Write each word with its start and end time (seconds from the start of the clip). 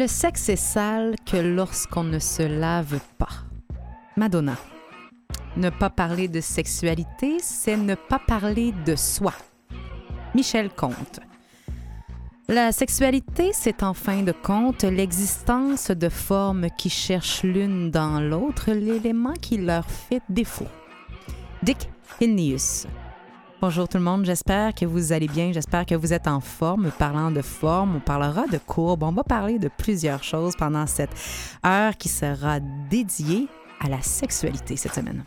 Le 0.00 0.06
sexe 0.06 0.48
est 0.48 0.56
sale 0.56 1.14
que 1.26 1.36
lorsqu'on 1.36 2.04
ne 2.04 2.18
se 2.18 2.42
lave 2.42 3.00
pas. 3.18 3.44
Madonna. 4.16 4.56
Ne 5.58 5.68
pas 5.68 5.90
parler 5.90 6.26
de 6.26 6.40
sexualité, 6.40 7.36
c'est 7.38 7.76
ne 7.76 7.94
pas 7.94 8.18
parler 8.18 8.72
de 8.86 8.96
soi. 8.96 9.34
Michel 10.34 10.70
Comte. 10.70 11.20
La 12.48 12.72
sexualité, 12.72 13.50
c'est 13.52 13.82
en 13.82 13.92
fin 13.92 14.22
de 14.22 14.32
compte 14.32 14.84
l'existence 14.84 15.90
de 15.90 16.08
formes 16.08 16.68
qui 16.78 16.88
cherchent 16.88 17.42
l'une 17.42 17.90
dans 17.90 18.20
l'autre 18.20 18.72
l'élément 18.72 19.34
qui 19.34 19.58
leur 19.58 19.84
fait 19.84 20.22
défaut. 20.30 20.68
Dick 21.62 21.90
Hinnius. 22.22 22.86
Bonjour 23.60 23.86
tout 23.86 23.98
le 23.98 24.02
monde, 24.02 24.24
j'espère 24.24 24.74
que 24.74 24.86
vous 24.86 25.12
allez 25.12 25.28
bien, 25.28 25.52
j'espère 25.52 25.84
que 25.84 25.94
vous 25.94 26.14
êtes 26.14 26.26
en 26.26 26.40
forme. 26.40 26.90
Parlant 26.98 27.30
de 27.30 27.42
forme, 27.42 27.96
on 27.96 28.00
parlera 28.00 28.46
de 28.46 28.56
courbe, 28.56 29.02
on 29.02 29.12
va 29.12 29.22
parler 29.22 29.58
de 29.58 29.68
plusieurs 29.68 30.24
choses 30.24 30.56
pendant 30.56 30.86
cette 30.86 31.10
heure 31.66 31.94
qui 31.98 32.08
sera 32.08 32.58
dédiée 32.58 33.48
à 33.78 33.90
la 33.90 34.00
sexualité 34.00 34.76
cette 34.76 34.94
semaine. 34.94 35.24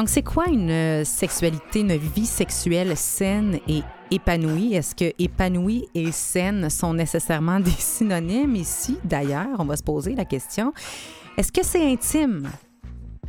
Donc, 0.00 0.08
c'est 0.08 0.22
quoi 0.22 0.46
une 0.48 0.70
euh, 0.70 1.04
sexualité, 1.04 1.80
une 1.80 1.94
vie 1.94 2.24
sexuelle 2.24 2.96
saine 2.96 3.58
et 3.68 3.82
épanouie? 4.10 4.72
Est-ce 4.72 4.94
que 4.94 5.12
épanouie 5.18 5.88
et 5.94 6.10
saine 6.10 6.70
sont 6.70 6.94
nécessairement 6.94 7.60
des 7.60 7.70
synonymes 7.70 8.56
ici? 8.56 8.96
D'ailleurs, 9.04 9.56
on 9.58 9.66
va 9.66 9.76
se 9.76 9.82
poser 9.82 10.14
la 10.14 10.24
question. 10.24 10.72
Est-ce 11.36 11.52
que 11.52 11.62
c'est 11.62 11.84
intime, 11.84 12.48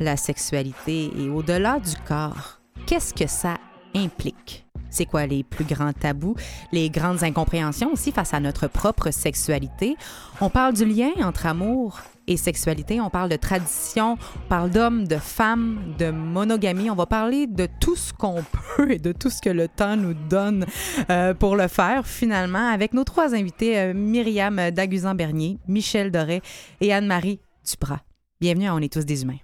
la 0.00 0.16
sexualité? 0.16 1.10
Et 1.14 1.28
au-delà 1.28 1.78
du 1.78 1.94
corps, 2.08 2.62
qu'est-ce 2.86 3.12
que 3.12 3.26
ça 3.26 3.58
implique? 3.94 4.64
C'est 4.88 5.04
quoi 5.04 5.26
les 5.26 5.44
plus 5.44 5.66
grands 5.66 5.92
tabous, 5.92 6.36
les 6.72 6.88
grandes 6.88 7.22
incompréhensions 7.22 7.92
aussi 7.92 8.12
face 8.12 8.32
à 8.32 8.40
notre 8.40 8.66
propre 8.66 9.10
sexualité? 9.10 9.94
On 10.40 10.48
parle 10.48 10.72
du 10.72 10.86
lien 10.86 11.10
entre 11.22 11.44
amour 11.44 12.00
et 12.26 12.36
sexualité, 12.36 13.00
on 13.00 13.10
parle 13.10 13.28
de 13.28 13.36
tradition, 13.36 14.16
on 14.36 14.48
parle 14.48 14.70
d'hommes, 14.70 15.06
de 15.06 15.16
femmes, 15.16 15.94
de 15.98 16.10
monogamie. 16.10 16.90
On 16.90 16.94
va 16.94 17.06
parler 17.06 17.46
de 17.46 17.68
tout 17.80 17.96
ce 17.96 18.12
qu'on 18.12 18.42
peut 18.76 18.92
et 18.92 18.98
de 18.98 19.12
tout 19.12 19.30
ce 19.30 19.40
que 19.40 19.50
le 19.50 19.68
temps 19.68 19.96
nous 19.96 20.14
donne 20.14 20.66
euh, 21.10 21.34
pour 21.34 21.56
le 21.56 21.68
faire 21.68 22.06
finalement 22.06 22.68
avec 22.68 22.92
nos 22.94 23.04
trois 23.04 23.34
invités, 23.34 23.78
euh, 23.78 23.94
Myriam 23.94 24.56
Daguzan-Bernier, 24.70 25.58
Michel 25.68 26.10
Doré 26.10 26.42
et 26.80 26.92
Anne-Marie 26.92 27.40
Duprat. 27.68 28.00
Bienvenue 28.40 28.66
à 28.68 28.74
On 28.74 28.78
est 28.78 28.92
tous 28.92 29.04
des 29.04 29.22
humains. 29.22 29.38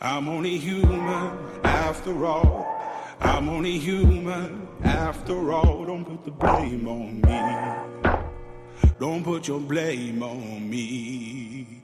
I'm 0.00 0.28
only 0.28 0.58
human 0.58 1.30
after 1.62 2.12
all. 2.24 2.66
I'm 3.20 3.48
only 3.48 3.78
human 3.78 4.68
after 4.84 5.50
all. 5.50 5.84
Don't 5.86 6.04
put 6.04 6.24
the 6.24 6.30
blame 6.30 6.86
on 6.86 7.20
me. 7.22 7.94
Don't 9.00 9.22
put 9.22 9.48
your 9.48 9.60
blame 9.60 10.22
on 10.22 10.68
me. 10.68 11.83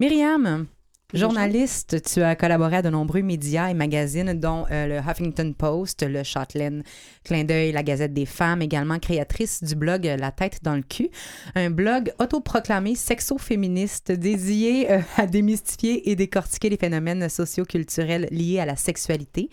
Myriam, 0.00 0.66
journaliste, 1.12 2.02
tu 2.02 2.22
as 2.22 2.34
collaboré 2.34 2.76
à 2.76 2.82
de 2.82 2.88
nombreux 2.88 3.20
médias 3.20 3.68
et 3.68 3.74
magazines, 3.74 4.32
dont 4.32 4.64
euh, 4.70 4.86
le 4.86 4.96
Huffington 4.96 5.52
Post, 5.52 6.02
le 6.08 6.22
Chatelaine, 6.22 6.82
Clin 7.22 7.44
d'œil, 7.44 7.72
la 7.72 7.82
Gazette 7.82 8.14
des 8.14 8.24
femmes, 8.24 8.62
également 8.62 8.98
créatrice 8.98 9.62
du 9.62 9.74
blog 9.74 10.10
La 10.18 10.32
tête 10.32 10.60
dans 10.62 10.74
le 10.74 10.80
cul, 10.80 11.10
un 11.54 11.68
blog 11.68 12.14
autoproclamé 12.18 12.94
sexo-féministe 12.94 14.10
dédié 14.10 14.90
euh, 14.90 15.00
à 15.18 15.26
démystifier 15.26 16.08
et 16.08 16.16
décortiquer 16.16 16.70
les 16.70 16.78
phénomènes 16.78 17.28
socioculturels 17.28 18.26
liés 18.30 18.58
à 18.58 18.64
la 18.64 18.76
sexualité. 18.76 19.50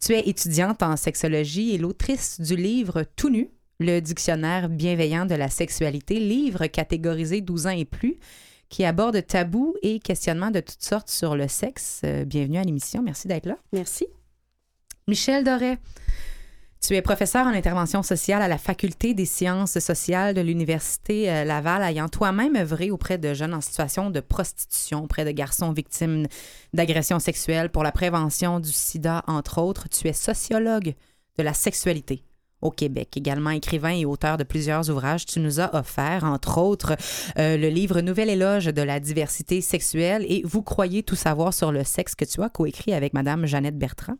Tu 0.00 0.14
es 0.14 0.26
étudiante 0.26 0.82
en 0.82 0.96
sexologie 0.96 1.74
et 1.74 1.76
l'autrice 1.76 2.40
du 2.40 2.56
livre 2.56 3.04
Tout 3.14 3.28
nu, 3.28 3.50
le 3.78 4.00
dictionnaire 4.00 4.70
bienveillant 4.70 5.26
de 5.26 5.34
la 5.34 5.50
sexualité, 5.50 6.18
livre 6.18 6.66
catégorisé 6.68 7.42
12 7.42 7.66
ans 7.66 7.76
et 7.76 7.84
plus 7.84 8.16
qui 8.72 8.86
aborde 8.86 9.24
tabous 9.26 9.74
et 9.82 10.00
questionnements 10.00 10.50
de 10.50 10.60
toutes 10.60 10.82
sortes 10.82 11.10
sur 11.10 11.36
le 11.36 11.46
sexe. 11.46 12.00
Euh, 12.04 12.24
bienvenue 12.24 12.56
à 12.56 12.62
l'émission. 12.62 13.02
Merci 13.02 13.28
d'être 13.28 13.44
là. 13.44 13.58
Merci. 13.74 14.06
Michel 15.06 15.44
Doré, 15.44 15.76
tu 16.80 16.96
es 16.96 17.02
professeur 17.02 17.46
en 17.46 17.50
intervention 17.50 18.02
sociale 18.02 18.40
à 18.40 18.48
la 18.48 18.56
Faculté 18.56 19.12
des 19.12 19.26
sciences 19.26 19.78
sociales 19.78 20.32
de 20.32 20.40
l'Université 20.40 21.30
euh, 21.30 21.44
Laval, 21.44 21.82
ayant 21.82 22.08
toi-même 22.08 22.56
œuvré 22.56 22.90
auprès 22.90 23.18
de 23.18 23.34
jeunes 23.34 23.52
en 23.52 23.60
situation 23.60 24.08
de 24.08 24.20
prostitution, 24.20 25.04
auprès 25.04 25.26
de 25.26 25.32
garçons 25.32 25.72
victimes 25.72 26.26
d'agressions 26.72 27.18
sexuelles 27.18 27.68
pour 27.68 27.82
la 27.82 27.92
prévention 27.92 28.58
du 28.58 28.72
sida, 28.72 29.22
entre 29.26 29.60
autres. 29.60 29.90
Tu 29.90 30.08
es 30.08 30.14
sociologue 30.14 30.94
de 31.36 31.42
la 31.42 31.52
sexualité 31.52 32.24
au 32.62 32.70
Québec. 32.70 33.16
Également 33.16 33.50
écrivain 33.50 33.90
et 33.90 34.04
auteur 34.04 34.38
de 34.38 34.44
plusieurs 34.44 34.88
ouvrages, 34.88 35.26
tu 35.26 35.40
nous 35.40 35.60
as 35.60 35.74
offert, 35.74 36.24
entre 36.24 36.58
autres, 36.58 36.96
euh, 37.38 37.56
le 37.56 37.68
livre 37.68 38.00
Nouvel 38.00 38.30
éloge 38.30 38.66
de 38.66 38.82
la 38.82 39.00
diversité 39.00 39.60
sexuelle 39.60 40.24
et 40.28 40.42
Vous 40.44 40.62
croyez 40.62 41.02
tout 41.02 41.16
savoir 41.16 41.52
sur 41.52 41.72
le 41.72 41.84
sexe 41.84 42.14
que 42.14 42.24
tu 42.24 42.42
as 42.42 42.48
coécrit 42.48 42.94
avec 42.94 43.12
Madame 43.12 43.46
Jeannette 43.46 43.78
Bertrand. 43.78 44.16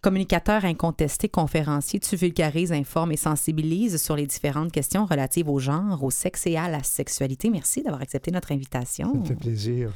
Communicateur 0.00 0.64
incontesté, 0.64 1.28
conférencier, 1.28 2.00
tu 2.00 2.16
vulgarises, 2.16 2.72
informes 2.72 3.12
et 3.12 3.16
sensibilises 3.16 4.02
sur 4.02 4.16
les 4.16 4.26
différentes 4.26 4.72
questions 4.72 5.06
relatives 5.06 5.48
au 5.48 5.58
genre, 5.58 6.02
au 6.04 6.10
sexe 6.10 6.46
et 6.46 6.56
à 6.56 6.68
la 6.68 6.82
sexualité. 6.82 7.50
Merci 7.50 7.82
d'avoir 7.82 8.02
accepté 8.02 8.30
notre 8.30 8.52
invitation. 8.52 9.12
Ça 9.12 9.18
me 9.18 9.24
fait 9.24 9.34
plaisir. 9.34 9.92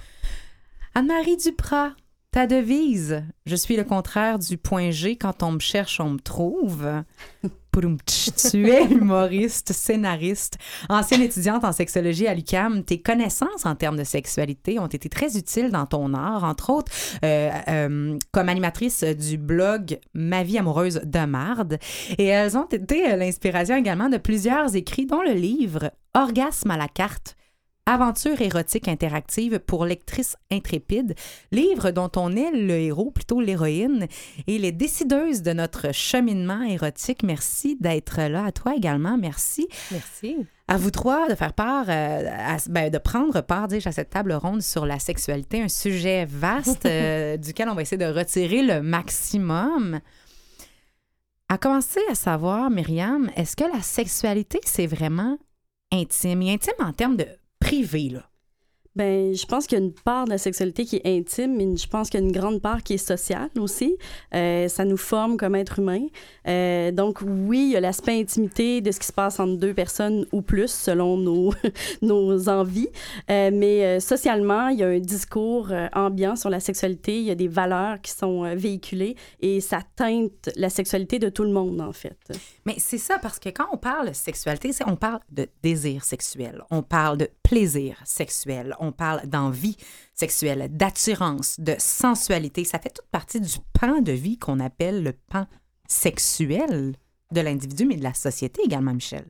Anne-Marie 0.94 1.36
Duprat, 1.36 1.92
ta 2.32 2.46
devise, 2.46 3.22
je 3.46 3.56
suis 3.56 3.76
le 3.76 3.84
contraire 3.84 4.38
du 4.38 4.56
point 4.56 4.90
G, 4.90 5.16
quand 5.16 5.42
on 5.42 5.52
me 5.52 5.58
cherche, 5.58 6.00
on 6.00 6.10
me 6.10 6.18
trouve. 6.18 6.86
Tu 8.50 8.68
es 8.68 8.84
humoriste, 8.90 9.72
scénariste, 9.72 10.58
ancienne 10.88 11.22
étudiante 11.22 11.64
en 11.64 11.72
sexologie 11.72 12.26
à 12.26 12.34
l'UCAM. 12.34 12.84
Tes 12.84 13.00
connaissances 13.00 13.64
en 13.64 13.74
termes 13.74 13.96
de 13.96 14.04
sexualité 14.04 14.78
ont 14.78 14.86
été 14.86 15.08
très 15.08 15.38
utiles 15.38 15.70
dans 15.70 15.86
ton 15.86 16.12
art, 16.12 16.44
entre 16.44 16.70
autres 16.70 16.92
euh, 17.24 17.50
euh, 17.68 18.18
comme 18.30 18.48
animatrice 18.48 19.04
du 19.04 19.38
blog 19.38 19.98
Ma 20.14 20.42
vie 20.42 20.58
amoureuse 20.58 21.00
de 21.04 21.24
Marde. 21.24 21.78
Et 22.18 22.26
elles 22.26 22.56
ont 22.58 22.66
été 22.66 23.16
l'inspiration 23.16 23.76
également 23.76 24.08
de 24.08 24.18
plusieurs 24.18 24.76
écrits, 24.76 25.06
dont 25.06 25.22
le 25.22 25.32
livre 25.32 25.92
Orgasme 26.14 26.70
à 26.70 26.76
la 26.76 26.88
carte 26.88 27.36
Aventure 27.84 28.40
érotique 28.40 28.86
interactive 28.86 29.58
pour 29.58 29.84
lectrices 29.84 30.36
intrépides, 30.52 31.16
livre 31.50 31.90
dont 31.90 32.10
on 32.14 32.36
est 32.36 32.52
le 32.52 32.74
héros, 32.74 33.10
plutôt 33.10 33.40
l'héroïne, 33.40 34.06
et 34.46 34.58
les 34.58 34.70
décideuses 34.70 35.42
de 35.42 35.52
notre 35.52 35.92
cheminement 35.92 36.62
érotique. 36.62 37.24
Merci 37.24 37.76
d'être 37.80 38.20
là. 38.22 38.44
À 38.46 38.52
toi 38.52 38.76
également, 38.76 39.18
merci. 39.18 39.66
Merci. 39.90 40.36
À 40.68 40.76
vous 40.76 40.92
trois 40.92 41.28
de 41.28 41.34
faire 41.34 41.54
part, 41.54 41.86
euh, 41.88 42.28
à- 42.30 42.58
ben, 42.70 42.88
de 42.88 42.98
prendre 42.98 43.40
part 43.40 43.66
déjà 43.66 43.90
à 43.90 43.92
cette 43.92 44.10
table 44.10 44.32
ronde 44.32 44.62
sur 44.62 44.86
la 44.86 45.00
sexualité, 45.00 45.60
un 45.60 45.68
sujet 45.68 46.24
vaste 46.24 46.86
euh, 46.86 47.36
duquel 47.36 47.68
on 47.68 47.74
va 47.74 47.82
essayer 47.82 47.98
de 47.98 48.04
retirer 48.16 48.62
le 48.62 48.80
maximum. 48.80 49.98
À 51.48 51.58
commencer 51.58 52.00
à 52.08 52.14
savoir, 52.14 52.70
Myriam, 52.70 53.28
est-ce 53.34 53.56
que 53.56 53.64
la 53.64 53.82
sexualité, 53.82 54.60
c'est 54.64 54.86
vraiment 54.86 55.36
intime? 55.92 56.42
Et 56.42 56.52
intime 56.54 56.72
en 56.78 56.92
termes 56.92 57.16
de 57.16 57.26
privé, 57.72 58.10
là? 58.10 58.32
Ben, 58.94 59.34
je 59.34 59.46
pense 59.46 59.66
qu'il 59.66 59.78
y 59.78 59.80
a 59.80 59.84
une 59.84 59.94
part 59.94 60.26
de 60.26 60.30
la 60.30 60.38
sexualité 60.38 60.84
qui 60.84 60.96
est 60.96 61.18
intime, 61.18 61.56
mais 61.56 61.76
je 61.76 61.88
pense 61.88 62.10
qu'il 62.10 62.20
y 62.20 62.22
a 62.22 62.26
une 62.26 62.32
grande 62.32 62.60
part 62.60 62.82
qui 62.82 62.94
est 62.94 62.98
sociale 62.98 63.48
aussi. 63.58 63.96
Euh, 64.34 64.68
ça 64.68 64.84
nous 64.84 64.98
forme 64.98 65.38
comme 65.38 65.54
être 65.54 65.78
humain. 65.78 66.06
Euh, 66.46 66.90
donc, 66.90 67.20
oui, 67.22 67.68
il 67.68 67.70
y 67.70 67.76
a 67.76 67.80
l'aspect 67.80 68.20
intimité 68.20 68.82
de 68.82 68.92
ce 68.92 69.00
qui 69.00 69.06
se 69.06 69.12
passe 69.12 69.40
entre 69.40 69.56
deux 69.56 69.72
personnes 69.72 70.26
ou 70.32 70.42
plus, 70.42 70.70
selon 70.70 71.16
nos, 71.16 71.54
nos 72.02 72.50
envies. 72.50 72.90
Euh, 73.30 73.50
mais 73.50 73.98
socialement, 73.98 74.68
il 74.68 74.80
y 74.80 74.82
a 74.82 74.88
un 74.88 74.98
discours 74.98 75.72
ambiant 75.94 76.36
sur 76.36 76.50
la 76.50 76.60
sexualité. 76.60 77.18
Il 77.18 77.24
y 77.24 77.30
a 77.30 77.34
des 77.34 77.48
valeurs 77.48 77.98
qui 78.02 78.10
sont 78.10 78.42
véhiculées 78.54 79.16
et 79.40 79.62
ça 79.62 79.80
teinte 79.96 80.50
la 80.56 80.68
sexualité 80.68 81.18
de 81.18 81.30
tout 81.30 81.44
le 81.44 81.52
monde, 81.52 81.80
en 81.80 81.92
fait. 81.92 82.18
Mais 82.66 82.74
c'est 82.76 82.98
ça, 82.98 83.18
parce 83.18 83.38
que 83.38 83.48
quand 83.48 83.66
on 83.72 83.78
parle 83.78 84.10
de 84.10 84.12
sexualité, 84.12 84.70
on 84.86 84.96
parle 84.96 85.20
de 85.30 85.48
désir 85.62 86.04
sexuel, 86.04 86.62
on 86.70 86.82
parle 86.82 87.16
de 87.16 87.30
plaisir 87.52 87.96
sexuel 88.06 88.74
on 88.80 88.92
parle 88.92 89.26
d'envie 89.26 89.76
sexuelle, 90.14 90.68
d'attirance, 90.70 91.60
de 91.60 91.74
sensualité. 91.78 92.64
Ça 92.64 92.78
fait 92.78 92.88
toute 92.88 93.08
partie 93.10 93.42
du 93.42 93.56
pan 93.78 94.00
de 94.00 94.12
vie 94.12 94.38
qu'on 94.38 94.58
appelle 94.58 95.02
le 95.02 95.12
pan 95.12 95.44
sexuel 95.86 96.94
de 97.30 97.40
l'individu, 97.42 97.84
mais 97.84 97.96
de 97.96 98.02
la 98.02 98.14
société 98.14 98.62
également, 98.64 98.94
Michel. 98.94 99.26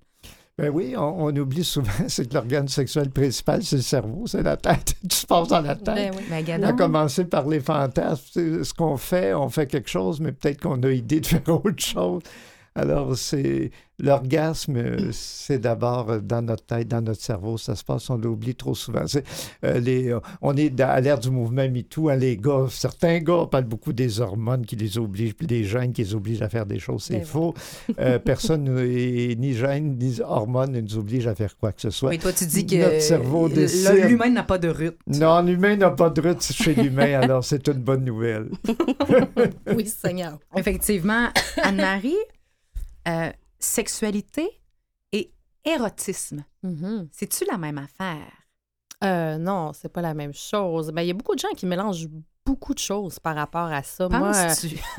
Ben 0.56 0.68
oui, 0.68 0.94
on, 0.96 1.34
oublie 1.34 1.64
souvent, 1.64 1.90
c'est 2.06 2.28
que 2.28 2.34
l'organe 2.34 2.68
sexuel 2.68 3.10
principal, 3.10 3.64
c'est 3.64 3.76
le 3.76 3.82
cerveau, 3.82 4.24
c'est 4.28 4.44
la 4.44 4.56
tête. 4.56 4.94
Tout 5.02 5.16
se 5.16 5.26
passe 5.26 5.48
dans 5.48 5.60
la 5.60 5.74
tête. 5.74 5.94
Ben 5.96 6.12
oui. 6.16 6.44
Ben, 6.46 6.60
on 6.60 6.68
a 6.68 6.72
commencé 6.74 7.24
par 7.24 7.48
les 7.48 7.58
fantasmes. 7.58 8.62
Ce 8.62 8.72
qu'on 8.72 8.98
fait, 8.98 9.34
on 9.34 9.48
fait 9.48 9.66
quelque 9.66 9.90
chose, 9.90 10.20
mais 10.20 10.30
peut-être 10.30 10.60
qu'on 10.60 10.80
a 10.84 10.92
idée 10.92 11.20
de 11.20 11.26
faire 11.26 11.48
autre 11.48 11.82
chose. 11.82 12.22
Alors, 12.74 13.16
c'est 13.16 13.70
l'orgasme, 14.02 14.76
euh, 14.76 15.10
c'est 15.12 15.58
d'abord 15.58 16.10
euh, 16.10 16.20
dans 16.20 16.42
notre 16.42 16.64
tête, 16.64 16.88
dans 16.88 17.00
notre 17.00 17.20
cerveau, 17.20 17.56
ça 17.56 17.76
se 17.76 17.84
passe, 17.84 18.10
on 18.10 18.16
l'oublie 18.16 18.54
trop 18.54 18.74
souvent. 18.74 19.04
Euh, 19.64 19.78
les, 19.78 20.14
on 20.40 20.56
est 20.56 20.78
à 20.80 21.00
l'ère 21.00 21.18
du 21.18 21.30
mouvement 21.30 21.68
MeToo, 21.68 22.08
hein, 22.08 22.16
les 22.16 22.36
gars, 22.36 22.66
certains 22.68 23.20
gars 23.20 23.46
parlent 23.50 23.64
beaucoup 23.64 23.92
des 23.92 24.20
hormones 24.20 24.66
qui 24.66 24.76
les 24.76 24.98
obligent, 24.98 25.34
puis 25.34 25.46
des 25.46 25.64
gènes 25.64 25.92
qui 25.92 26.02
les 26.02 26.14
obligent 26.14 26.42
à 26.42 26.48
faire 26.48 26.66
des 26.66 26.78
choses, 26.78 27.04
c'est 27.04 27.18
ben 27.18 27.24
faux. 27.24 27.54
personne, 28.24 28.64
ni 28.64 29.54
gènes, 29.54 29.96
ni 29.98 30.20
hormones 30.20 30.72
ne 30.72 30.80
nous 30.80 30.98
obligent 30.98 31.28
à 31.28 31.34
faire 31.34 31.56
quoi 31.56 31.72
que 31.72 31.80
ce 31.80 31.90
soit. 31.90 32.10
Mais 32.10 32.18
toi, 32.18 32.32
tu 32.32 32.46
dis 32.46 32.66
que 32.66 32.76
notre 32.76 33.00
cerveau 33.00 33.48
l'humain 33.48 34.30
n'a 34.30 34.42
pas 34.42 34.58
de 34.58 34.68
rut. 34.68 34.96
Non, 35.06 35.42
l'humain 35.42 35.76
n'a 35.76 35.90
pas 35.90 36.10
de 36.10 36.20
rut 36.20 36.42
chez 36.42 36.74
l'humain, 36.74 37.20
alors 37.20 37.44
c'est 37.44 37.68
une 37.68 37.74
bonne 37.74 38.04
nouvelle. 38.04 38.50
oui, 39.76 39.86
Seigneur. 39.86 40.38
Effectivement, 40.56 41.28
Anne-Marie, 41.62 42.16
euh, 43.08 43.30
sexualité 43.58 44.48
et 45.12 45.32
érotisme. 45.64 46.44
Mm-hmm. 46.64 47.08
C'est-tu 47.12 47.44
la 47.44 47.58
même 47.58 47.78
affaire? 47.78 48.32
Euh, 49.02 49.36
non, 49.38 49.72
c'est 49.72 49.88
pas 49.88 50.02
la 50.02 50.14
même 50.14 50.34
chose. 50.34 50.90
Ben, 50.92 51.02
il 51.02 51.08
y 51.08 51.10
a 51.10 51.14
beaucoup 51.14 51.34
de 51.34 51.40
gens 51.40 51.52
qui 51.56 51.66
mélangent 51.66 52.08
beaucoup 52.44 52.74
de 52.74 52.78
choses 52.78 53.18
par 53.18 53.34
rapport 53.34 53.72
à 53.72 53.82
ça. 53.82 54.08
Moi, 54.08 54.32
euh, 54.34 54.48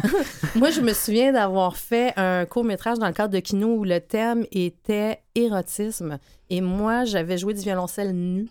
moi, 0.55 0.71
je 0.71 0.81
me 0.81 0.93
souviens 0.93 1.31
d'avoir 1.31 1.77
fait 1.77 2.13
un 2.17 2.45
court 2.45 2.63
métrage 2.63 2.99
dans 2.99 3.07
le 3.07 3.13
cadre 3.13 3.33
de 3.33 3.39
Kino 3.39 3.75
où 3.75 3.83
le 3.83 3.99
thème 3.99 4.45
était 4.51 5.23
érotisme. 5.35 6.19
Et 6.49 6.61
moi, 6.61 7.05
j'avais 7.05 7.37
joué 7.37 7.53
du 7.53 7.61
violoncelle 7.61 8.13
nu 8.13 8.49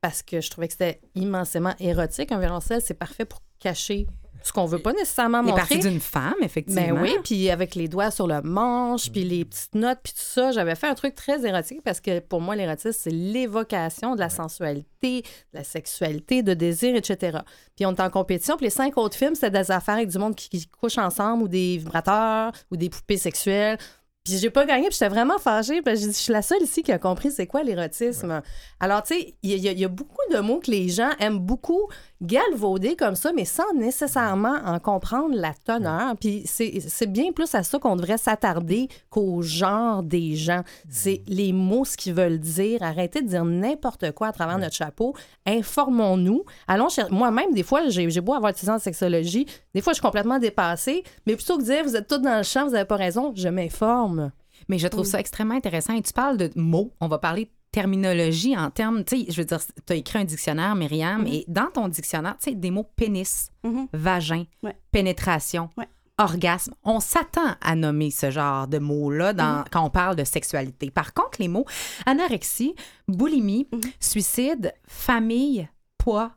parce 0.00 0.22
que 0.22 0.40
je 0.40 0.50
trouvais 0.50 0.68
que 0.68 0.74
c'était 0.74 1.00
immensément 1.14 1.74
érotique. 1.78 2.32
Un 2.32 2.38
violoncelle, 2.38 2.80
c'est 2.82 2.94
parfait 2.94 3.24
pour 3.24 3.40
cacher 3.58 4.06
ce 4.42 4.52
qu'on 4.52 4.66
veut 4.66 4.78
pas 4.78 4.92
nécessairement 4.92 5.42
montrer. 5.42 5.60
partie 5.60 5.78
d'une 5.78 6.00
femme, 6.00 6.34
effectivement. 6.42 6.80
Mais 6.80 6.92
ben 6.92 7.02
oui, 7.02 7.16
puis 7.22 7.50
avec 7.50 7.74
les 7.74 7.88
doigts 7.88 8.10
sur 8.10 8.26
le 8.26 8.40
manche, 8.42 9.10
puis 9.10 9.24
les 9.24 9.44
petites 9.44 9.74
notes, 9.74 9.98
puis 10.02 10.12
tout 10.12 10.20
ça, 10.20 10.52
j'avais 10.52 10.74
fait 10.74 10.88
un 10.88 10.94
truc 10.94 11.14
très 11.14 11.46
érotique 11.46 11.82
parce 11.84 12.00
que 12.00 12.20
pour 12.20 12.40
moi, 12.40 12.56
l'érotisme, 12.56 12.98
c'est 12.98 13.10
l'évocation 13.10 14.14
de 14.14 14.20
la 14.20 14.30
sensualité, 14.30 15.22
de 15.22 15.58
la 15.58 15.64
sexualité, 15.64 16.42
de 16.42 16.54
désir, 16.54 16.94
etc. 16.96 17.38
Puis 17.76 17.86
on 17.86 17.94
est 17.94 18.00
en 18.00 18.10
compétition, 18.10 18.56
puis 18.56 18.66
les 18.66 18.70
cinq 18.70 18.96
autres 18.96 19.16
films, 19.16 19.34
c'était 19.34 19.50
des 19.50 19.70
affaires 19.70 19.96
avec 19.96 20.08
du 20.08 20.18
monde 20.18 20.34
qui, 20.34 20.48
qui 20.48 20.66
couche 20.66 20.98
ensemble 20.98 21.44
ou 21.44 21.48
des 21.48 21.78
vibrateurs 21.78 22.52
ou 22.70 22.76
des 22.76 22.90
poupées 22.90 23.18
sexuelles. 23.18 23.78
Puis 24.24 24.36
j'ai 24.36 24.50
pas 24.50 24.66
gagné, 24.66 24.88
puis 24.88 24.92
j'étais 24.92 25.08
vraiment 25.08 25.38
fâchée, 25.38 25.82
que 25.82 25.94
je 25.94 26.10
suis 26.10 26.32
la 26.32 26.42
seule 26.42 26.62
ici 26.62 26.82
qui 26.82 26.92
a 26.92 26.98
compris 26.98 27.30
c'est 27.30 27.46
quoi 27.46 27.62
l'érotisme. 27.62 28.42
Alors, 28.78 29.02
tu 29.02 29.14
sais, 29.14 29.34
il 29.42 29.56
y, 29.56 29.84
a 29.84 29.88
beaucoup 29.88 30.20
de 30.30 30.38
mots 30.40 30.60
que 30.60 30.70
les 30.70 30.90
gens 30.90 31.10
aiment 31.18 31.38
beaucoup 31.38 31.88
galvauder 32.22 32.96
comme 32.96 33.14
ça, 33.14 33.32
mais 33.34 33.44
sans 33.44 33.72
nécessairement 33.74 34.56
en 34.64 34.78
comprendre 34.78 35.34
la 35.34 35.54
teneur. 35.54 36.16
Puis 36.16 36.42
c'est 36.46 37.06
bien 37.10 37.32
plus 37.32 37.54
à 37.54 37.62
ça 37.62 37.78
qu'on 37.78 37.96
devrait 37.96 38.18
s'attarder 38.18 38.88
qu'au 39.08 39.42
genre 39.42 40.02
des 40.02 40.36
gens. 40.36 40.62
C'est 40.88 41.22
les 41.26 41.52
mots, 41.52 41.84
ce 41.84 41.96
qu'ils 41.96 42.14
veulent 42.14 42.38
dire. 42.38 42.82
Arrêtez 42.82 43.22
de 43.22 43.28
dire 43.28 43.44
n'importe 43.44 44.12
quoi 44.12 44.28
à 44.28 44.32
travers 44.32 44.58
notre 44.58 44.74
chapeau. 44.74 45.14
Informons-nous. 45.46 46.44
Allons 46.68 46.88
Moi-même, 47.10 47.52
des 47.52 47.62
fois, 47.62 47.88
j'ai 47.88 48.20
beau 48.20 48.34
avoir 48.34 48.52
10 48.52 48.70
ans 48.70 48.76
de 48.76 48.82
sexologie, 48.82 49.46
des 49.74 49.80
fois, 49.80 49.92
je 49.92 49.96
suis 49.96 50.02
complètement 50.02 50.38
dépassée, 50.38 51.04
mais 51.26 51.36
plutôt 51.36 51.56
que 51.56 51.62
de 51.62 51.66
dire 51.66 51.84
vous 51.84 51.96
êtes 51.96 52.08
tous 52.08 52.18
dans 52.18 52.38
le 52.38 52.42
champ, 52.42 52.64
vous 52.64 52.72
n'avez 52.72 52.84
pas 52.84 52.96
raison, 52.96 53.32
je 53.34 53.48
m'informe. 53.48 54.32
Mais 54.68 54.78
je 54.78 54.88
trouve 54.88 55.06
ça 55.06 55.18
extrêmement 55.18 55.54
intéressant. 55.54 55.94
Et 55.94 56.02
tu 56.02 56.12
parles 56.12 56.36
de 56.36 56.50
mots. 56.54 56.92
On 57.00 57.08
va 57.08 57.18
parler 57.18 57.50
terminologie 57.72 58.56
en 58.56 58.70
termes, 58.70 59.04
tu 59.04 59.20
sais, 59.20 59.26
je 59.30 59.40
veux 59.40 59.44
dire, 59.44 59.60
tu 59.86 59.92
as 59.92 59.96
écrit 59.96 60.18
un 60.18 60.24
dictionnaire, 60.24 60.74
Myriam, 60.74 61.24
mm-hmm. 61.24 61.32
et 61.32 61.44
dans 61.48 61.70
ton 61.72 61.88
dictionnaire, 61.88 62.36
tu 62.38 62.50
sais, 62.50 62.56
des 62.56 62.70
mots 62.70 62.88
pénis, 62.96 63.50
mm-hmm. 63.64 63.86
vagin, 63.92 64.44
pénétration, 64.90 65.70
orgasme. 66.18 66.74
On 66.84 67.00
s'attend 67.00 67.54
à 67.60 67.76
nommer 67.76 68.10
ce 68.10 68.30
genre 68.30 68.66
de 68.66 68.78
mots-là 68.78 69.32
mm-hmm. 69.32 69.64
quand 69.70 69.84
on 69.84 69.90
parle 69.90 70.16
de 70.16 70.24
sexualité. 70.24 70.90
Par 70.90 71.14
contre, 71.14 71.40
les 71.40 71.48
mots 71.48 71.66
anorexie, 72.06 72.74
boulimie, 73.08 73.68
suicide, 74.00 74.74
famille, 74.86 75.68
poids, 75.96 76.32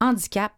handicap, 0.00 0.52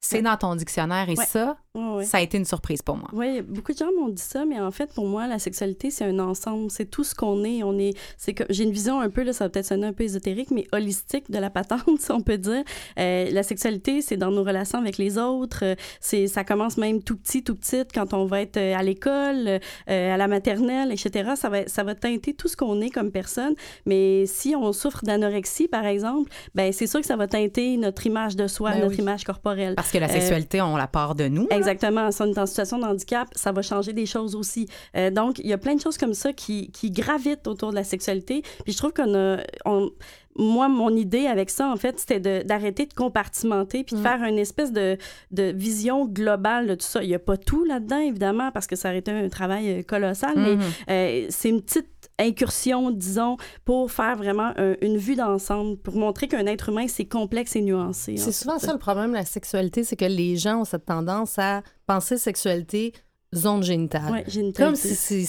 c'est 0.00 0.22
dans 0.22 0.36
ton 0.36 0.56
dictionnaire 0.56 1.08
et 1.08 1.16
ça, 1.16 1.56
ça 2.02 2.18
a 2.18 2.20
été 2.20 2.36
une 2.36 2.44
surprise 2.44 2.82
pour 2.82 2.96
moi. 2.96 3.08
Oui, 3.12 3.40
beaucoup 3.40 3.72
de 3.72 3.78
gens 3.78 3.90
m'ont 3.98 4.08
dit 4.08 4.22
ça, 4.22 4.44
mais 4.44 4.60
en 4.60 4.70
fait, 4.70 4.92
pour 4.92 5.06
moi, 5.06 5.26
la 5.26 5.38
sexualité, 5.38 5.90
c'est 5.90 6.04
un 6.04 6.18
ensemble. 6.18 6.70
C'est 6.70 6.84
tout 6.84 7.04
ce 7.04 7.14
qu'on 7.14 7.44
est. 7.44 7.62
On 7.62 7.78
est, 7.78 7.96
c'est 8.18 8.34
j'ai 8.50 8.64
une 8.64 8.72
vision 8.72 9.00
un 9.00 9.08
peu, 9.08 9.22
là, 9.22 9.32
ça 9.32 9.44
va 9.44 9.48
peut-être 9.48 9.66
sonner 9.66 9.86
un 9.86 9.92
peu 9.92 10.04
ésotérique, 10.04 10.50
mais 10.50 10.66
holistique 10.72 11.30
de 11.30 11.38
la 11.38 11.48
patente, 11.48 11.80
si 11.98 12.10
on 12.10 12.20
peut 12.20 12.36
dire. 12.36 12.62
Euh, 12.98 13.30
la 13.30 13.42
sexualité, 13.42 14.02
c'est 14.02 14.16
dans 14.16 14.30
nos 14.30 14.44
relations 14.44 14.78
avec 14.78 14.98
les 14.98 15.16
autres. 15.16 15.76
C'est, 16.00 16.26
ça 16.26 16.44
commence 16.44 16.76
même 16.76 17.02
tout 17.02 17.16
petit, 17.16 17.42
tout 17.42 17.54
petite, 17.54 17.90
quand 17.94 18.12
on 18.12 18.26
va 18.26 18.42
être 18.42 18.58
euh, 18.58 18.76
à 18.76 18.82
l'école, 18.82 19.48
euh, 19.48 20.14
à 20.14 20.16
la 20.18 20.28
maternelle, 20.28 20.92
etc. 20.92 21.32
Ça 21.36 21.48
va, 21.48 21.66
ça 21.68 21.84
va 21.84 21.94
teinter 21.94 22.34
tout 22.34 22.48
ce 22.48 22.56
qu'on 22.56 22.82
est 22.82 22.90
comme 22.90 23.10
personne. 23.10 23.54
Mais 23.86 24.26
si 24.26 24.54
on 24.54 24.72
souffre 24.72 25.04
d'anorexie, 25.04 25.68
par 25.68 25.86
exemple, 25.86 26.30
ben 26.54 26.72
c'est 26.72 26.86
sûr 26.86 27.00
que 27.00 27.06
ça 27.06 27.16
va 27.16 27.28
teinter 27.28 27.78
notre 27.78 28.06
image 28.06 28.36
de 28.36 28.46
soi, 28.46 28.72
ben 28.72 28.80
notre 28.80 28.98
image 28.98 29.24
corporelle 29.24 29.74
que 29.92 29.98
la 29.98 30.08
sexualité, 30.08 30.60
on 30.60 30.76
la 30.76 30.88
part 30.88 31.14
de 31.14 31.28
nous. 31.28 31.42
Exactement. 31.42 31.61
Si 31.62 32.22
on 32.22 32.26
est 32.26 32.38
en 32.38 32.46
situation 32.46 32.78
de 32.78 32.84
handicap, 32.84 33.28
ça 33.34 33.52
va 33.52 33.62
changer 33.62 33.92
des 33.92 34.06
choses 34.06 34.34
aussi. 34.34 34.68
Euh, 34.96 35.10
donc, 35.10 35.38
il 35.38 35.46
y 35.46 35.52
a 35.52 35.58
plein 35.58 35.74
de 35.74 35.80
choses 35.80 35.98
comme 35.98 36.14
ça 36.14 36.32
qui, 36.32 36.70
qui, 36.70 36.90
gravitent 36.90 37.46
autour 37.46 37.70
de 37.70 37.76
la 37.76 37.84
sexualité. 37.84 38.42
Puis 38.64 38.72
je 38.72 38.76
trouve 38.76 38.92
qu'on 38.92 39.14
a... 39.14 39.38
On, 39.64 39.90
moi, 40.36 40.68
mon 40.68 40.96
idée 40.96 41.26
avec 41.26 41.50
ça, 41.50 41.68
en 41.68 41.76
fait, 41.76 42.00
c'était 42.00 42.44
d'arrêter 42.44 42.86
de, 42.86 42.94
compartimenter 42.94 43.84
puis 43.84 43.96
de 43.96 44.00
mm. 44.00 44.02
faire 44.02 44.22
une 44.22 44.38
espèce 44.38 44.72
de, 44.72 44.96
de, 45.30 45.52
vision 45.54 46.06
globale 46.06 46.66
de 46.66 46.74
tout 46.74 46.86
ça. 46.86 47.02
Il 47.02 47.08
n'y 47.08 47.14
a 47.14 47.18
pas 47.18 47.36
tout 47.36 47.64
là-dedans, 47.64 47.98
évidemment, 47.98 48.50
parce 48.50 48.66
que 48.66 48.76
ça 48.76 48.88
aurait 48.88 48.98
été 48.98 49.10
un 49.10 49.28
travail 49.28 49.70
euh, 49.70 49.82
colossal, 49.82 50.32
mais 50.36 50.54
mm-hmm. 50.54 50.90
euh, 50.90 51.26
c'est 51.28 51.50
une 51.50 51.60
petite 51.60 51.91
incursion, 52.18 52.90
disons, 52.90 53.36
pour 53.64 53.90
faire 53.90 54.16
vraiment 54.16 54.52
une 54.80 54.96
vue 54.96 55.16
d'ensemble, 55.16 55.76
pour 55.78 55.96
montrer 55.96 56.28
qu'un 56.28 56.46
être 56.46 56.68
humain, 56.68 56.86
c'est 56.88 57.06
complexe 57.06 57.56
et 57.56 57.62
nuancé. 57.62 58.16
C'est 58.16 58.32
souvent 58.32 58.58
ça 58.58 58.72
le 58.72 58.78
problème 58.78 59.10
de 59.10 59.16
la 59.16 59.24
sexualité, 59.24 59.84
c'est 59.84 59.96
que 59.96 60.04
les 60.04 60.36
gens 60.36 60.60
ont 60.60 60.64
cette 60.64 60.84
tendance 60.84 61.38
à 61.38 61.62
penser 61.86 62.18
sexualité 62.18 62.92
zone 63.34 63.62
génitale. 63.62 64.12
Ouais, 64.12 64.24
génitale. 64.28 64.66
Comme 64.66 64.76
si, 64.76 65.26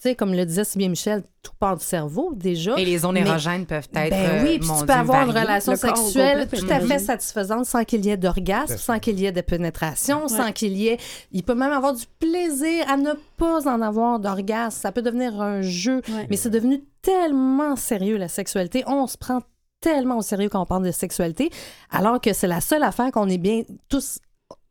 tu 0.00 0.10
sais, 0.10 0.14
comme 0.14 0.32
le 0.32 0.46
disait 0.46 0.62
si 0.62 0.78
bien 0.78 0.88
Michel, 0.88 1.24
tout 1.42 1.52
part 1.58 1.76
du 1.76 1.84
cerveau 1.84 2.32
déjà. 2.32 2.76
Et 2.76 2.84
les 2.84 2.98
zones 2.98 3.16
érogènes 3.16 3.66
peuvent 3.66 3.88
être. 3.94 4.10
Ben 4.10 4.44
oui, 4.44 4.60
puis 4.60 4.68
tu 4.78 4.86
peux 4.86 4.92
avoir 4.92 5.24
une 5.24 5.36
relation 5.36 5.74
sexuelle 5.74 6.46
tout 6.48 6.66
à 6.70 6.78
fait 6.78 7.00
satisfaisante 7.00 7.66
sans 7.66 7.84
qu'il 7.84 8.04
y 8.06 8.10
ait 8.10 8.16
d'orgasme, 8.16 8.76
sans 8.76 9.00
qu'il 9.00 9.18
y 9.18 9.26
ait 9.26 9.32
de 9.32 9.40
pénétration, 9.40 10.28
sans 10.28 10.52
qu'il 10.52 10.76
y 10.76 10.86
ait. 10.88 10.98
Il 11.32 11.42
peut 11.42 11.54
même 11.54 11.72
avoir 11.72 11.94
du 11.94 12.04
plaisir 12.20 12.88
à 12.88 12.96
ne 12.96 13.12
pas 13.36 13.68
en 13.68 13.82
avoir 13.82 14.20
d'orgasme. 14.20 14.78
Ça 14.80 14.92
peut 14.92 15.02
devenir 15.02 15.40
un 15.40 15.62
jeu, 15.62 16.00
mais 16.30 16.36
c'est 16.36 16.50
devenu 16.50 16.84
tellement 17.02 17.74
sérieux 17.74 18.18
la 18.18 18.28
sexualité. 18.28 18.84
On 18.86 19.08
se 19.08 19.18
prend 19.18 19.40
tellement 19.80 20.18
au 20.18 20.22
sérieux 20.22 20.48
quand 20.48 20.62
on 20.62 20.66
parle 20.66 20.84
de 20.84 20.92
sexualité, 20.92 21.50
alors 21.90 22.20
que 22.20 22.32
c'est 22.32 22.48
la 22.48 22.60
seule 22.60 22.82
affaire 22.82 23.10
qu'on 23.10 23.28
est 23.28 23.38
bien 23.38 23.62
tous 23.88 24.18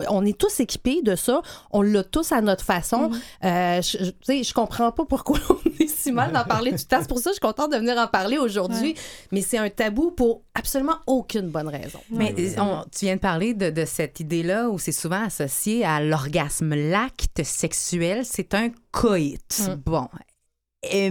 on 0.09 0.25
est 0.25 0.37
tous 0.37 0.59
équipés 0.59 1.01
de 1.01 1.15
ça, 1.15 1.41
on 1.71 1.81
l'a 1.81 2.03
tous 2.03 2.31
à 2.31 2.41
notre 2.41 2.63
façon. 2.63 3.09
Mhm. 3.09 3.19
Euh, 3.45 3.81
je, 3.81 3.97
je, 4.27 4.43
je 4.43 4.53
comprends 4.53 4.91
pas 4.91 5.05
pourquoi 5.05 5.39
on 5.49 5.83
est 5.83 5.87
si 5.87 6.11
mal 6.11 6.31
d'en 6.31 6.43
parler 6.43 6.71
tout 6.71 6.77
le 6.77 6.83
temps. 6.83 6.97
C'est 7.01 7.09
pour 7.09 7.19
ça 7.19 7.25
que 7.25 7.35
je 7.35 7.39
suis 7.39 7.39
contente 7.41 7.71
de 7.71 7.77
venir 7.77 7.97
en 7.97 8.07
parler 8.07 8.37
aujourd'hui. 8.37 8.95
Mais 9.31 9.41
c'est 9.41 9.57
un 9.57 9.69
tabou 9.69 10.11
pour 10.11 10.43
absolument 10.53 10.97
aucune 11.07 11.49
bonne 11.49 11.67
raison. 11.67 11.99
Mais 12.09 12.33
tu 12.33 13.05
viens 13.05 13.15
de 13.15 13.21
parler 13.21 13.53
de, 13.53 13.85
cette 13.85 14.19
idée-là 14.19 14.69
où 14.69 14.79
c'est 14.79 14.91
souvent 14.91 15.23
associé 15.23 15.85
à 15.85 16.01
l'orgasme. 16.01 16.75
L'acte 16.75 17.43
sexuel, 17.43 18.25
c'est 18.25 18.53
un 18.53 18.69
coït. 18.91 19.67
Mm. 19.67 19.75
Bon, 19.85 20.07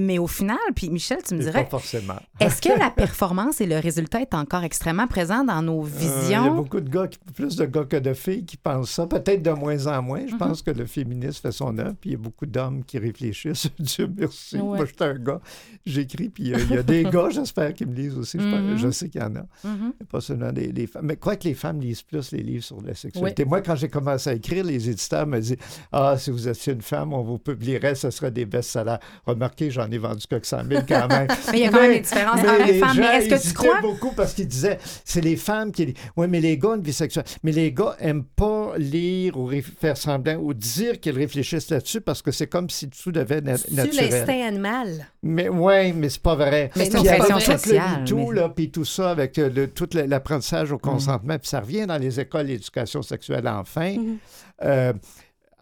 mais 0.01 0.19
au 0.19 0.27
final, 0.29 0.59
puis 0.75 0.91
Michel, 0.91 1.19
tu 1.27 1.35
me 1.35 1.41
dirais. 1.41 1.65
Pas 1.65 1.71
forcément. 1.71 2.21
est-ce 2.39 2.63
que 2.63 2.79
la 2.79 2.91
performance 2.97 3.61
et 3.61 3.67
le 3.67 3.79
résultat 3.79 4.21
est 4.21 4.35
encore 4.35 4.63
extrêmement 4.63 5.09
présent 5.09 5.45
dans 5.45 5.61
nos 5.61 5.83
visions? 5.83 6.29
Il 6.29 6.31
y 6.31 6.35
a 6.35 6.51
beaucoup 6.51 6.81
de 6.81 6.89
gars, 6.89 7.09
plus 7.35 7.57
de 7.57 7.65
gars 7.65 7.85
que 7.85 7.97
de 7.97 8.15
filles 8.15 8.45
qui 8.45 8.57
pensent 8.57 8.91
ça. 8.91 9.07
Peut-être 9.07 9.43
de 9.43 9.51
moins 9.51 9.87
en 9.89 10.03
moins. 10.03 10.25
Je 10.27 10.35
mm-hmm. 10.35 10.39
pense 10.39 10.63
que 10.63 10.71
le 10.71 10.87
féminisme 10.87 11.43
fait 11.43 11.53
son 11.53 11.77
œuvre, 11.79 11.95
puis 12.01 12.11
il 12.11 12.13
y 12.13 12.17
a 12.17 12.19
beaucoup 12.19 12.47
d'hommes 12.47 12.85
qui 12.85 12.99
réfléchissent. 12.99 13.69
Dieu 13.79 14.09
merci. 14.17 14.57
Moi, 14.59 14.79
je 14.79 14.85
suis 14.85 14.95
un 15.01 15.15
gars. 15.15 15.41
J'écris, 15.85 16.29
puis 16.29 16.45
il 16.45 16.51
y, 16.51 16.79
a 16.79 16.83
des 16.83 17.03
gars, 17.13 17.31
j'espère, 17.31 17.75
qui 17.75 17.87
me 17.87 17.95
lisent 17.95 18.17
aussi. 18.17 18.39
Je, 18.39 18.45
mm-hmm. 18.45 18.93
sais 18.93 19.09
qu'il 19.09 19.21
y 19.21 19.25
en 19.25 19.35
a. 19.35 19.47
Mm-hmm. 19.67 20.07
Pas 20.09 20.21
seulement 20.21 20.53
des, 20.53 20.87
femmes. 20.87 21.07
Mais 21.07 21.17
crois 21.17 21.35
que 21.35 21.49
les 21.49 21.55
femmes 21.55 21.81
lisent 21.81 22.03
plus 22.03 22.31
les 22.31 22.43
livres 22.43 22.65
sur 22.65 22.81
la 22.83 22.95
sexualité. 22.95 23.45
Moi, 23.45 23.63
quand 23.63 23.75
j'ai 23.75 23.89
commencé 23.89 24.31
à 24.31 24.35
écrire, 24.35 24.65
les 24.65 24.89
éditeurs 24.89 25.27
me 25.27 25.41
disaient 25.41 25.59
Ah, 25.91 26.15
si 26.17 26.31
vous 26.31 26.47
étiez 26.47 26.73
une 26.73 26.83
femme, 26.83 27.13
on 27.13 27.23
vous 27.23 27.39
publierait, 27.39 27.97
ce 27.97 28.11
serait 28.11 28.31
des 28.31 28.47
best-sellers. 28.47 28.99
Remarquez, 29.59 29.71
j'en 29.71 29.91
ai 29.91 29.99
vendu 29.99 30.27
que 30.27 30.47
100 30.47 30.69
000 30.69 30.83
quand 30.87 31.09
même. 31.09 31.27
mais 31.53 31.59
il 31.59 31.65
y 31.65 31.67
a 31.67 31.71
quand 31.71 31.81
même 31.81 31.93
une 31.93 32.03
différence 32.03 32.41
entre 32.41 32.67
les 32.67 32.79
femmes. 32.79 32.97
Mais 32.99 33.07
est-ce 33.17 33.29
que 33.29 33.49
tu 33.49 33.55
crois? 33.55 33.81
beaucoup 33.81 34.13
parce 34.13 34.35
qu'ils 34.35 34.49
disaient 34.49 34.79
c'est 35.05 35.21
les 35.21 35.37
femmes 35.37 35.73
qui. 35.73 35.95
Oui, 36.17 36.27
mais 36.29 36.41
les 36.41 36.59
gars 36.59 36.71
ont 36.71 36.77
une 36.77 36.83
vie 36.83 36.93
sexuelle. 36.93 37.25
Mais 37.43 37.53
les 37.53 37.73
gars 37.73 37.97
n'aiment 38.01 38.25
pas 38.25 38.73
lire 38.77 39.39
ou 39.39 39.51
faire 39.79 39.97
semblant 39.97 40.37
ou 40.37 40.53
dire 40.55 41.01
qu'ils 41.01 41.17
réfléchissent 41.17 41.71
là-dessus 41.71 42.01
parce 42.01 42.23
que 42.23 42.31
c'est 42.31 42.47
comme 42.47 42.69
si 42.69 42.89
tout 42.89 43.13
devait 43.13 43.37
être 43.37 43.71
naturel. 43.71 43.89
C'est 43.93 44.11
l'instinct 44.11 44.47
animal? 44.47 45.07
Mais 45.23 45.49
oui, 45.49 45.93
mais 45.93 46.09
c'est 46.09 46.23
pas 46.23 46.35
vrai. 46.35 46.71
Mais 46.77 46.91
c'est 46.91 46.99
une 46.99 47.05
pression 47.05 47.41
sociale. 47.41 48.05
Tout, 48.07 48.31
là, 48.33 48.49
puis 48.49 48.71
tout 48.71 48.85
ça 48.85 49.11
avec 49.11 49.39
euh, 49.39 49.49
le, 49.49 49.69
tout 49.69 49.89
l'apprentissage 49.93 50.73
au 50.73 50.77
mm. 50.77 50.81
consentement, 50.81 51.39
puis 51.39 51.49
ça 51.49 51.61
revient 51.61 51.87
dans 51.87 51.99
les 51.99 52.21
écoles 52.21 52.47
d'éducation 52.47 53.03
sexuelle 53.03 53.49
enfin. 53.49 53.95
Mm-hmm. 53.95 54.17
Euh, 54.63 54.93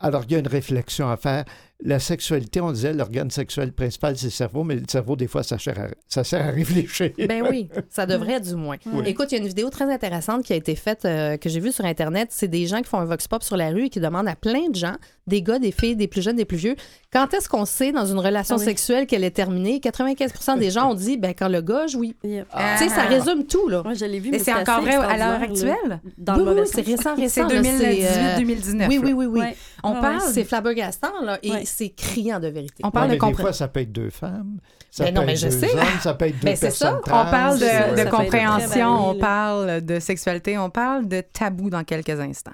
alors, 0.00 0.24
il 0.26 0.32
y 0.32 0.36
a 0.36 0.38
une 0.38 0.48
réflexion 0.48 1.08
à 1.08 1.16
faire 1.16 1.44
la 1.84 1.98
sexualité, 1.98 2.62
on 2.62 2.72
disait, 2.72 2.94
l'organe 2.94 3.30
sexuel 3.30 3.70
principal, 3.70 4.16
c'est 4.16 4.26
le 4.26 4.30
cerveau, 4.30 4.64
mais 4.64 4.74
le 4.76 4.84
cerveau, 4.88 5.16
des 5.16 5.26
fois, 5.26 5.42
ça 5.42 5.58
sert 5.58 5.78
à, 5.78 5.88
ça 6.08 6.24
sert 6.24 6.44
à 6.44 6.50
réfléchir. 6.50 7.10
ben 7.28 7.44
oui, 7.48 7.68
ça 7.90 8.06
devrait 8.06 8.40
du 8.40 8.54
moins. 8.54 8.76
Écoute, 9.04 9.32
il 9.32 9.34
y 9.34 9.38
a 9.38 9.42
une 9.42 9.48
vidéo 9.48 9.68
très 9.68 9.92
intéressante 9.92 10.44
qui 10.44 10.54
a 10.54 10.56
été 10.56 10.76
faite, 10.76 11.04
euh, 11.04 11.36
que 11.36 11.50
j'ai 11.50 11.60
vue 11.60 11.72
sur 11.72 11.84
Internet. 11.84 12.28
C'est 12.30 12.48
des 12.48 12.66
gens 12.66 12.80
qui 12.80 12.88
font 12.88 12.98
un 12.98 13.04
vox 13.04 13.28
pop 13.28 13.42
sur 13.42 13.58
la 13.58 13.68
rue 13.68 13.84
et 13.84 13.90
qui 13.90 14.00
demandent 14.00 14.28
à 14.28 14.34
plein 14.34 14.70
de 14.70 14.74
gens, 14.74 14.96
des 15.26 15.42
gars, 15.42 15.58
des 15.58 15.72
filles, 15.72 15.94
des 15.94 16.08
plus 16.08 16.22
jeunes, 16.22 16.36
des 16.36 16.46
plus 16.46 16.56
vieux, 16.56 16.74
quand 17.14 17.32
est-ce 17.32 17.48
qu'on 17.48 17.64
sait 17.64 17.92
dans 17.92 18.06
une 18.06 18.18
relation 18.18 18.56
ah 18.56 18.64
sexuelle 18.64 19.06
qu'elle 19.06 19.22
est 19.22 19.30
terminée? 19.30 19.78
95% 19.78 20.58
des 20.58 20.70
gens 20.70 20.90
ont 20.90 20.94
dit, 20.94 21.16
ben 21.16 21.32
quand 21.32 21.48
le 21.48 21.60
gars 21.60 21.86
jouit. 21.86 22.16
Tu 22.22 22.28
sais, 22.76 22.88
ça 22.88 23.02
résume 23.02 23.46
tout, 23.46 23.68
là. 23.68 23.82
Moi, 23.84 23.94
je 23.94 24.04
l'ai 24.04 24.18
vu, 24.18 24.30
mais 24.30 24.40
c'est 24.40 24.52
encore 24.52 24.80
vrai 24.80 24.96
à 24.96 25.16
l'heure 25.16 25.42
actuelle? 25.42 26.00
Dans 26.18 26.36
oui, 26.36 26.54
oui, 26.56 26.62
c'est 26.64 26.80
récent, 26.80 27.14
récent. 27.14 27.48
C'est 27.48 27.60
2018-2019. 27.60 28.88
Oui, 28.88 28.98
oui, 28.98 29.12
oui, 29.12 29.26
oui. 29.26 29.40
On 29.84 29.92
parle... 29.92 30.22
C'est 30.22 30.44
flabbergastant, 30.44 31.12
là, 31.22 31.38
et 31.42 31.64
c'est 31.76 31.90
criant 31.90 32.38
de 32.38 32.48
vérité. 32.48 32.82
On 32.84 32.90
parle 32.90 33.10
de 33.10 33.16
compréhension. 33.16 33.36
Des 33.36 33.42
fois, 33.42 33.52
ça 33.52 33.68
peut 33.68 33.80
être 33.80 33.92
deux 33.92 34.10
femmes. 34.10 34.60
Ça 34.90 35.06
peut 35.06 35.10
non, 35.10 35.24
mais 35.26 35.34
je 35.34 35.48
sais. 35.48 35.68
ça 36.00 36.14
peut 36.14 36.26
être 36.26 36.38
deux 36.38 36.44
mais 36.44 36.56
personnes 36.56 36.70
ça. 36.70 37.00
on 37.04 37.30
parle 37.30 37.58
de, 37.58 38.10
compréhension, 38.10 39.10
on 39.10 39.14
parle 39.18 39.80
de 39.80 39.98
sexualité, 39.98 40.56
on 40.56 40.70
parle 40.70 41.08
de 41.08 41.20
tabou 41.20 41.70
dans 41.70 41.82
quelques 41.82 42.20
instants. 42.20 42.52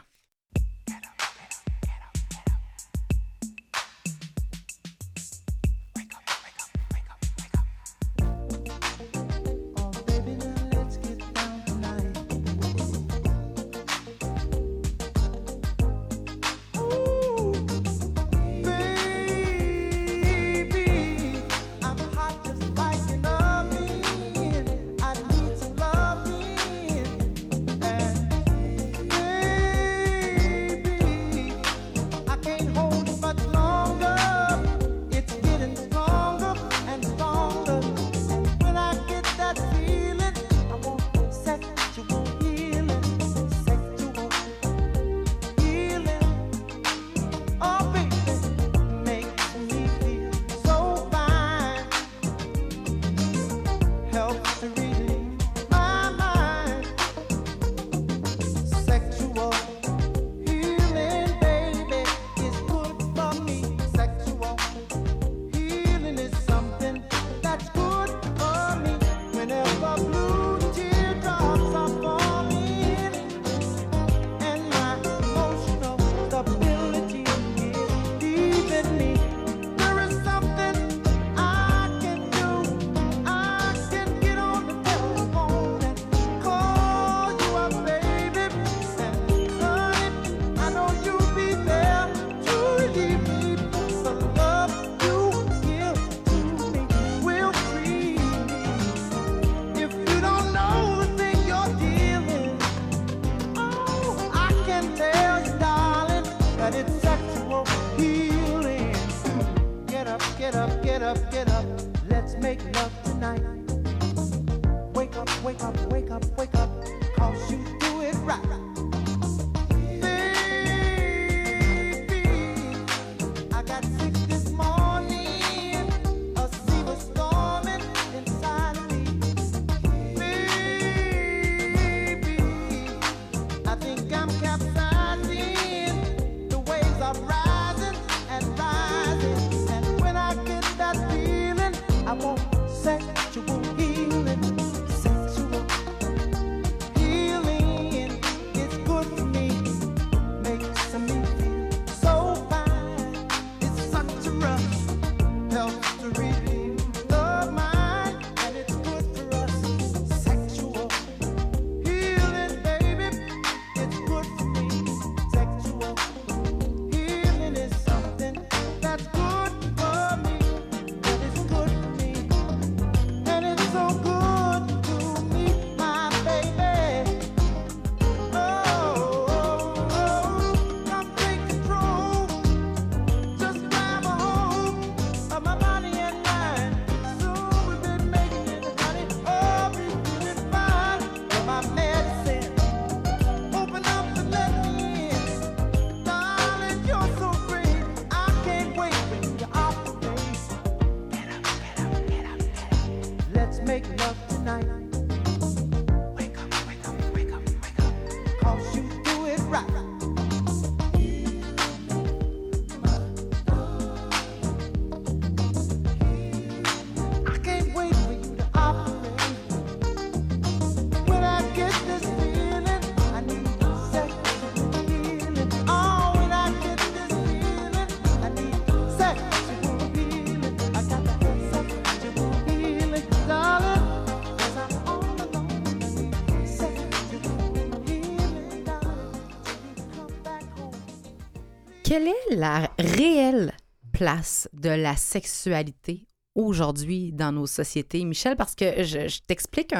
La 242.31 242.71
réelle 242.79 243.53
place 243.93 244.49
de 244.53 244.71
la 244.71 244.97
sexualité 244.97 246.07
aujourd'hui 246.35 247.13
dans 247.13 247.33
nos 247.33 247.47
sociétés, 247.47 248.05
Michel, 248.05 248.37
parce 248.37 248.55
que 248.55 248.83
je, 248.85 249.21
t'explique 249.27 249.75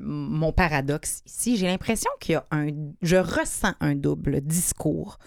mon 0.00 0.52
paradoxe 0.52 1.22
ici. 1.26 1.56
J'ai 1.56 1.66
l'impression 1.66 2.10
qu'il 2.20 2.32
y 2.32 2.36
a 2.36 2.46
un... 2.50 2.68
Je 3.02 3.16
ressens 3.16 3.74
un 3.80 3.94
double 3.94 4.40
discours 4.40 5.18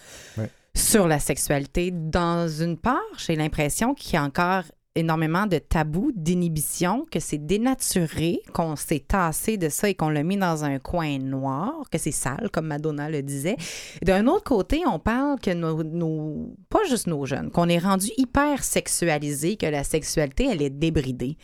sur 0.75 1.08
la 1.08 1.20
sexualité. 1.20 1.91
Dans 1.91 2.48
une 2.48 2.77
part, 2.77 3.00
j'ai 3.17 3.36
l'impression 3.36 3.94
qu'il 3.94 4.15
y 4.15 4.17
a 4.17 4.24
encore 4.24 4.63
énormément 4.95 5.45
de 5.45 5.57
tabous, 5.57 6.11
d'inhibitions, 6.15 7.05
que 7.11 7.19
c'est 7.19 7.45
dénaturé, 7.45 8.39
qu'on 8.53 8.75
s'est 8.75 9.03
tassé 9.05 9.57
de 9.57 9.69
ça 9.69 9.89
et 9.89 9.93
qu'on 9.93 10.09
l'a 10.09 10.23
mis 10.23 10.37
dans 10.37 10.63
un 10.63 10.79
coin 10.79 11.19
noir, 11.19 11.83
que 11.91 11.97
c'est 11.97 12.11
sale, 12.11 12.49
comme 12.51 12.67
Madonna 12.67 13.09
le 13.09 13.21
disait. 13.21 13.57
D'un 14.01 14.27
autre 14.27 14.45
côté, 14.45 14.83
on 14.87 14.99
parle 14.99 15.39
que 15.39 15.51
nos, 15.51 16.55
pas 16.69 16.83
juste 16.89 17.07
nos 17.07 17.25
jeunes, 17.25 17.51
qu'on 17.51 17.67
est 17.67 17.79
rendu 17.79 18.07
hyper 18.17 18.63
sexualisé, 18.63 19.57
que 19.57 19.65
la 19.65 19.83
sexualité, 19.83 20.47
elle 20.49 20.61
est 20.61 20.69
débridée. 20.69 21.37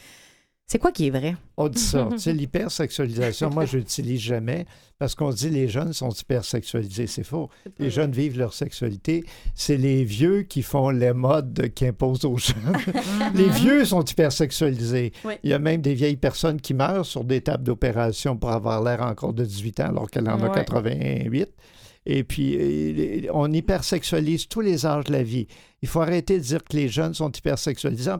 C'est 0.71 0.79
quoi 0.79 0.93
qui 0.93 1.07
est 1.07 1.09
vrai? 1.09 1.35
On 1.57 1.67
dit 1.67 1.81
ça. 1.81 2.07
sais, 2.17 2.31
l'hypersexualisation, 2.31 3.49
moi, 3.49 3.65
je 3.65 3.75
l'utilise 3.75 4.21
jamais 4.21 4.65
parce 4.99 5.15
qu'on 5.15 5.31
dit 5.31 5.49
les 5.49 5.67
jeunes 5.67 5.91
sont 5.91 6.11
hypersexualisés. 6.11 7.07
C'est 7.07 7.25
faux. 7.25 7.49
Les 7.77 7.89
jeunes 7.89 8.13
vivent 8.13 8.37
leur 8.37 8.53
sexualité. 8.53 9.25
C'est 9.53 9.75
les 9.75 10.05
vieux 10.05 10.43
qui 10.43 10.61
font 10.61 10.89
les 10.89 11.11
modes 11.11 11.73
qui 11.75 11.87
imposent 11.87 12.23
aux 12.23 12.37
jeunes. 12.37 12.55
Les 13.35 13.49
vieux 13.49 13.83
sont 13.83 14.01
hypersexualisés. 14.01 15.11
Il 15.43 15.49
y 15.49 15.53
a 15.53 15.59
même 15.59 15.81
des 15.81 15.93
vieilles 15.93 16.15
personnes 16.15 16.61
qui 16.61 16.73
meurent 16.73 17.05
sur 17.05 17.25
des 17.25 17.41
tables 17.41 17.65
d'opération 17.65 18.37
pour 18.37 18.51
avoir 18.51 18.81
l'air 18.81 19.01
encore 19.01 19.33
de 19.33 19.43
18 19.43 19.81
ans 19.81 19.89
alors 19.89 20.09
qu'elle 20.09 20.29
en 20.29 20.41
a 20.41 20.49
88. 20.51 21.49
Et 22.05 22.23
puis, 22.23 23.27
on 23.33 23.51
hypersexualise 23.51 24.47
tous 24.47 24.61
les 24.61 24.85
âges 24.85 25.03
de 25.03 25.11
la 25.11 25.23
vie. 25.23 25.47
Il 25.81 25.87
faut 25.87 26.01
arrêter 26.01 26.37
de 26.37 26.43
dire 26.43 26.63
que 26.63 26.77
les 26.77 26.87
jeunes 26.87 27.13
sont 27.13 27.31
hypersexualisés, 27.31 28.11
en 28.11 28.19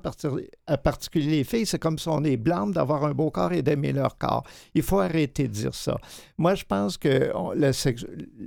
particulier 0.77 1.30
les 1.30 1.44
filles. 1.44 1.68
C'est 1.68 1.77
comme 1.77 2.00
si 2.00 2.08
on 2.08 2.24
est 2.24 2.38
blâme 2.38 2.74
d'avoir 2.74 3.06
un 3.06 3.13
beau 3.13 3.30
corps 3.30 3.53
et 3.53 3.62
d'aimer 3.62 3.91
leur 3.94 4.18
corps. 4.18 4.44
Il 4.74 4.82
faut 4.82 5.00
arrêter 5.00 5.48
de 5.48 5.53
dire 5.53 5.75
ça. 5.75 5.98
Moi, 6.39 6.56
je 6.56 6.63
pense 6.63 6.98
que 6.98 7.32
la, 7.56 7.72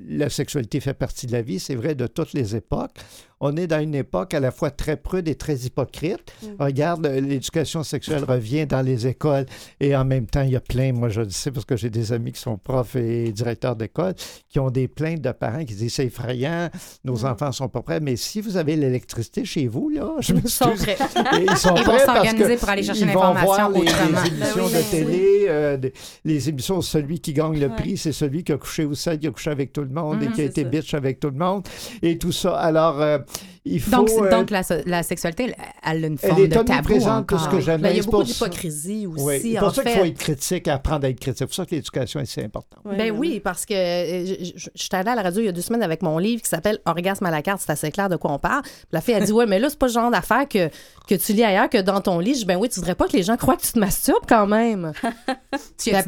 la 0.09 0.29
sexualité 0.29 0.81
fait 0.81 0.95
partie 0.95 1.27
de 1.27 1.33
la 1.33 1.43
vie. 1.43 1.61
C'est 1.61 1.77
vrai 1.77 1.95
de 1.95 2.09
toutes 2.09 2.33
les 2.33 2.57
époques. 2.57 2.99
On 3.47 3.57
est 3.57 3.67
dans 3.67 3.81
une 3.81 3.95
époque 3.95 4.33
à 4.33 4.41
la 4.41 4.51
fois 4.51 4.71
très 4.71 4.97
prude 4.97 5.29
et 5.29 5.35
très 5.35 5.55
hypocrite. 5.57 6.33
Mm. 6.43 6.47
Regarde, 6.59 7.07
l'éducation 7.07 7.83
sexuelle 7.83 8.25
revient 8.25 8.67
dans 8.67 8.81
les 8.81 9.07
écoles 9.07 9.45
et 9.81 9.95
en 9.95 10.05
même 10.07 10.27
temps, 10.27 10.43
il 10.43 10.53
y 10.53 10.57
a 10.57 10.61
plein, 10.61 10.93
moi 10.93 11.11
je 11.11 11.21
le 11.21 11.31
sais 11.31 11.51
parce 11.51 11.67
que 11.67 11.77
j'ai 11.77 11.91
des 11.91 12.13
amis 12.13 12.33
qui 12.33 12.41
sont 12.41 12.57
profs 12.57 12.97
et 12.97 13.33
directeurs 13.33 13.77
d'école, 13.77 14.15
qui 14.49 14.59
ont 14.61 14.71
des 14.71 14.89
plaintes 14.89 15.21
de 15.21 15.33
parents 15.33 15.65
qui 15.65 15.75
disent 15.75 15.95
c'est 15.95 16.07
effrayant, 16.07 16.71
nos 17.05 17.19
mm. 17.19 17.27
enfants 17.27 17.53
sont 17.53 17.69
pas 17.69 17.83
prêts. 17.83 18.01
Mais 18.01 18.17
si 18.17 18.41
vous 18.41 18.57
avez 18.57 18.77
l'électricité, 19.05 19.45
chez 19.45 19.67
vous, 19.67 19.91
là. 19.91 20.17
Je 20.21 20.35
ils 20.35 20.49
sont 20.49 20.71
prêts. 20.71 20.97
ils 21.41 21.57
sont 21.57 21.75
ils 21.77 21.85
vont 21.85 21.99
s'organiser 21.99 22.57
pour 22.57 22.69
aller 22.69 22.83
chercher 22.83 23.05
l'information 23.07 23.71
les, 23.71 23.81
les, 23.81 23.87
émissions 23.87 24.69
ben 24.69 24.79
de 24.79 24.91
télé, 24.91 25.47
euh, 25.49 25.79
les 26.25 26.49
émissions 26.49 26.81
Celui 26.81 27.21
qui 27.21 27.33
gagne 27.33 27.59
le 27.59 27.69
prix, 27.69 27.97
c'est 27.97 28.13
celui 28.13 28.45
qui 28.45 28.53
a 28.53 28.59
couché 28.59 28.85
au 28.85 28.95
sol, 28.95 29.19
qui 29.19 29.27
a 29.27 29.31
couché 29.31 29.51
avec 29.51 29.73
tout 29.73 29.83
le 29.83 29.89
monde 29.89 30.23
et 30.23 30.29
mhm, 30.29 30.33
qui 30.33 30.41
a 30.41 30.45
été 30.45 30.65
bitch 30.65 30.95
avec 30.95 31.21
tout 31.21 31.31
le 31.31 31.39
monde 31.39 31.67
et 32.03 32.19
tout 32.19 32.33
ça. 32.33 32.57
Alors, 32.57 33.01
euh, 33.01 33.19
il 33.65 33.81
faut... 33.81 33.91
Donc, 33.91 34.11
euh, 34.11 34.31
donc 34.31 34.51
la, 34.51 34.63
la, 34.85 35.03
sexualité, 35.03 35.55
elle 35.83 36.05
a 36.05 36.07
une 36.07 36.19
forme 36.19 36.35
elle 36.37 36.45
est 36.45 36.49
de 36.49 36.63
tabou 36.63 36.83
présente 36.83 37.33
encore. 37.33 37.41
ce 37.41 37.49
que 37.49 37.61
j'aime. 37.61 37.81
Ben, 37.81 37.91
il 37.91 37.97
y 37.97 38.01
a 38.01 38.03
beaucoup 38.03 38.23
d'hypocrisie 38.23 39.07
aussi, 39.07 39.25
oui. 39.25 39.41
C'est 39.41 39.59
pour 39.59 39.75
ça 39.75 39.83
qu'il 39.83 39.93
faut 39.93 40.05
être 40.05 40.19
critique, 40.19 40.69
apprendre 40.69 41.07
à 41.07 41.09
être 41.09 41.21
critique. 41.21 41.39
C'est 41.39 41.47
pour 41.47 41.55
ça 41.55 41.65
que 41.65 41.75
l'éducation 41.75 42.21
est 42.21 42.27
si 42.27 42.41
importante. 42.41 42.81
ben 42.85 43.11
oui, 43.11 43.41
parce 43.41 43.65
que 43.65 43.75
je, 43.75 44.53
je, 44.57 44.69
suis 44.75 44.89
allée 44.93 45.11
à 45.11 45.15
la 45.15 45.23
radio 45.23 45.41
il 45.41 45.47
y 45.47 45.49
a 45.49 45.53
deux 45.53 45.63
semaines 45.63 45.83
avec 45.83 46.03
mon 46.03 46.19
livre 46.19 46.43
qui 46.43 46.49
s'appelle 46.49 46.79
Orgasme 46.85 47.25
à 47.25 47.31
la 47.31 47.43
carte. 47.43 47.63
C'est 47.65 47.73
assez 47.73 47.91
clair 47.91 48.09
de 48.09 48.17
quoi 48.17 48.33
on 48.33 48.39
parle. 48.39 48.63
La 48.95 49.01
fille 49.01 49.15
a 49.15 49.21
dit, 49.21 49.33
ouais, 49.33 49.47
mais 49.47 49.59
là, 49.59 49.69
c'est 49.69 49.79
pas 49.79 49.89
le 49.89 49.93
genre 49.93 50.09
d'affaire 50.09 50.49
que, 50.49 50.69
que 51.09 51.17
tu 51.17 51.33
lis 51.33 51.43
ailleurs 51.43 51.69
que 51.69 51.79
dans 51.79 52.01
ton 52.01 52.21
lit. 52.21 52.35
Je 52.35 52.39
dis, 52.39 52.45
ben 52.45 52.57
oui, 52.57 52.69
tu 52.69 52.79
voudrais 52.79 52.95
pas 52.95 53.09
que 53.09 53.17
les 53.17 53.25
gens 53.25 53.37
croient 53.37 53.57
que 53.57 53.63
tu 53.63 53.73
te 53.73 53.79
masturbes 53.79 54.23
quand 54.29 54.47
même. 54.47 54.93
tu 55.79 55.91
ben, 55.91 55.97
as 55.99 56.03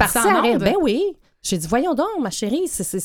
Ben 0.58 0.76
oui. 0.80 1.16
J'ai 1.46 1.58
dit, 1.58 1.68
voyons 1.68 1.94
donc, 1.94 2.08
ma 2.18 2.30
chérie, 2.30 2.64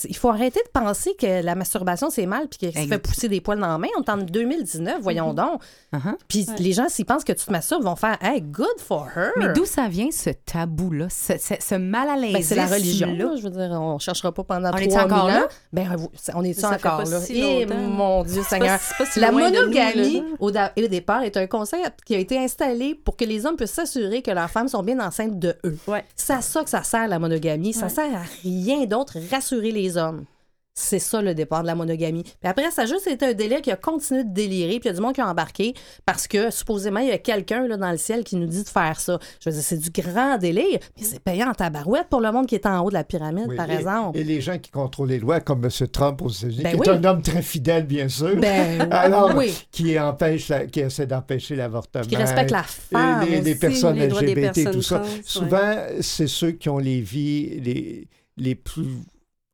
il 0.09 0.15
faut 0.15 0.29
arrêter 0.29 0.61
de 0.65 0.71
penser 0.71 1.13
que 1.13 1.43
la 1.43 1.53
masturbation, 1.53 2.09
c'est 2.09 2.25
mal 2.25 2.47
puis 2.47 2.57
que 2.57 2.75
ça 2.75 2.87
fait 2.87 2.97
pousser 2.97 3.29
des 3.29 3.39
poils 3.39 3.59
dans 3.59 3.67
la 3.67 3.77
main. 3.77 3.87
On 3.99 4.01
est 4.01 4.09
en 4.09 4.17
2019, 4.17 4.99
voyons 4.99 5.31
mm-hmm. 5.31 5.35
donc. 5.35 5.61
Uh-huh. 5.93 6.15
Puis 6.27 6.47
les 6.57 6.71
gens, 6.71 6.89
s'ils 6.89 7.05
pensent 7.05 7.23
que 7.23 7.33
tu 7.33 7.45
te 7.45 7.51
masturbes, 7.51 7.83
vont 7.83 7.95
faire, 7.95 8.17
hey, 8.19 8.41
good 8.41 8.79
for 8.79 9.07
her. 9.15 9.29
Mais 9.37 9.53
d'où 9.53 9.65
ça 9.65 9.87
vient, 9.87 10.09
ce 10.09 10.31
tabou-là, 10.31 11.07
ce, 11.09 11.75
mal 11.75 12.09
à 12.09 12.15
l'aise? 12.15 12.33
Ben, 12.33 12.41
c'est 12.41 12.55
la 12.55 12.65
religion. 12.65 13.13
Là. 13.13 13.35
Je 13.35 13.43
veux 13.43 13.51
dire, 13.51 13.69
on 13.79 13.93
ne 13.93 13.99
cherchera 13.99 14.31
pas 14.31 14.43
pendant 14.43 14.71
on 14.73 14.77
est 14.77 14.97
encore 14.97 15.27
là? 15.27 15.47
Ben, 15.71 15.87
on 16.33 16.43
est 16.43 16.65
encore 16.65 17.03
là? 17.03 17.19
Et 17.29 17.61
eh, 17.61 17.65
mon 17.67 18.23
Dieu 18.23 18.41
Seigneur. 18.41 18.79
la 19.17 19.31
monogamie, 19.31 20.23
au, 20.39 20.49
au, 20.49 20.87
départ, 20.87 21.21
est 21.21 21.37
un 21.37 21.45
concept 21.45 22.01
qui 22.03 22.15
a 22.15 22.17
été 22.17 22.39
installé 22.39 22.95
pour 22.95 23.15
que 23.15 23.25
les 23.25 23.45
hommes 23.45 23.55
puissent 23.55 23.73
s'assurer 23.73 24.23
que 24.23 24.31
leurs 24.31 24.49
femmes 24.49 24.67
sont 24.67 24.81
bien 24.81 24.99
enceintes 24.99 25.37
de 25.37 25.55
eux. 25.63 25.77
C'est 26.15 26.33
à 26.33 26.41
ça 26.41 26.63
que 26.63 26.71
ça 26.71 26.81
sert, 26.81 27.07
la 27.07 27.19
monogamie. 27.19 27.73
Ça 27.73 27.87
sert 27.87 28.15
à 28.15 28.30
rien 28.43 28.85
d'autre, 28.85 29.17
rassurer 29.29 29.71
les 29.71 29.97
hommes. 29.97 30.25
C'est 30.73 30.99
ça 30.99 31.21
le 31.21 31.35
départ 31.35 31.63
de 31.63 31.67
la 31.67 31.75
monogamie. 31.75 32.23
Puis 32.23 32.49
après, 32.49 32.71
ça 32.71 32.83
a 32.83 32.85
juste 32.85 33.05
été 33.05 33.25
un 33.25 33.33
délai 33.33 33.61
qui 33.61 33.71
a 33.71 33.75
continué 33.75 34.23
de 34.23 34.33
délirer, 34.33 34.79
puis 34.79 34.87
il 34.87 34.87
y 34.87 34.89
a 34.89 34.93
du 34.93 35.01
monde 35.01 35.13
qui 35.13 35.19
a 35.19 35.27
embarqué 35.27 35.73
parce 36.05 36.27
que 36.27 36.49
supposément, 36.49 37.01
il 37.01 37.09
y 37.09 37.11
a 37.11 37.17
quelqu'un 37.17 37.67
là, 37.67 37.75
dans 37.75 37.91
le 37.91 37.97
ciel 37.97 38.23
qui 38.23 38.37
nous 38.37 38.47
dit 38.47 38.63
de 38.63 38.69
faire 38.69 38.99
ça. 38.99 39.19
Je 39.43 39.49
veux 39.49 39.53
dire, 39.53 39.63
c'est 39.63 39.77
du 39.77 39.89
grand 39.89 40.37
délire, 40.37 40.79
mais 40.97 41.03
c'est 41.03 41.19
payant 41.19 41.49
en 41.49 41.53
tabarouette 41.53 42.07
pour 42.09 42.21
le 42.21 42.31
monde 42.31 42.47
qui 42.47 42.55
est 42.55 42.65
en 42.65 42.85
haut 42.85 42.89
de 42.89 42.93
la 42.93 43.03
pyramide, 43.03 43.53
par 43.55 43.69
exemple. 43.69 44.17
Et 44.17 44.23
les 44.23 44.39
gens 44.39 44.57
qui 44.59 44.71
contrôlent 44.71 45.09
les 45.09 45.19
lois, 45.19 45.41
comme 45.41 45.65
M. 45.65 45.87
Trump 45.89 46.21
aux 46.21 46.29
États-Unis, 46.29 46.63
ben 46.63 46.79
qui 46.79 46.89
est 46.89 46.93
un 46.93 47.03
homme 47.03 47.21
très 47.21 47.41
fidèle, 47.41 47.85
bien 47.85 48.07
sûr, 48.07 48.37
ben, 48.37 48.87
alors 48.91 49.33
qui, 49.71 49.99
empêche 49.99 50.51
qui 50.71 50.79
essaie 50.79 51.05
d'empêcher 51.05 51.57
l'avortement. 51.57 52.05
Qui 52.05 52.15
respecte 52.15 52.51
la 52.51 52.63
femme. 52.63 53.27
Et 53.27 53.41
les, 53.41 53.55
personnes 53.55 53.99
LGBT, 53.99 54.71
tout 54.71 54.81
ça. 54.81 55.03
Souvent, 55.25 55.75
c'est 55.99 56.27
ceux 56.27 56.51
qui 56.51 56.69
ont 56.69 56.79
les 56.79 57.01
vies 57.01 57.59
les, 57.59 58.07
les 58.37 58.55
plus 58.55 58.99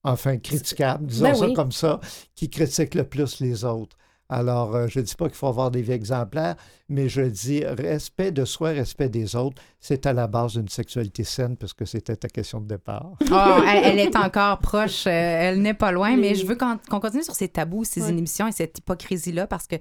enfin 0.03 0.37
critiquable, 0.37 1.05
disons 1.05 1.25
ben 1.25 1.35
ça 1.35 1.47
comme 1.55 1.71
ça, 1.71 1.99
qui 2.35 2.49
critique 2.49 2.95
le 2.95 3.03
plus 3.03 3.39
les 3.39 3.65
autres. 3.65 3.97
Alors, 4.29 4.75
euh, 4.75 4.87
je 4.89 4.99
ne 4.99 5.05
dis 5.05 5.15
pas 5.15 5.27
qu'il 5.27 5.37
faut 5.37 5.47
avoir 5.47 5.71
des 5.71 5.81
vies 5.81 5.93
exemplaires, 5.93 6.55
mais 6.89 7.07
je 7.07 7.21
dis 7.21 7.63
respect 7.63 8.31
de 8.31 8.43
soi, 8.43 8.69
respect 8.69 9.07
des 9.07 9.37
autres, 9.37 9.61
c'est 9.79 10.05
à 10.05 10.11
la 10.11 10.27
base 10.27 10.53
d'une 10.53 10.67
sexualité 10.67 11.23
saine, 11.23 11.55
puisque 11.55 11.87
c'était 11.87 12.15
ta 12.15 12.27
question 12.27 12.59
de 12.59 12.67
départ. 12.67 13.13
Oh, 13.31 13.61
elle, 13.65 13.99
est 13.99 14.15
encore 14.17 14.59
proche, 14.59 15.05
euh, 15.07 15.09
elle 15.11 15.61
n'est 15.61 15.73
pas 15.73 15.91
loin, 15.91 16.17
mais 16.17 16.35
je 16.35 16.45
veux 16.45 16.55
qu'on 16.55 16.99
continue 16.99 17.23
sur 17.23 17.35
ces 17.35 17.47
tabous, 17.47 17.83
ces 17.85 18.09
inhibitions 18.09 18.47
et 18.47 18.51
cette 18.51 18.77
hypocrisie-là, 18.79 19.47
parce 19.47 19.67
que 19.67 19.75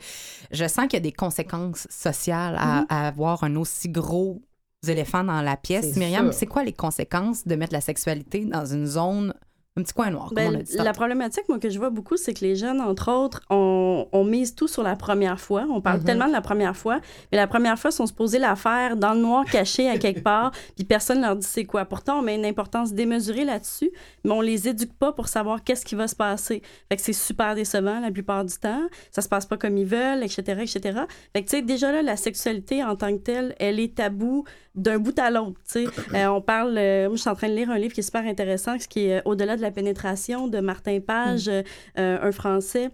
je 0.53 0.69
sens 0.69 0.85
qu'il 0.85 0.95
y 0.95 0.97
a 0.97 1.01
des 1.01 1.13
conséquences 1.13 1.89
sociales 1.91 2.57
à, 2.59 2.83
mm-hmm. 2.83 2.87
à 2.89 3.09
avoir 3.09 3.43
un 3.45 3.57
aussi 3.57 3.89
gros 3.89 4.43
éléphant 4.90 5.25
dans 5.25 5.42
la 5.42 5.57
pièce. 5.57 5.96
Myriam, 5.96 6.33
c'est 6.33 6.46
quoi 6.46 6.64
les 6.64 6.72
conséquences 6.72 7.46
de 7.46 7.55
mettre 7.57 7.72
la 7.72 7.81
sexualité 7.81 8.44
dans 8.44 8.66
une 8.66 8.87
zone 8.87 9.35
un 9.79 9.83
petit 9.83 9.93
coin 9.93 10.11
noir. 10.11 10.33
Ben, 10.33 10.65
la 10.75 10.93
problématique, 10.95 11.45
moi, 11.51 11.59
que 11.59 11.69
je 11.69 11.79
vois 11.79 11.91
beaucoup, 11.91 12.17
c'est 12.17 12.33
que 12.33 12.41
les 12.41 12.57
jeunes, 12.57 12.81
entre 12.81 13.12
autres, 13.12 13.43
on, 13.51 14.09
on, 14.11 14.25
mise 14.25 14.55
tout 14.55 14.69
sur 14.69 14.83
la 14.83 14.97
première 14.97 15.39
fois. 15.39 15.67
On 15.71 15.83
parle 15.83 15.99
mhm. 15.99 16.05
tellement 16.05 16.27
de 16.27 16.33
la 16.33 16.41
première 16.41 16.75
fois, 16.75 17.01
mais 17.31 17.37
la 17.37 17.47
première 17.47 17.79
fois, 17.79 17.91
ils 17.91 17.95
sont 17.95 18.07
supposés 18.07 18.39
la 18.39 18.57
faire 18.57 18.97
dans 18.97 19.12
le 19.12 19.21
noir, 19.21 19.45
caché 19.45 19.91
à 19.91 19.99
quelque 19.99 20.23
part, 20.23 20.53
puis 20.77 20.85
personne 20.85 21.21
leur 21.21 21.37
dit 21.37 21.47
c'est 21.47 21.67
quoi. 21.67 21.85
Pourtant, 21.85 22.21
on 22.21 22.23
met 22.23 22.37
une 22.37 22.47
importance 22.47 22.95
démesurée 22.95 23.45
là-dessus, 23.45 23.91
mais 24.25 24.33
on 24.33 24.41
les 24.41 24.67
éduque 24.67 24.95
pas 24.95 25.12
pour 25.12 25.29
savoir 25.29 25.62
qu'est-ce 25.62 25.85
qui 25.85 25.95
va 25.95 26.09
se 26.09 26.17
passer. 26.17 26.62
Fait 26.89 26.97
que 26.97 27.03
c'est 27.03 27.12
super 27.12 27.55
décevant 27.55 28.01
la 28.01 28.11
plupart 28.11 28.47
du 28.47 28.55
temps. 28.55 28.87
Ça 29.11 29.21
se 29.21 29.29
passe 29.29 29.45
pas 29.45 29.59
comme 29.59 29.77
ils 29.77 29.87
veulent, 29.87 30.23
etc., 30.23 30.62
etc. 30.62 31.01
Fait 31.35 31.43
que, 31.43 31.51
tu 31.51 31.57
sais, 31.57 31.62
déjà 31.62 31.93
là, 31.93 32.01
la 32.01 32.17
sexualité 32.17 32.83
en 32.83 32.97
tant 32.97 33.12
que 33.12 33.23
telle, 33.23 33.55
elle 33.59 33.79
est 33.79 33.95
tabou 33.95 34.45
d'un 34.77 34.99
bout 34.99 35.19
à 35.19 35.31
l'autre. 35.31 35.61
Euh, 36.15 36.27
on 36.29 36.41
parle, 36.41 36.77
euh, 36.79 37.09
moi 37.09 37.17
je 37.17 37.21
suis 37.21 37.31
en 37.31 37.35
train 37.35 37.49
de 37.49 37.55
lire 37.55 37.71
un 37.71 37.79
livre 37.79 37.93
qui 37.93 38.01
est 38.01 38.03
super 38.03 38.25
intéressant, 38.25 38.79
ce 38.79 38.87
qui 38.87 39.07
est 39.07 39.19
euh, 39.19 39.23
Au-delà 39.25 39.57
de 39.57 39.62
la 39.62 39.65
pénétration 39.70 40.48
de 40.48 40.61
Martin 40.61 41.00
Page, 41.00 41.48
mm. 41.48 41.62
un 41.96 42.33
Français, 42.33 42.90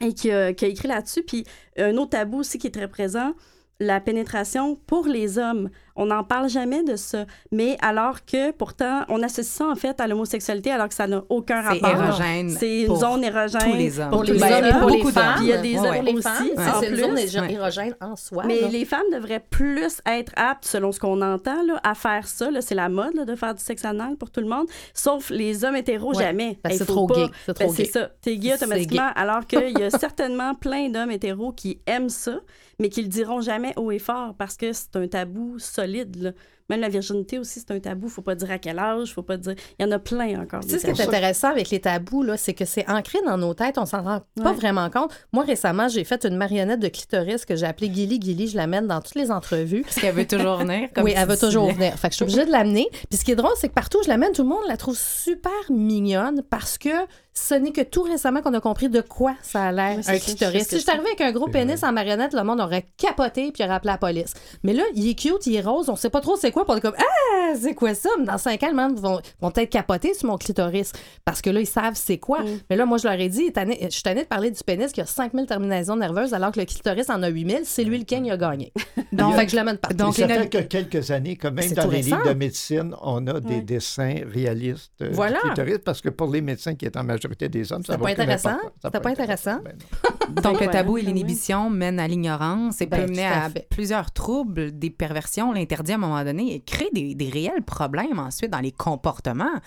et 0.00 0.12
qui, 0.14 0.30
a 0.30 0.50
écrit 0.50 0.88
là-dessus. 0.88 1.22
Puis 1.22 1.44
un 1.76 1.96
autre 1.96 2.10
tabou 2.10 2.38
aussi 2.38 2.58
qui 2.58 2.66
est 2.66 2.72
très 2.72 2.88
présent, 2.88 3.34
la 3.80 4.00
pénétration 4.00 4.76
pour 4.76 5.06
les 5.06 5.38
hommes. 5.38 5.70
On 5.98 6.06
n'en 6.06 6.24
parle 6.24 6.48
jamais 6.48 6.82
de 6.84 6.96
ça. 6.96 7.26
Mais 7.52 7.76
alors 7.82 8.24
que, 8.24 8.52
pourtant, 8.52 9.04
on 9.08 9.22
associe 9.22 9.46
ça, 9.48 9.66
en 9.66 9.74
fait, 9.74 10.00
à 10.00 10.06
l'homosexualité, 10.06 10.70
alors 10.70 10.88
que 10.88 10.94
ça 10.94 11.06
n'a 11.06 11.22
aucun 11.28 11.60
rapport. 11.60 12.20
C'est 12.48 12.82
une 12.82 12.96
zone 12.96 13.24
érogène. 13.24 13.62
Pour 13.62 13.74
les 13.74 14.00
hommes. 14.00 14.10
Pour 14.10 14.22
les, 14.22 14.42
hommes 14.42 14.64
et 14.64 14.78
pour 14.78 14.90
les 14.90 15.12
femmes. 15.12 15.38
il 15.40 15.46
y 15.48 15.52
a 15.52 15.58
des 15.58 15.76
hommes 15.76 16.16
aussi. 16.16 16.52
C'est 16.80 16.88
une 16.88 17.26
zone 17.28 17.50
érogène 17.50 17.94
en 18.00 18.16
soi. 18.16 18.44
Mais 18.46 18.68
les 18.70 18.84
femmes 18.84 19.10
devraient 19.12 19.44
plus 19.50 20.00
être 20.06 20.32
aptes, 20.36 20.64
selon 20.64 20.92
ce 20.92 21.00
qu'on 21.00 21.20
entend, 21.20 21.62
là, 21.64 21.80
à 21.82 21.94
faire 21.94 22.26
ça. 22.26 22.48
C'est 22.60 22.74
la 22.74 22.88
mode 22.88 23.14
là, 23.14 23.24
de 23.24 23.34
faire 23.34 23.54
du 23.54 23.62
sexe 23.62 23.84
anal 23.84 24.16
pour 24.16 24.30
tout 24.30 24.40
le 24.40 24.48
monde. 24.48 24.66
Sauf 24.94 25.30
les 25.30 25.64
hommes 25.64 25.76
hétéros, 25.76 26.14
jamais. 26.14 26.58
c'est 26.70 26.86
trop 26.86 27.06
gay. 27.08 27.26
C'est 27.44 27.54
trop 27.54 27.72
ben, 27.72 27.86
ça. 27.86 28.10
T'es 28.22 28.36
gay 28.36 28.54
automatiquement. 28.54 29.10
Alors 29.16 29.46
qu'il 29.46 29.76
y 29.76 29.82
a 29.82 29.90
certainement 29.98 30.54
plein 30.54 30.88
d'hommes 30.88 31.10
hétéros 31.10 31.52
qui 31.52 31.80
aiment 31.86 32.08
ça, 32.08 32.40
mais 32.78 32.88
qui 32.88 33.02
le 33.02 33.08
diront 33.08 33.40
jamais 33.40 33.72
haut 33.76 33.90
et 33.90 33.98
fort 33.98 34.34
parce 34.38 34.56
que 34.56 34.72
c'est 34.72 34.94
un 34.94 35.08
tabou 35.08 35.58
solide. 35.58 35.87
Là. 36.16 36.32
Même 36.68 36.80
la 36.80 36.88
virginité 36.88 37.38
aussi, 37.38 37.60
c'est 37.60 37.70
un 37.70 37.80
tabou. 37.80 38.08
Faut 38.08 38.22
pas 38.22 38.34
dire 38.34 38.50
à 38.50 38.58
quel 38.58 38.78
âge, 38.78 39.14
faut 39.14 39.22
pas 39.22 39.36
dire. 39.36 39.54
Il 39.78 39.86
y 39.86 39.88
en 39.88 39.90
a 39.92 39.98
plein 39.98 40.40
encore. 40.40 40.60
Tu 40.60 40.70
sais, 40.70 40.78
ce 40.78 40.86
qui 40.86 40.90
est 40.90 41.06
intéressant 41.06 41.48
avec 41.48 41.70
les 41.70 41.80
tabous, 41.80 42.22
là, 42.22 42.36
c'est 42.36 42.54
que 42.54 42.64
c'est 42.64 42.88
ancré 42.90 43.18
dans 43.24 43.38
nos 43.38 43.54
têtes. 43.54 43.78
On 43.78 43.86
s'en 43.86 44.02
rend 44.02 44.20
pas 44.36 44.52
vraiment 44.52 44.90
compte. 44.90 45.12
Moi, 45.32 45.44
récemment, 45.44 45.88
j'ai 45.88 46.04
fait 46.04 46.24
une 46.26 46.36
marionnette 46.36 46.80
de 46.80 46.88
clitoris 46.88 47.44
que 47.44 47.56
j'ai 47.56 47.66
appelée 47.66 47.90
Gilly 47.92 48.20
Gilly. 48.20 48.48
Je 48.48 48.56
l'amène 48.56 48.86
dans 48.86 49.00
toutes 49.00 49.14
les 49.14 49.30
entrevues. 49.30 49.82
Parce 49.82 49.96
qu'elle 49.96 50.14
veut 50.14 50.26
toujours 50.26 50.56
venir. 50.56 50.88
oui, 50.98 51.14
elle 51.16 51.28
veut 51.28 51.38
toujours 51.38 51.72
venir. 51.72 51.94
Fait 51.98 52.08
que 52.08 52.12
je 52.12 52.16
suis 52.16 52.24
obligée 52.24 52.44
de 52.44 52.52
l'amener. 52.52 52.88
Puis 53.08 53.18
ce 53.18 53.24
qui 53.24 53.32
est 53.32 53.36
drôle, 53.36 53.52
c'est 53.56 53.68
que 53.68 53.74
partout 53.74 53.98
où 54.00 54.02
je 54.02 54.08
l'amène, 54.08 54.32
tout 54.32 54.42
le 54.42 54.48
monde 54.48 54.64
la 54.68 54.76
trouve 54.76 54.96
super 54.96 55.52
mignonne 55.70 56.42
parce 56.50 56.76
que 56.78 56.90
ce 57.34 57.54
n'est 57.54 57.72
que 57.72 57.82
tout 57.82 58.02
récemment 58.02 58.42
qu'on 58.42 58.54
a 58.54 58.60
compris 58.60 58.88
de 58.88 59.00
quoi 59.00 59.34
ça 59.42 59.66
a 59.66 59.72
l'air 59.72 59.98
un 60.06 60.18
clitoris. 60.18 60.66
Si 60.66 60.76
je 60.76 60.80
suis 60.80 60.90
arrivée 60.90 61.06
avec 61.06 61.20
un 61.20 61.32
gros 61.32 61.48
pénis 61.48 61.82
en 61.82 61.92
marionnette, 61.92 62.32
le 62.34 62.42
monde 62.42 62.60
aurait 62.60 62.86
capoté 62.96 63.52
puis 63.52 63.62
aurait 63.62 63.74
appelé 63.74 63.92
la 63.92 63.98
police. 63.98 64.34
Mais 64.64 64.72
là, 64.72 64.82
il 64.94 65.08
est 65.08 65.14
cute, 65.14 65.46
il 65.46 65.54
est 65.54 65.60
rose, 65.60 65.88
on 65.88 65.96
sait 65.96 66.10
pas 66.10 66.20
trop 66.20 66.36
c'est 66.36 66.50
quoi, 66.50 66.57
pour 66.64 66.74
on 66.74 66.80
comme 66.80 66.94
Ah, 66.98 67.54
c'est 67.60 67.74
quoi 67.74 67.94
ça? 67.94 68.10
Mais 68.18 68.24
dans 68.24 68.38
cinq 68.38 68.62
ans, 68.62 68.68
le 68.70 68.76
monde 68.76 68.98
vont, 68.98 69.20
vont 69.40 69.50
peut-être 69.50 69.70
capoter 69.70 70.14
sur 70.14 70.28
mon 70.28 70.36
clitoris 70.36 70.92
parce 71.24 71.42
que 71.42 71.50
là, 71.50 71.60
ils 71.60 71.66
savent 71.66 71.94
c'est 71.94 72.18
quoi. 72.18 72.40
Mm. 72.40 72.60
Mais 72.70 72.76
là, 72.76 72.86
moi, 72.86 72.98
je 72.98 73.08
leur 73.08 73.18
ai 73.18 73.28
dit, 73.28 73.50
je 73.54 73.88
suis 73.88 74.02
tannée 74.02 74.22
de 74.22 74.28
parler 74.28 74.50
du 74.50 74.62
pénis 74.62 74.92
qui 74.92 75.00
a 75.00 75.06
5000 75.06 75.46
terminaisons 75.46 75.96
nerveuses 75.96 76.34
alors 76.34 76.52
que 76.52 76.60
le 76.60 76.66
clitoris 76.66 77.08
en 77.10 77.22
a 77.22 77.28
8000. 77.28 77.60
C'est 77.64 77.84
lui 77.84 77.98
le 77.98 78.04
king, 78.04 78.30
a 78.30 78.36
gagné. 78.36 78.72
Donc, 79.12 79.34
fait 79.34 79.46
que 79.46 79.50
je 79.52 79.56
l'amène 79.56 79.78
pas. 79.78 79.88
Donc, 79.94 80.14
ça 80.14 80.28
fait 80.28 80.48
que 80.48 80.58
quelques 80.58 81.10
années, 81.10 81.36
quand 81.36 81.52
même, 81.52 81.70
dans 81.72 81.88
les 81.88 82.02
livres 82.02 82.26
de 82.26 82.34
médecine, 82.34 82.94
on 83.02 83.26
a 83.26 83.40
des 83.40 83.60
dessins 83.60 84.16
réalistes 84.26 84.92
euh, 85.02 85.10
voilà. 85.12 85.38
clitoris 85.40 85.78
parce 85.84 86.00
que 86.00 86.08
pour 86.08 86.30
les 86.30 86.40
médecins 86.40 86.74
qui 86.74 86.84
est 86.84 86.96
en 86.96 87.04
majorité 87.04 87.48
des 87.48 87.72
hommes, 87.72 87.84
ça 87.84 87.96
va 87.96 88.04
pas 88.04 88.10
intéressant? 88.10 88.58
C'était 88.82 89.00
pas 89.00 89.10
intéressant. 89.10 89.58
Donc, 90.42 90.60
le 90.60 90.68
tabou 90.68 90.98
et 90.98 91.02
l'inhibition 91.02 91.70
mènent 91.70 92.00
à 92.00 92.08
l'ignorance 92.08 92.80
et 92.80 92.86
ben, 92.86 93.00
peuvent 93.00 93.10
mener 93.10 93.26
à, 93.26 93.48
plusieurs 93.70 94.10
troubles, 94.12 94.72
des 94.72 94.90
perversions, 94.90 95.52
l'interdit 95.52 95.92
à 95.92 95.94
un 95.94 95.98
moment 95.98 96.22
donné 96.24 96.47
et 96.52 96.60
créer 96.60 96.90
des, 96.92 97.14
des 97.14 97.30
réels 97.30 97.62
problèmes 97.62 98.18
ensuite 98.18 98.50
dans 98.50 98.60
les 98.60 98.72
comportements 98.72 99.60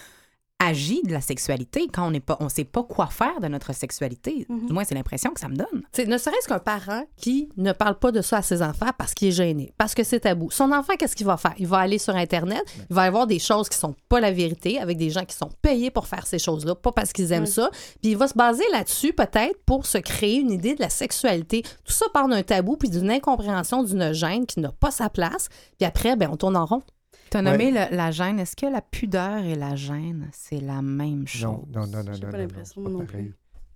agit 0.61 1.01
de 1.03 1.11
la 1.11 1.21
sexualité 1.21 1.87
quand 1.91 2.07
on 2.07 2.11
n'est 2.11 2.19
pas 2.19 2.37
on 2.39 2.47
sait 2.47 2.63
pas 2.63 2.83
quoi 2.83 3.07
faire 3.07 3.39
de 3.41 3.47
notre 3.47 3.73
sexualité. 3.73 4.45
Mhm. 4.47 4.67
Du 4.67 4.73
moins 4.73 4.83
c'est 4.83 4.95
l'impression 4.95 5.31
que 5.31 5.39
ça 5.39 5.49
me 5.49 5.55
donne. 5.55 5.81
C'est 5.91 6.05
ne 6.05 6.17
serait-ce 6.17 6.47
qu'un 6.47 6.59
parent 6.59 7.03
qui 7.17 7.49
ne 7.57 7.71
parle 7.71 7.97
pas 7.97 8.11
de 8.11 8.21
ça 8.21 8.37
à 8.37 8.41
ses 8.41 8.61
enfants 8.61 8.91
parce 8.97 9.13
qu'il 9.13 9.29
est 9.29 9.31
gêné, 9.31 9.73
parce 9.77 9.95
que 9.95 10.03
c'est 10.03 10.21
tabou. 10.21 10.51
Son 10.51 10.71
enfant 10.71 10.93
qu'est-ce 10.97 11.15
qu'il 11.15 11.25
va 11.25 11.37
faire? 11.37 11.55
Il 11.57 11.67
va 11.67 11.79
aller 11.79 11.97
sur 11.97 12.15
internet, 12.15 12.63
il 12.89 12.95
va 12.95 13.03
avoir 13.03 13.25
des 13.25 13.39
choses 13.39 13.69
qui 13.69 13.77
sont 13.77 13.95
pas 14.07 14.19
la 14.19 14.31
vérité 14.31 14.79
avec 14.79 14.97
des 14.97 15.09
gens 15.09 15.25
qui 15.25 15.35
sont 15.35 15.49
payés 15.61 15.89
pour 15.89 16.07
faire 16.07 16.27
ces 16.27 16.39
choses-là, 16.39 16.75
pas 16.75 16.91
parce 16.91 17.11
qu'ils 17.11 17.31
aiment 17.31 17.47
ça, 17.47 17.69
puis 18.01 18.11
il 18.11 18.17
va 18.17 18.27
se 18.27 18.35
baser 18.35 18.65
là-dessus 18.71 19.13
peut-être 19.13 19.59
pour 19.65 19.85
se 19.87 19.97
créer 19.97 20.39
une 20.39 20.51
idée 20.51 20.75
de 20.75 20.81
la 20.81 20.89
sexualité. 20.89 21.63
Tout 21.83 21.93
ça 21.93 22.05
part 22.13 22.27
d'un 22.27 22.43
tabou 22.43 22.77
puis 22.77 22.89
d'une 22.89 23.09
incompréhension 23.09 23.83
d'une 23.83 24.13
gêne 24.13 24.45
qui 24.45 24.59
n'a 24.59 24.71
pas 24.71 24.91
sa 24.91 25.09
place, 25.09 25.49
puis 25.79 25.87
après 25.87 26.15
ben 26.15 26.29
on 26.31 26.37
tourne 26.37 26.55
en 26.55 26.65
rond. 26.65 26.83
Tu 27.31 27.37
as 27.37 27.41
nommé 27.41 27.71
la 27.71 28.11
gêne. 28.11 28.39
Est-ce 28.39 28.55
que 28.55 28.65
la 28.65 28.81
pudeur 28.81 29.37
et 29.43 29.55
la 29.55 29.75
gêne, 29.75 30.29
c'est 30.33 30.59
la 30.59 30.81
même 30.81 31.27
chose? 31.27 31.43
Non, 31.43 31.63
non, 31.73 31.87
non, 31.87 32.03
non. 32.03 32.13
J'ai 32.13 32.27
pas 32.27 32.37
l'impression 32.37 32.81
non, 32.81 33.05
plus. 33.05 33.33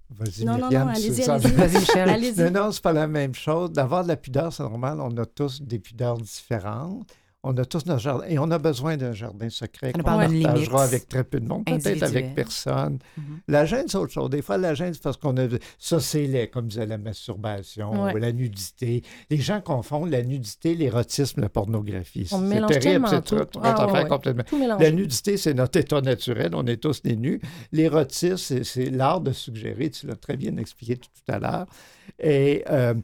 Vas-y, 0.09 0.45
non, 0.45 0.57
Myriam. 0.57 0.71
Non, 0.71 0.85
non, 0.85 0.91
allez-y, 0.91 1.29
allez-y. 1.29 1.79
Michel. 1.79 2.09
allez 2.09 2.33
Non, 2.33 2.51
non, 2.51 2.71
c'est 2.71 2.83
pas 2.83 2.93
la 2.93 3.07
même 3.07 3.33
chose. 3.33 3.71
D'avoir 3.71 4.03
de 4.03 4.09
la 4.09 4.17
pudeur, 4.17 4.53
c'est 4.53 4.63
normal. 4.63 4.99
On 4.99 5.15
a 5.17 5.25
tous 5.25 5.61
des 5.61 5.79
pudeurs 5.79 6.17
différentes. 6.17 7.09
On 7.47 7.55
a 7.57 7.63
tous 7.63 7.85
notre 7.85 7.99
jardin 8.01 8.25
et 8.27 8.39
on 8.39 8.49
a 8.49 8.57
besoin 8.57 8.97
d'un 8.97 9.13
jardin 9.13 9.49
secret 9.49 9.93
qu'on 9.93 10.01
partagera 10.01 10.83
avec 10.83 11.07
très 11.07 11.23
peu 11.23 11.39
de 11.39 11.47
monde, 11.47 11.63
peut-être 11.63 12.01
avec 12.01 12.33
personne. 12.33 12.97
Mm-hmm. 13.19 13.23
La 13.47 13.65
gêne, 13.65 13.85
c'est 13.87 13.99
autre 13.99 14.11
chose. 14.11 14.31
Des 14.31 14.41
fois, 14.41 14.57
la 14.57 14.73
gêne, 14.73 14.95
c'est 14.95 15.03
parce 15.03 15.17
qu'on 15.17 15.37
a... 15.37 15.47
Ça, 15.77 15.99
c'est 15.99 16.25
laid, 16.25 16.47
comme 16.47 16.67
disait 16.67 16.87
la 16.87 16.97
masturbation 16.97 18.11
ou 18.11 18.17
la 18.17 18.31
nudité. 18.31 19.03
Les 19.29 19.37
gens 19.37 19.61
confondent 19.61 20.09
la 20.09 20.23
nudité, 20.23 20.73
l'érotisme, 20.73 21.41
la 21.41 21.49
pornographie. 21.49 22.25
C'est 22.27 22.79
terrible, 22.79 23.07
c'est 23.07 23.23
tout. 23.23 23.59
Ah, 23.61 24.05
complètement. 24.09 24.43
La 24.79 24.89
nudité, 24.89 25.37
c'est 25.37 25.53
notre 25.53 25.79
état 25.79 26.01
naturel. 26.01 26.49
On 26.55 26.65
est 26.65 26.77
tous 26.77 27.03
des 27.03 27.15
nus. 27.15 27.39
L'érotisme, 27.71 28.63
c'est 28.63 28.89
l'art 28.89 29.21
de 29.21 29.31
suggérer. 29.31 29.91
Tu 29.91 30.07
l'as 30.07 30.15
très 30.15 30.35
bien 30.35 30.57
expliqué 30.57 30.97
tout, 30.97 31.09
à 31.27 31.37
l'heure. 31.37 31.67
Et... 32.17 32.63
Euh, 32.71 32.95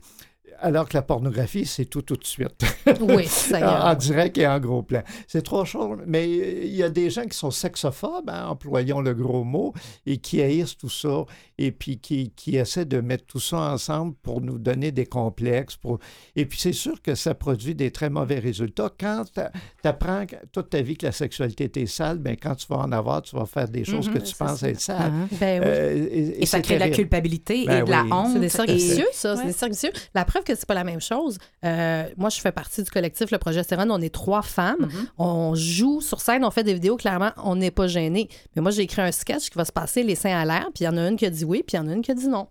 alors 0.61 0.87
que 0.87 0.95
la 0.95 1.01
pornographie, 1.01 1.65
c'est 1.65 1.85
tout 1.85 2.01
tout 2.01 2.15
de 2.15 2.25
suite. 2.25 2.63
Oui, 3.01 3.25
ça 3.25 3.91
En 3.91 3.95
direct 3.95 4.37
et 4.37 4.47
en 4.47 4.59
gros 4.59 4.83
plan. 4.83 5.01
C'est 5.27 5.41
trop 5.41 5.65
chaud. 5.65 5.97
Mais 6.05 6.29
il 6.29 6.75
y 6.75 6.83
a 6.83 6.89
des 6.89 7.09
gens 7.09 7.23
qui 7.25 7.37
sont 7.37 7.51
sexophobes, 7.51 8.29
hein, 8.29 8.47
employons 8.47 9.01
le 9.01 9.13
gros 9.13 9.43
mot, 9.43 9.73
et 10.05 10.17
qui 10.17 10.41
haïssent 10.41 10.77
tout 10.77 10.89
ça, 10.89 11.25
et 11.57 11.71
puis 11.71 11.99
qui, 11.99 12.31
qui 12.35 12.57
essaient 12.57 12.85
de 12.85 13.01
mettre 13.01 13.25
tout 13.25 13.39
ça 13.39 13.57
ensemble 13.57 14.15
pour 14.21 14.41
nous 14.41 14.57
donner 14.57 14.91
des 14.91 15.05
complexes. 15.05 15.77
Pour... 15.77 15.99
Et 16.35 16.45
puis 16.45 16.59
c'est 16.59 16.73
sûr 16.73 17.01
que 17.01 17.15
ça 17.15 17.33
produit 17.33 17.75
des 17.75 17.91
très 17.91 18.09
mauvais 18.09 18.39
résultats. 18.39 18.91
Quand 18.99 19.23
tu 19.33 19.87
apprends 19.87 20.25
toute 20.51 20.69
ta 20.69 20.81
vie 20.81 20.97
que 20.97 21.05
la 21.05 21.11
sexualité 21.11 21.65
était 21.65 21.85
sale, 21.85 22.19
bien, 22.19 22.35
quand 22.35 22.55
tu 22.55 22.67
vas 22.67 22.77
en 22.77 22.91
avoir, 22.91 23.21
tu 23.21 23.35
vas 23.35 23.45
faire 23.45 23.67
des 23.67 23.83
choses 23.83 24.09
mm-hmm. 24.09 24.13
que 24.13 24.19
tu 24.19 24.35
penses 24.35 24.63
être 24.63 24.81
sales. 24.81 25.11
Uh-huh. 25.11 25.37
Ben 25.39 25.61
euh, 25.63 26.07
et, 26.11 26.45
ça 26.45 26.61
crée 26.61 26.75
de 26.75 26.79
la 26.79 26.89
culpabilité 26.89 27.63
et 27.63 27.67
ben 27.67 27.85
de 27.85 27.89
la 27.89 28.03
honte. 28.03 28.33
C'est 28.33 28.39
des 28.39 28.49
cercles 28.49 28.73
vicieux, 28.73 29.07
ça. 29.13 29.35
C'est 29.37 29.45
des 29.45 29.53
cercles 29.53 29.73
vicieux. 29.73 29.91
La 30.13 30.25
preuve 30.25 30.43
que 30.43 30.50
c'est 30.55 30.65
pas 30.65 30.73
la 30.73 30.83
même 30.83 31.01
chose. 31.01 31.37
Euh, 31.65 32.07
moi, 32.17 32.29
je 32.29 32.39
fais 32.39 32.51
partie 32.51 32.83
du 32.83 32.89
collectif 32.89 33.31
Le 33.31 33.37
Progestérone. 33.37 33.91
On 33.91 34.01
est 34.01 34.13
trois 34.13 34.41
femmes. 34.41 34.87
Mm-hmm. 34.87 35.05
On 35.17 35.55
joue 35.55 36.01
sur 36.01 36.21
scène, 36.21 36.45
on 36.45 36.51
fait 36.51 36.63
des 36.63 36.73
vidéos. 36.73 36.97
Clairement, 36.97 37.31
on 37.37 37.55
n'est 37.55 37.71
pas 37.71 37.87
gêné. 37.87 38.29
Mais 38.55 38.61
moi, 38.61 38.71
j'ai 38.71 38.83
écrit 38.83 39.01
un 39.01 39.11
sketch 39.11 39.49
qui 39.49 39.57
va 39.57 39.65
se 39.65 39.71
passer 39.71 40.03
les 40.03 40.15
seins 40.15 40.37
à 40.37 40.45
l'air. 40.45 40.69
Puis 40.73 40.83
il 40.83 40.85
y 40.85 40.87
en 40.87 40.97
a 40.97 41.07
une 41.07 41.15
qui 41.15 41.25
a 41.25 41.29
dit 41.29 41.45
oui, 41.45 41.63
puis 41.65 41.77
il 41.77 41.81
y 41.81 41.83
en 41.83 41.87
a 41.87 41.93
une 41.93 42.01
qui 42.01 42.11
a 42.11 42.15
dit 42.15 42.27
non. 42.27 42.47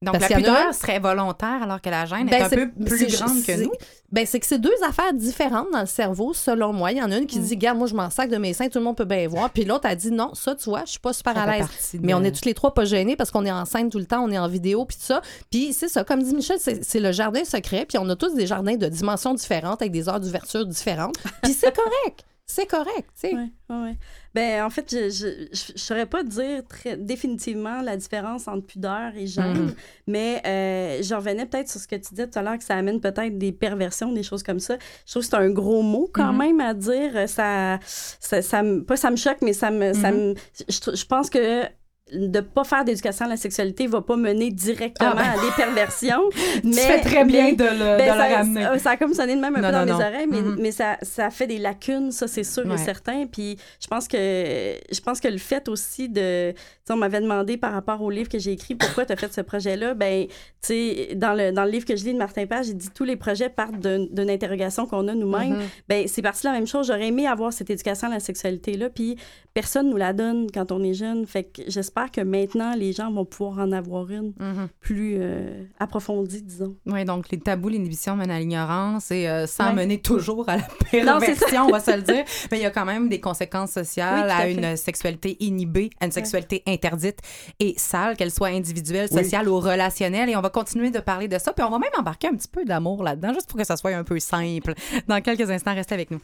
Donc, 0.00 0.20
la 0.20 0.28
pudeur 0.28 0.74
serait 0.74 1.00
volontaire 1.00 1.60
alors 1.62 1.80
que 1.80 1.90
la 1.90 2.06
gêne 2.06 2.28
est 2.28 2.38
ben, 2.38 2.44
un 2.44 2.48
peu 2.48 2.70
plus 2.70 3.06
grande 3.16 3.42
que 3.44 3.64
nous. 3.64 3.72
Ben, 4.12 4.24
c'est 4.24 4.38
que 4.38 4.46
c'est 4.46 4.60
deux 4.60 4.70
affaires 4.86 5.12
différentes 5.12 5.66
dans 5.72 5.80
le 5.80 5.86
cerveau, 5.86 6.32
selon 6.32 6.72
moi. 6.72 6.92
Il 6.92 6.98
y 6.98 7.02
en 7.02 7.10
a 7.10 7.18
une 7.18 7.26
qui 7.26 7.40
mm. 7.40 7.42
dit, 7.42 7.54
regarde, 7.54 7.78
moi, 7.78 7.88
je 7.88 7.94
m'en 7.94 8.08
sac 8.08 8.30
de 8.30 8.36
mes 8.36 8.52
seins, 8.52 8.68
tout 8.68 8.78
le 8.78 8.84
monde 8.84 8.96
peut 8.96 9.04
bien 9.04 9.26
voir. 9.26 9.50
Puis 9.50 9.64
l'autre 9.64 9.88
a 9.88 9.96
dit, 9.96 10.12
non, 10.12 10.34
ça, 10.34 10.54
tu 10.54 10.70
vois, 10.70 10.84
je 10.84 10.92
suis 10.92 11.00
pas 11.00 11.12
super 11.12 11.36
à 11.36 11.46
l'aise. 11.46 11.66
Mais 12.00 12.14
on 12.14 12.22
est 12.22 12.30
toutes 12.30 12.44
les 12.44 12.54
trois 12.54 12.72
pas 12.72 12.84
gênés 12.84 13.16
parce 13.16 13.32
qu'on 13.32 13.44
est 13.44 13.50
en 13.50 13.64
scène 13.64 13.90
tout 13.90 13.98
le 13.98 14.06
temps, 14.06 14.22
on 14.22 14.30
est 14.30 14.38
en 14.38 14.48
vidéo, 14.48 14.84
puis 14.84 14.96
tout 14.96 15.02
ça. 15.02 15.20
Puis 15.50 15.72
c'est 15.72 15.88
ça, 15.88 16.04
comme 16.04 16.22
dit 16.22 16.34
Michel, 16.34 16.58
c'est 16.60 17.00
le 17.00 17.10
jardin 17.10 17.44
secret. 17.44 17.84
Puis 17.86 17.98
on 17.98 18.08
a 18.08 18.14
tous 18.14 18.34
des 18.34 18.46
jardins 18.46 18.76
de 18.76 18.86
dimensions 18.86 19.34
différentes 19.34 19.82
avec 19.82 19.90
des 19.90 20.08
heures 20.08 20.20
d'ouverture 20.20 20.64
différentes. 20.64 21.16
Puis 21.42 21.54
c'est 21.54 21.74
correct 21.74 22.24
c'est 22.48 22.66
correct, 22.66 23.10
tu 23.14 23.28
sais. 23.28 23.34
Oui, 23.34 23.52
oui. 23.68 23.96
Ben, 24.38 24.62
en 24.62 24.70
fait, 24.70 24.88
je 24.88 25.26
ne 25.26 25.76
saurais 25.76 26.06
pas 26.06 26.22
dire 26.22 26.62
très 26.68 26.96
définitivement 26.96 27.82
la 27.82 27.96
différence 27.96 28.46
entre 28.46 28.64
pudeur 28.64 29.10
et 29.16 29.26
gêne, 29.26 29.64
mm. 29.64 29.74
mais 30.06 30.40
euh, 30.46 31.02
je 31.02 31.12
revenais 31.12 31.44
peut-être 31.44 31.68
sur 31.68 31.80
ce 31.80 31.88
que 31.88 31.96
tu 31.96 32.10
disais 32.10 32.28
tout 32.28 32.38
à 32.38 32.42
l'heure, 32.42 32.56
que 32.56 32.62
ça 32.62 32.76
amène 32.76 33.00
peut-être 33.00 33.36
des 33.36 33.50
perversions, 33.50 34.12
des 34.12 34.22
choses 34.22 34.44
comme 34.44 34.60
ça. 34.60 34.76
Je 35.06 35.10
trouve 35.10 35.24
que 35.24 35.28
c'est 35.28 35.34
un 35.34 35.50
gros 35.50 35.82
mot 35.82 36.08
quand 36.12 36.32
mm-hmm. 36.32 36.38
même 36.38 36.60
à 36.60 36.72
dire. 36.72 37.28
Ça, 37.28 37.80
ça, 37.82 38.40
ça, 38.40 38.62
pas 38.86 38.96
ça 38.96 39.10
me 39.10 39.16
choque, 39.16 39.38
mais 39.42 39.52
ça 39.52 39.72
me... 39.72 39.92
Ça 39.92 40.12
mm-hmm. 40.12 40.34
me 40.34 40.34
je, 40.68 40.96
je 40.96 41.04
pense 41.04 41.30
que 41.30 41.64
de 42.12 42.40
pas 42.40 42.64
faire 42.64 42.84
d'éducation 42.84 43.26
à 43.26 43.28
la 43.28 43.36
sexualité 43.36 43.86
va 43.86 44.00
pas 44.00 44.16
mener 44.16 44.50
directement 44.50 45.10
ah, 45.12 45.34
ben. 45.34 45.40
à 45.40 45.44
des 45.44 45.52
perversions. 45.56 46.22
mais, 46.64 46.70
tu 46.70 46.78
fais 46.78 47.00
très 47.00 47.24
bien 47.24 47.52
de 47.52 47.64
le, 47.64 47.98
ben, 47.98 48.08
ça, 48.08 48.36
ramener. 48.36 48.78
Ça, 48.78 48.90
a 48.90 48.96
comme 48.96 49.14
sonné 49.14 49.36
de 49.36 49.40
même 49.40 49.54
un 49.56 49.60
peu 49.60 49.72
dans 49.72 49.84
mes 49.84 49.92
oreilles, 49.92 50.26
mais, 50.28 50.40
mm-hmm. 50.40 50.56
mais 50.58 50.72
ça, 50.72 50.96
ça 51.02 51.30
fait 51.30 51.46
des 51.46 51.58
lacunes, 51.58 52.10
ça 52.12 52.26
c'est 52.28 52.44
sûr 52.44 52.70
et 52.72 52.78
certain. 52.78 53.26
Puis 53.26 53.58
je 53.80 53.86
pense 53.86 54.08
que 54.08 54.16
je 54.16 55.00
pense 55.00 55.20
que 55.20 55.28
le 55.28 55.38
fait 55.38 55.68
aussi 55.68 56.08
de, 56.08 56.54
on 56.90 56.96
m'avait 56.96 57.20
demandé 57.20 57.56
par 57.56 57.72
rapport 57.72 58.00
au 58.02 58.10
livre 58.10 58.28
que 58.28 58.38
j'ai 58.38 58.52
écrit, 58.52 58.74
pourquoi 58.74 59.04
tu 59.04 59.12
as 59.12 59.16
fait 59.16 59.32
ce 59.32 59.40
projet-là, 59.40 59.94
ben 59.94 60.26
tu 60.26 60.34
sais 60.60 61.10
dans 61.14 61.34
le 61.34 61.52
dans 61.52 61.64
le 61.64 61.70
livre 61.70 61.84
que 61.84 61.96
je 61.96 62.04
lis 62.04 62.12
de 62.12 62.18
Martin 62.18 62.46
Page, 62.46 62.66
j'ai 62.66 62.74
dit 62.74 62.88
tous 62.94 63.04
les 63.04 63.16
projets 63.16 63.48
partent 63.48 63.78
d'une 63.80 64.30
interrogation 64.30 64.86
qu'on 64.86 65.08
a 65.08 65.14
nous-mêmes. 65.14 65.58
Mm-hmm. 65.58 65.82
Ben 65.88 66.08
c'est 66.08 66.22
parti 66.22 66.42
de 66.42 66.48
la 66.48 66.54
même 66.54 66.66
chose. 66.66 66.86
J'aurais 66.86 67.08
aimé 67.08 67.26
avoir 67.26 67.52
cette 67.52 67.70
éducation 67.70 68.08
à 68.08 68.14
la 68.14 68.20
sexualité 68.20 68.76
là, 68.76 68.88
puis 68.88 69.16
personne 69.54 69.90
nous 69.90 69.96
la 69.96 70.12
donne 70.12 70.50
quand 70.52 70.72
on 70.72 70.82
est 70.82 70.94
jeune. 70.94 71.26
Fait 71.26 71.44
que 71.44 71.62
j'espère 71.66 71.97
j'espère 71.98 72.24
que 72.24 72.28
maintenant, 72.28 72.74
les 72.74 72.92
gens 72.92 73.10
vont 73.10 73.24
pouvoir 73.24 73.58
en 73.58 73.72
avoir 73.72 74.10
une 74.10 74.30
mm-hmm. 74.30 74.68
plus 74.80 75.16
euh, 75.18 75.64
approfondie, 75.78 76.42
disons. 76.42 76.76
Oui, 76.86 77.04
donc 77.04 77.30
les 77.30 77.38
tabous, 77.38 77.68
l'inhibition 77.68 78.16
mènent 78.16 78.30
à 78.30 78.38
l'ignorance 78.38 79.10
et 79.10 79.28
euh, 79.28 79.46
sans 79.46 79.72
mener 79.72 80.00
toujours 80.00 80.48
à 80.48 80.56
la 80.58 80.68
perversion, 80.90 81.66
on 81.66 81.70
va 81.70 81.80
se 81.80 81.94
le 81.94 82.02
dire. 82.02 82.24
Mais 82.50 82.58
il 82.58 82.62
y 82.62 82.66
a 82.66 82.70
quand 82.70 82.84
même 82.84 83.08
des 83.08 83.20
conséquences 83.20 83.72
sociales 83.72 84.30
à, 84.30 84.48
une 84.48 84.76
sexualité 84.76 85.36
inhibée, 85.40 85.90
à 86.00 86.06
une 86.06 86.12
sexualité 86.12 86.62
interdite 86.66 87.18
et 87.58 87.74
sale, 87.76 88.16
qu'elle 88.16 88.30
soit 88.30 88.48
individuelle, 88.48 89.08
sociale 89.08 89.48
ou 89.48 89.58
relationnelle. 89.58 90.28
Et 90.28 90.36
on 90.36 90.40
va 90.40 90.50
continuer 90.50 90.90
de 90.90 91.00
parler 91.00 91.28
de 91.28 91.38
ça. 91.38 91.52
Puis 91.52 91.64
on 91.64 91.70
va 91.70 91.78
même 91.78 91.90
embarquer 91.98 92.28
un 92.28 92.34
petit 92.34 92.48
peu 92.48 92.64
d'amour 92.64 93.02
là-dedans, 93.02 93.32
juste 93.34 93.48
pour 93.48 93.58
que 93.58 93.64
ça 93.64 93.76
soit 93.76 93.94
un 93.94 94.04
peu 94.04 94.18
simple. 94.18 94.74
Dans 95.06 95.20
quelques 95.20 95.50
instants, 95.50 95.74
restez 95.74 95.94
avec 95.94 96.10
nous. 96.10 96.20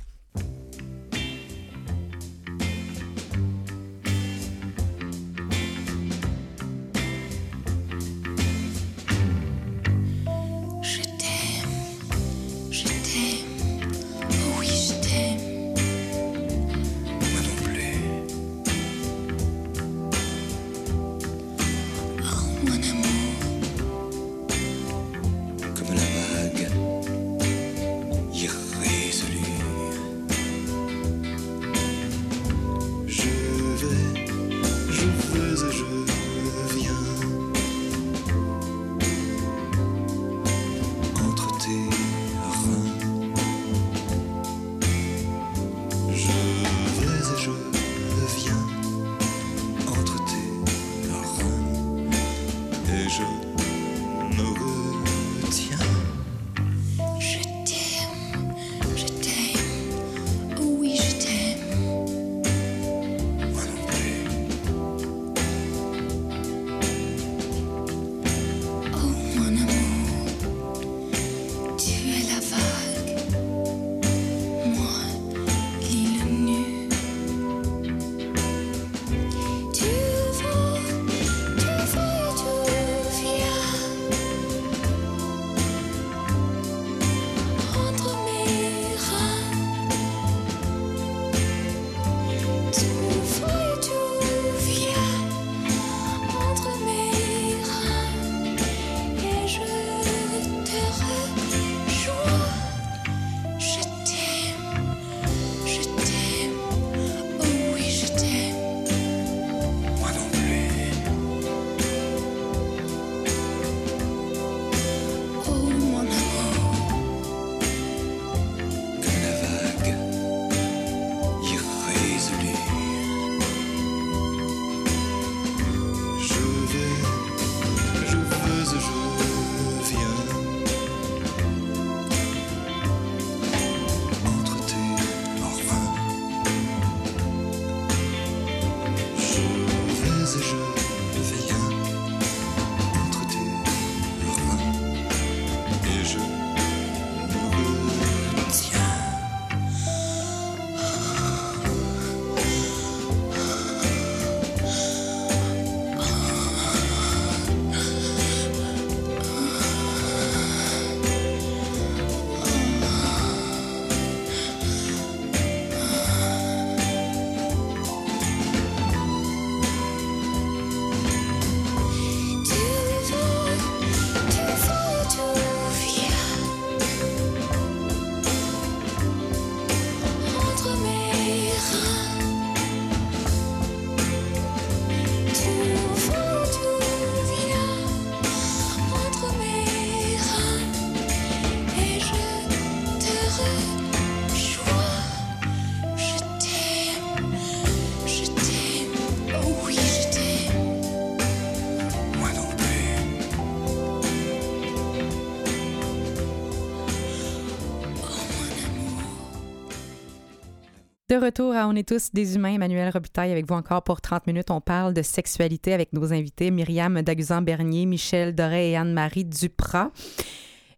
De 211.15 211.25
retour 211.25 211.55
à 211.55 211.69
On 211.69 211.77
est 211.77 211.89
tous 211.89 212.11
des 212.13 212.35
humains, 212.35 212.55
Emmanuel 212.55 212.91
Robitaille 212.93 213.31
avec 213.31 213.47
vous 213.47 213.55
encore 213.55 213.85
pour 213.85 214.01
30 214.01 214.27
minutes. 214.27 214.51
On 214.51 214.61
parle 214.61 214.93
de 214.95 215.03
sexualité 215.03 215.73
avec 215.73 215.93
nos 215.93 216.13
invités 216.13 216.51
Myriam 216.51 217.01
Daguzan-Bernier, 217.03 217.87
Michel 217.87 218.35
Doré 218.35 218.73
et 218.73 218.77
Anne-Marie 218.77 219.25
Duprat. 219.25 219.93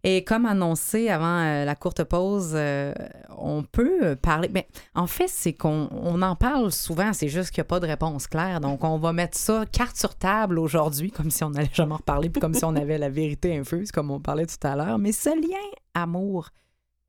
Et 0.03 0.23
comme 0.23 0.45
annoncé 0.45 1.09
avant 1.09 1.39
euh, 1.39 1.65
la 1.65 1.73
courte 1.73 2.03
pause, 2.03 2.51
euh, 2.53 2.93
on 3.35 3.63
peut 3.63 4.15
parler. 4.15 4.51
Mais 4.53 4.67
en 4.93 5.07
fait, 5.07 5.27
c'est 5.27 5.53
qu'on 5.53 5.89
on 5.91 6.21
en 6.21 6.35
parle 6.35 6.71
souvent, 6.71 7.13
c'est 7.13 7.29
juste 7.29 7.49
qu'il 7.49 7.61
n'y 7.61 7.65
a 7.65 7.69
pas 7.69 7.79
de 7.79 7.87
réponse 7.87 8.27
claire. 8.27 8.61
Donc, 8.61 8.83
on 8.83 8.99
va 8.99 9.13
mettre 9.13 9.35
ça 9.35 9.65
carte 9.65 9.97
sur 9.97 10.13
table 10.13 10.59
aujourd'hui, 10.59 11.09
comme 11.09 11.31
si 11.31 11.43
on 11.43 11.49
n'allait 11.49 11.71
jamais 11.73 11.93
en 11.93 11.97
reparler, 11.97 12.29
puis 12.29 12.39
comme 12.39 12.53
si 12.53 12.63
on 12.63 12.75
avait 12.75 12.99
la 12.99 13.09
vérité 13.09 13.57
infuse, 13.57 13.91
comme 13.91 14.11
on 14.11 14.19
parlait 14.19 14.45
tout 14.45 14.67
à 14.67 14.75
l'heure. 14.75 14.99
Mais 14.99 15.13
ce 15.13 15.29
lien 15.29 15.57
amour 15.95 16.51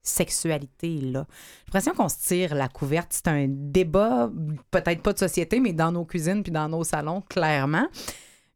sexualité-là. 0.02 1.26
J'ai 1.28 1.64
l'impression 1.66 1.94
qu'on 1.94 2.08
se 2.08 2.26
tire 2.26 2.54
la 2.54 2.68
couverte. 2.68 3.12
C'est 3.12 3.28
un 3.28 3.46
débat, 3.48 4.30
peut-être 4.70 5.02
pas 5.02 5.12
de 5.12 5.18
société, 5.18 5.61
mais 5.61 5.72
dans 5.72 5.92
nos 5.92 6.04
cuisines 6.04 6.42
puis 6.42 6.52
dans 6.52 6.68
nos 6.68 6.84
salons, 6.84 7.22
clairement. 7.22 7.87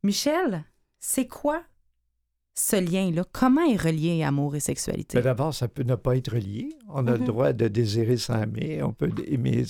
Michel, 0.03 0.65
c'est 0.99 1.27
quoi 1.27 1.63
ce 2.55 2.77
lien-là? 2.77 3.25
Comment 3.33 3.63
est 3.63 3.81
relié 3.81 4.23
amour 4.23 4.57
et 4.57 4.61
sexualité? 4.61 5.19
Ben, 5.19 5.25
d'abord, 5.25 5.55
ça 5.55 5.69
peut 5.69 5.85
ne 5.85 5.95
pas 5.95 6.17
être 6.17 6.33
relié. 6.33 6.69
On 6.89 7.07
a 7.07 7.13
le 7.13 7.19
mhm. 7.19 7.25
droit 7.25 7.53
de 7.53 7.69
désirer 7.69 8.17
sans 8.17 8.43
aimer. 8.43 8.83
On 8.83 8.93
peut 8.93 9.11
aimer. 9.27 9.65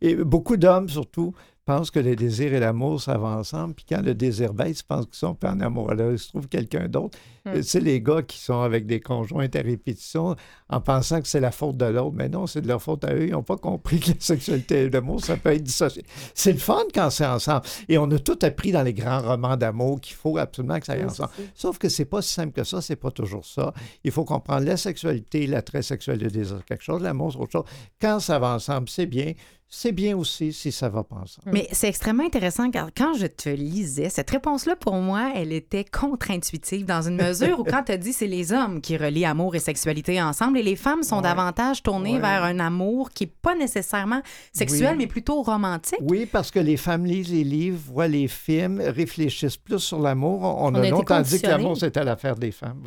Et 0.00 0.16
beaucoup 0.16 0.56
d'hommes, 0.56 0.88
surtout, 0.88 1.34
pensent 1.68 1.90
que 1.90 1.98
le 1.98 2.16
désir 2.16 2.54
et 2.54 2.60
l'amour, 2.60 2.98
ça 2.98 3.18
va 3.18 3.28
ensemble. 3.28 3.74
Puis 3.74 3.84
quand 3.86 4.00
le 4.00 4.14
désir 4.14 4.54
baisse, 4.54 4.80
ils 4.80 4.84
pensent 4.84 5.04
qu'ils 5.04 5.16
sont 5.16 5.34
pas 5.34 5.50
en 5.50 5.60
amour. 5.60 5.90
Alors, 5.90 6.12
ils 6.12 6.18
se 6.18 6.28
trouvent 6.28 6.48
quelqu'un 6.48 6.88
d'autre. 6.88 7.18
Tu 7.54 7.62
sais, 7.62 7.80
les 7.80 8.00
gars 8.00 8.22
qui 8.22 8.38
sont 8.38 8.62
avec 8.62 8.86
des 8.86 9.00
conjoints 9.00 9.48
à 9.54 9.58
répétition 9.58 10.34
en 10.70 10.80
pensant 10.80 11.20
que 11.20 11.28
c'est 11.28 11.40
la 11.40 11.50
faute 11.50 11.76
de 11.76 11.84
l'autre. 11.84 12.14
Mais 12.14 12.30
non, 12.30 12.46
c'est 12.46 12.62
de 12.62 12.68
leur 12.68 12.80
faute 12.80 13.04
à 13.04 13.14
eux. 13.14 13.26
Ils 13.26 13.32
n'ont 13.32 13.42
pas 13.42 13.58
compris 13.58 14.00
que 14.00 14.12
la 14.12 14.16
sexualité 14.18 14.84
et 14.84 14.90
l'amour, 14.90 15.22
ça 15.22 15.36
peut 15.36 15.52
être 15.52 15.62
dissocié. 15.62 16.04
C'est 16.34 16.52
le 16.52 16.58
fun 16.58 16.84
quand 16.94 17.10
c'est 17.10 17.26
ensemble. 17.26 17.62
Et 17.90 17.98
on 17.98 18.10
a 18.12 18.18
tout 18.18 18.38
appris 18.40 18.72
dans 18.72 18.82
les 18.82 18.94
grands 18.94 19.20
romans 19.20 19.56
d'amour 19.58 20.00
qu'il 20.00 20.16
faut 20.16 20.38
absolument 20.38 20.80
que 20.80 20.86
ça 20.86 20.94
aille 20.94 21.04
ensemble. 21.04 21.30
Sauf 21.54 21.76
que 21.76 21.90
c'est 21.90 22.06
pas 22.06 22.22
si 22.22 22.32
simple 22.32 22.52
que 22.52 22.64
ça. 22.64 22.80
C'est 22.80 22.96
pas 22.96 23.10
toujours 23.10 23.44
ça. 23.44 23.74
Il 24.04 24.10
faut 24.10 24.24
comprendre 24.24 24.64
la 24.64 24.78
sexualité, 24.78 25.46
l'attrait 25.46 25.82
sexuel, 25.82 26.18
le 26.18 26.30
désir, 26.30 26.64
quelque 26.64 26.84
chose, 26.84 27.02
l'amour, 27.02 27.32
c'est 27.32 27.38
autre 27.38 27.52
chose. 27.52 27.64
Quand 28.00 28.20
ça 28.20 28.38
va 28.38 28.54
ensemble, 28.54 28.88
c'est 28.88 29.06
bien 29.06 29.32
c'est 29.70 29.92
bien 29.92 30.16
aussi 30.16 30.52
si 30.54 30.72
ça 30.72 30.88
va 30.88 31.04
pas 31.04 31.16
ensemble. 31.16 31.50
Mais 31.52 31.68
c'est 31.72 31.88
extrêmement 31.88 32.24
intéressant 32.24 32.70
car 32.70 32.88
quand 32.96 33.12
je 33.14 33.26
te 33.26 33.50
lisais, 33.50 34.08
cette 34.08 34.30
réponse-là, 34.30 34.76
pour 34.76 34.94
moi, 34.94 35.30
elle 35.34 35.52
était 35.52 35.84
contre-intuitive 35.84 36.86
dans 36.86 37.02
une 37.02 37.16
mesure 37.16 37.60
où 37.60 37.64
quand 37.64 37.82
tu 37.84 37.92
as 37.92 37.98
dit 37.98 38.14
c'est 38.14 38.26
les 38.26 38.52
hommes 38.52 38.80
qui 38.80 38.96
relient 38.96 39.26
amour 39.26 39.54
et 39.54 39.58
sexualité 39.58 40.22
ensemble 40.22 40.58
et 40.58 40.62
les 40.62 40.76
femmes 40.76 41.02
sont 41.02 41.20
davantage 41.20 41.82
tournées 41.82 42.18
vers 42.18 42.44
un 42.44 42.58
amour 42.60 43.10
qui 43.10 43.24
n'est 43.24 43.32
pas 43.42 43.54
nécessairement 43.54 44.22
sexuel, 44.52 44.96
mais 44.96 45.06
plutôt 45.06 45.42
romantique. 45.42 45.98
Oui, 46.00 46.24
parce 46.24 46.50
que 46.50 46.60
les 46.60 46.78
femmes 46.78 47.04
lisent 47.04 47.30
les 47.30 47.44
livres, 47.44 47.78
voient 47.78 48.08
les 48.08 48.28
films, 48.28 48.80
réfléchissent 48.80 49.58
plus 49.58 49.80
sur 49.80 50.00
l'amour. 50.00 50.42
On, 50.42 50.74
a, 50.74 50.88
longtemps 50.88 51.20
dit 51.20 51.42
que 51.42 51.46
l'amour, 51.46 51.76
c'était 51.76 52.04
l'affaire 52.04 52.36
des 52.36 52.52
femmes. 52.52 52.82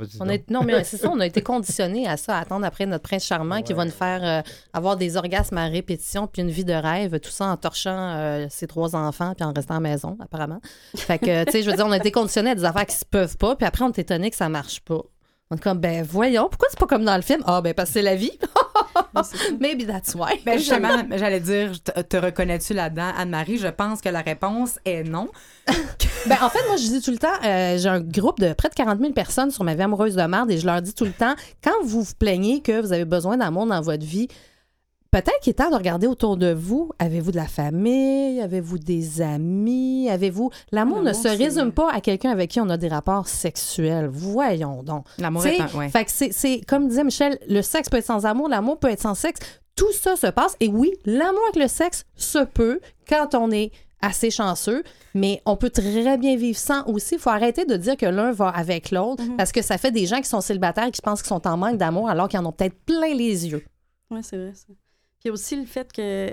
non, 0.50 0.64
mais 0.64 0.84
c'est 0.84 0.98
ça, 0.98 1.12
on 1.12 1.20
a 1.20 1.28
été 1.28 1.42
conditionnés 1.42 2.08
à 2.08 2.18
ça, 2.18 2.38
à 2.38 2.42
attendre 2.42 2.66
après 2.66 2.88
notre 2.88 3.04
prince 3.04 3.26
charmant 3.26 3.62
qui 3.62 3.74
va 3.74 3.86
nous 3.86 3.92
faire 3.92 4.24
euh, 4.24 4.42
avoir 4.74 4.98
des 4.98 5.16
orgasmes 5.16 5.58
à 5.58 5.68
répétition 5.68 6.28
puis 6.28 6.42
une 6.42 6.50
vie 6.50 6.66
de 6.66 6.71
rêve, 6.74 7.20
tout 7.20 7.30
ça 7.30 7.46
en 7.48 7.58
torchant 7.58 8.16
euh, 8.16 8.48
ses 8.50 8.68
trois 8.68 8.96
enfants 8.96 9.34
puis 9.36 9.46
en 9.46 9.54
restant 9.54 9.76
à 9.76 9.78
la 9.78 9.90
maison, 9.90 10.18
apparemment. 10.20 10.60
Fait 10.96 11.20
que, 11.20 11.44
tu 11.46 11.52
sais, 11.52 11.64
je 11.64 11.70
veux 11.70 11.76
dire, 11.76 11.86
on 11.86 11.92
a 11.92 11.98
été 11.98 12.12
conditionnés 12.12 12.52
à 12.52 12.56
des 12.56 12.66
affaires 12.66 12.86
qui 12.86 12.96
se 12.96 13.06
peuvent 13.06 13.38
pas, 13.38 13.56
puis 13.56 13.66
après, 13.66 13.84
on 13.84 13.90
est 13.90 14.00
étonné 14.00 14.30
que 14.30 14.36
ça 14.36 14.50
marche 14.50 14.82
pas. 14.82 15.02
On 15.52 15.58
est 15.58 15.60
comme, 15.60 15.80
ben 15.80 16.02
voyons, 16.10 16.48
pourquoi 16.48 16.70
c'est 16.72 16.80
pas 16.80 16.88
comme 16.88 17.04
dans 17.04 17.16
le 17.18 17.22
film? 17.22 17.44
Ah, 17.46 17.62
ben 17.62 17.74
parce 17.74 17.90
que 17.90 17.94
c'est 17.96 18.02
la 18.02 18.16
vie. 18.16 18.32
Maybe 19.60 19.86
that's 19.86 20.16
why. 20.16 20.40
Ben 20.46 20.58
justement, 20.58 21.04
j'allais 21.12 21.42
dire, 21.42 21.72
te, 21.84 22.16
reconnais-tu 22.16 22.74
là-dedans, 22.74 23.12
Anne-Marie? 23.18 23.58
Je 23.58 23.68
pense 23.68 24.00
que 24.00 24.08
la 24.08 24.22
réponse 24.22 24.80
est 24.86 25.04
non. 25.04 25.28
ben 25.68 26.38
en 26.42 26.50
fait, 26.50 26.66
moi, 26.68 26.78
je 26.78 26.88
dis 26.88 27.02
tout 27.02 27.12
le 27.12 27.18
temps, 27.18 27.28
euh, 27.44 27.78
j'ai 27.78 27.90
un 27.90 28.00
groupe 28.00 28.40
de 28.40 28.54
près 28.54 28.70
de 28.70 28.76
40 28.76 29.00
000 29.00 29.12
personnes 29.12 29.52
sur 29.52 29.66
ma 29.66 29.76
vie 29.76 29.82
amoureuse 29.82 30.16
de 30.16 30.24
merde 30.24 30.50
et 30.52 30.58
je 30.58 30.66
leur 30.66 30.82
dis 30.82 30.94
tout 30.94 31.04
le 31.04 31.12
temps, 31.12 31.36
quand 31.62 31.84
vous 31.84 32.02
vous 32.02 32.14
plaignez 32.18 32.62
que 32.62 32.80
vous 32.80 32.94
avez 32.94 33.06
besoin 33.06 33.36
d'amour 33.36 33.66
dans 33.66 33.82
votre 33.82 34.06
vie, 34.06 34.30
Peut-être 35.12 35.42
qu'il 35.42 35.52
est 35.52 35.56
temps 35.56 35.70
de 35.70 35.76
regarder 35.76 36.08
autour 36.08 36.38
de 36.38 36.54
vous. 36.54 36.90
Avez-vous 36.98 37.32
de 37.32 37.36
la 37.36 37.48
famille? 37.48 38.40
Avez-vous 38.40 38.80
des 38.80 39.22
amis? 39.22 40.08
Avez-vous. 40.10 40.52
L'amour 40.72 41.02
ne 41.02 41.12
se 41.12 41.28
résume 41.28 41.74
pas 41.74 41.92
à 41.92 42.00
quelqu'un 42.00 42.32
avec 42.32 42.52
qui 42.52 42.62
on 42.62 42.70
a 42.70 42.78
des 42.78 42.88
rapports 42.88 43.28
sexuels. 43.28 44.08
Voyons 44.08 44.84
donc. 44.84 45.06
L'amour 45.18 45.46
est 45.46 45.60
un... 45.60 45.68
Fait 45.90 46.06
que 46.06 46.12
c'est, 46.12 46.62
comme 46.66 46.88
disait 46.88 47.04
Michel, 47.04 47.38
le 47.50 47.62
sexe 47.62 47.90
peut 47.90 47.98
être 47.98 48.06
sans 48.06 48.26
amour, 48.26 48.48
l'amour 48.48 48.80
peut 48.80 48.88
être 48.88 49.02
sans 49.02 49.14
sexe. 49.14 49.42
Tout 49.76 49.92
ça 49.92 50.16
se 50.16 50.28
passe. 50.28 50.56
Et 50.62 50.70
oui, 50.70 50.94
l'amour 51.04 51.42
avec 51.52 51.62
le 51.62 51.68
sexe 51.68 52.06
se 52.16 52.46
peut 52.46 52.80
quand 53.10 53.36
on 53.36 53.52
est 53.52 53.72
assez 54.02 54.32
chanceux, 54.32 54.82
mais 55.14 55.42
on 55.46 55.58
peut 55.58 55.72
très 55.72 56.18
bien 56.18 56.38
vivre 56.38 56.58
sans 56.58 56.86
aussi. 56.86 57.16
Il 57.16 57.20
faut 57.20 57.32
arrêter 57.32 57.66
de 57.66 57.76
dire 57.76 57.98
que 57.98 58.06
l'un 58.06 58.32
va 58.32 58.48
avec 58.48 58.92
l'autre 58.92 59.24
mm-hmm. 59.24 59.36
parce 59.36 59.52
que 59.52 59.62
ça 59.62 59.78
fait 59.78 59.92
des 59.92 60.06
gens 60.06 60.22
qui 60.22 60.30
sont 60.30 60.40
célibataires 60.40 60.86
et 60.86 60.92
qui 60.92 61.02
pensent 61.02 61.22
qu'ils 61.22 61.28
sont 61.28 61.46
en 61.50 61.58
manque 61.58 61.78
d'amour 61.78 62.10
alors 62.10 62.30
qu'ils 62.30 62.40
en 62.40 62.46
ont 62.46 62.54
peut-être 62.54 62.80
plein 62.86 63.14
les 63.14 63.50
yeux. 63.50 63.66
Oui, 64.10 64.22
c'est 64.24 64.38
vrai. 64.38 64.54
Ça. 64.54 64.68
Puis 65.22 65.30
aussi 65.30 65.56
le 65.56 65.66
fait 65.66 65.94
que, 65.94 66.32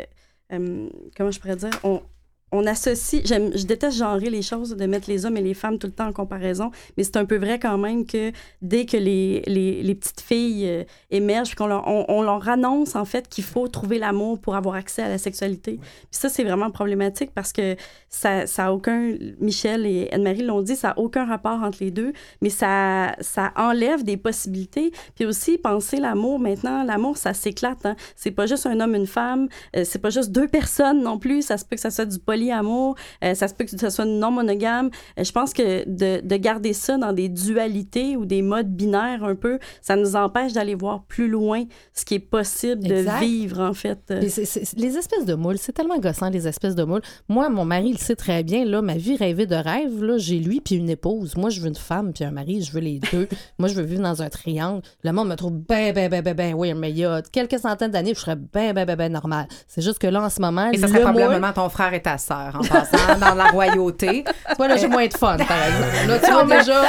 euh, 0.53 0.91
comment 1.17 1.31
je 1.31 1.39
pourrais 1.39 1.57
dire, 1.57 1.71
on, 1.85 2.03
on 2.53 2.67
associe, 2.67 3.23
je 3.25 3.65
déteste 3.65 3.99
genrer 3.99 4.31
les 4.31 4.43
choses, 4.43 4.77
de 4.77 4.87
mettre 4.87 5.09
les 5.11 5.27
hommes 5.27 5.37
et 5.37 5.43
les 5.43 5.55
femmes 5.55 5.79
tout 5.79 5.87
le 5.87 5.93
temps 5.93 6.09
en 6.09 6.13
comparaison, 6.13 6.71
mais 6.97 7.05
c'est 7.05 7.17
un 7.17 7.25
peu 7.25 7.37
vrai 7.37 7.59
quand 7.59 7.79
même 7.79 8.07
que 8.07 8.33
dès 8.63 8.87
que 8.87 8.97
les, 8.97 9.43
les, 9.47 9.83
les 9.83 9.95
petites 9.95 10.21
filles 10.21 10.67
euh, 10.67 10.85
émergent, 11.11 11.55
qu'on 11.55 11.67
leur, 11.67 11.87
on, 11.87 12.23
leur 12.23 12.49
annonce 12.49 12.97
en 12.97 13.05
fait 13.05 13.29
qu'il 13.29 13.45
faut 13.45 13.69
trouver 13.69 13.99
l'amour 13.99 14.39
pour 14.39 14.57
avoir 14.57 14.75
accès 14.75 15.03
à 15.03 15.09
la 15.09 15.19
sexualité. 15.19 15.79
Puis 15.79 16.07
ça, 16.11 16.29
c'est 16.29 16.45
vraiment 16.45 16.71
problématique 16.71 17.31
parce 17.35 17.53
que 17.53 17.77
ça, 18.09 18.47
ça 18.47 18.67
a 18.67 18.73
aucun, 18.73 19.15
Michel 19.41 19.87
et 19.87 20.09
Anne-Marie 20.13 20.43
l'ont 20.43 20.63
dit, 20.63 20.77
ça 20.77 20.89
n'a 20.89 20.99
aucun 20.99 21.27
rapport 21.27 21.63
entre 21.63 21.79
les 21.81 21.91
deux, 21.91 22.13
mais 22.41 22.51
ça, 22.51 23.15
ça 23.21 23.53
enlève 23.57 24.05
des 24.05 24.17
possibilités. 24.17 24.93
Puis 25.15 25.27
aussi, 25.27 25.59
penser 25.59 25.99
l'amour 25.99 26.39
maintenant, 26.39 26.83
l'amour, 26.85 27.17
ça 27.17 27.35
s'éclate. 27.35 27.85
Hein? 27.85 27.97
C'est 28.17 28.31
pas 28.31 28.47
juste 28.47 28.67
un 28.67 28.81
homme, 28.81 28.95
une 28.95 29.07
femme, 29.07 29.49
euh, 29.77 29.85
c'est 29.85 29.99
pas 29.99 30.11
juste 30.11 30.31
deux 30.31 30.49
personnes 30.49 31.03
non 31.03 31.19
plus, 31.19 31.43
ça 31.43 31.59
se 31.59 31.65
peut 31.65 31.77
que 31.77 31.83
ça 31.83 31.91
soit 31.91 32.07
du 32.07 32.19
polyamour, 32.39 32.97
euh, 33.25 33.35
ça 33.35 33.49
se 33.49 33.55
peut 33.55 33.65
que 33.65 33.77
ce 33.77 33.91
soit 33.91 34.05
non 34.05 34.31
monogame. 34.31 34.91
Euh, 35.19 35.25
je 35.25 35.33
pense 35.33 35.53
que 35.53 35.89
de, 35.89 36.27
de, 36.27 36.37
garder 36.37 36.73
ça 36.73 36.97
dans 36.97 37.13
des 37.13 37.29
dualités 37.29 38.17
ou 38.17 38.25
des 38.25 38.43
modes 38.43 38.69
binaires 38.69 39.25
un 39.25 39.35
peu, 39.35 39.59
ça 39.83 39.97
nous 39.97 40.15
empêche 40.15 40.53
d'aller 40.53 40.75
voir 40.75 41.03
plus 41.05 41.29
loin 41.29 41.65
ce 41.93 42.05
qui 42.05 42.15
est 42.15 42.19
possible 42.21 42.87
de 42.87 43.05
vivre, 43.21 43.61
en 43.61 43.75
fait. 43.75 43.99
Euh. 44.11 44.21
les 44.21 44.97
espèces 44.97 45.25
de 45.25 45.35
moules, 45.35 45.59
c'est 45.59 45.73
tellement 45.73 45.99
gossant, 45.99 46.31
les 46.31 46.47
espèces 46.47 46.75
de 46.75 46.85
moules. 46.85 47.03
Moi, 47.29 47.49
mon 47.49 47.65
mari, 47.65 47.91
il 47.91 47.99
sait 47.99 48.17
très 48.17 48.43
bien, 48.43 48.65
là, 48.65 48.83
ma 48.83 48.97
vie 48.97 49.17
rêvée 49.17 49.47
de 49.47 49.57
rêve, 49.57 50.03
là, 50.03 50.19
j'ai 50.19 50.39
lui 50.39 50.61
puis 50.61 50.77
une 50.77 50.91
épouse. 50.91 51.37
Moi, 51.37 51.51
je 51.51 51.61
veux 51.61 51.69
une 51.69 51.75
femme 51.75 52.13
puis 52.13 52.25
un 52.25 52.31
mari, 52.31 52.63
je 52.63 52.73
veux 52.73 52.81
les 52.81 53.01
deux. 53.13 53.29
Moi, 53.59 53.69
je 53.69 53.75
veux 53.75 53.83
vivre 53.83 54.03
dans 54.03 54.23
un 54.23 54.29
triangle. 54.29 54.83
Le 55.03 55.13
monde 55.13 55.29
me 55.29 55.35
trouve 55.35 55.53
ben, 55.53 55.93
ben, 55.93 56.09
ben, 56.09 56.23
ben, 56.23 56.35
ben, 56.35 56.55
oui, 56.55 56.73
mais 56.75 56.91
il 56.91 56.99
y 56.99 57.05
a 57.05 57.23
quelques 57.23 57.59
centaines 57.59 57.91
d'années, 57.91 58.15
je 58.15 58.21
serais 58.21 58.37
ben, 58.37 58.73
ben, 58.73 58.87
ben, 58.87 58.97
ben 58.97 59.13
normal. 59.13 59.49
C'est 59.67 59.83
juste 59.83 59.99
que 59.99 60.07
là, 60.07 60.23
en 60.23 60.31
ce 60.31 60.41
moment. 60.41 60.71
Et 60.71 60.79
ça 60.79 60.89
serait 60.89 61.01
probablement 61.01 61.53
ton 61.53 61.69
frère 61.69 61.93
et 61.95 62.03
ta 62.03 62.19
sœur, 62.29 62.53
en 62.55 62.65
passant, 62.65 63.19
dans 63.19 63.35
la 63.35 63.47
royauté. 63.47 64.25
Toi, 64.57 64.69
là, 64.69 64.77
j'ai 64.77 64.89
moins 64.89 65.07
de 65.07 65.15
fun, 65.15 65.37
par 65.37 65.63
exemple. 65.67 66.09
Là, 66.09 66.19
tu 66.19 66.31
vois 66.31 66.45
déjà. 66.45 66.83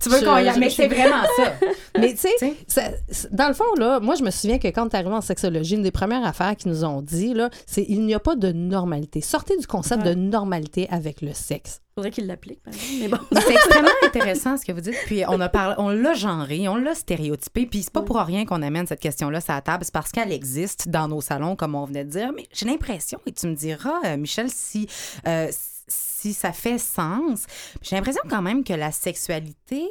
Tu 0.00 0.08
veux 0.08 0.20
qu'on 0.20 0.36
y 0.36 0.48
aille, 0.48 0.58
mais 0.58 0.70
c'est 0.70 0.88
vraiment 0.88 1.24
ça. 1.36 1.54
mais 1.98 2.14
tu 2.14 2.28
sais, 2.68 3.00
dans 3.32 3.48
le 3.48 3.54
fond, 3.54 3.64
là, 3.78 4.00
moi, 4.00 4.14
je 4.14 4.22
me 4.22 4.30
souviens 4.30 4.58
que 4.58 4.68
quand 4.68 4.88
tu 4.88 4.96
arrivé 4.96 5.14
en 5.14 5.20
sexologie, 5.20 5.74
une 5.74 5.82
des 5.82 5.90
premières 5.90 6.24
affaires 6.24 6.54
qu'ils 6.56 6.70
nous 6.70 6.84
ont 6.84 7.02
dit, 7.02 7.34
là, 7.34 7.50
c'est 7.66 7.84
il 7.88 8.04
n'y 8.04 8.14
a 8.14 8.20
pas 8.20 8.36
de 8.36 8.52
normalité. 8.52 9.20
Sortez 9.20 9.56
du 9.56 9.66
concept 9.66 10.04
de 10.04 10.14
normalité 10.14 10.86
avec 10.90 11.22
le 11.22 11.32
sexe. 11.32 11.80
Faudrait 11.94 12.10
qu'il 12.10 12.26
l'applique, 12.26 12.60
mais 13.00 13.08
bon. 13.08 13.16
c'est 13.32 13.54
extrêmement 13.54 13.88
intéressant 14.04 14.58
ce 14.58 14.66
que 14.66 14.72
vous 14.72 14.82
dites. 14.82 14.98
Puis 15.06 15.22
on 15.26 15.40
a 15.40 15.48
parlé, 15.48 15.76
on 15.78 15.88
l'a 15.88 16.12
genré, 16.12 16.68
on 16.68 16.76
l'a 16.76 16.94
stéréotypé. 16.94 17.64
Puis 17.64 17.84
c'est 17.84 17.92
pas 17.92 18.02
pour 18.02 18.18
rien 18.18 18.44
qu'on 18.44 18.60
amène 18.60 18.86
cette 18.86 19.00
question-là 19.00 19.40
sur 19.40 19.54
la 19.54 19.62
table, 19.62 19.82
c'est 19.82 19.94
parce 19.94 20.12
qu'elle 20.12 20.30
existe 20.30 20.90
dans 20.90 21.08
nos 21.08 21.22
salons, 21.22 21.56
comme 21.56 21.74
on 21.74 21.86
venait 21.86 22.04
de 22.04 22.10
dire. 22.10 22.32
Mais 22.36 22.44
j'ai 22.52 22.66
l'impression, 22.66 23.18
et 23.24 23.32
tu 23.32 23.46
me 23.46 23.54
diras, 23.54 23.98
euh, 24.04 24.18
Michel, 24.18 24.50
si 24.50 24.86
euh, 25.26 25.48
si 25.50 25.75
ça 25.88 26.52
fait 26.52 26.78
sens. 26.78 27.46
J'ai 27.82 27.96
l'impression 27.96 28.22
quand 28.28 28.42
même 28.42 28.64
que 28.64 28.72
la 28.72 28.92
sexualité 28.92 29.86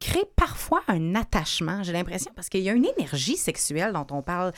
crée 0.00 0.24
parfois 0.36 0.82
un 0.88 1.14
attachement. 1.14 1.82
J'ai 1.82 1.92
l'impression 1.92 2.30
parce 2.34 2.48
qu'il 2.48 2.60
y 2.60 2.70
a 2.70 2.72
une 2.72 2.86
énergie 2.86 3.36
sexuelle 3.36 3.92
dont 3.92 4.06
on 4.10 4.22
parle 4.22 4.52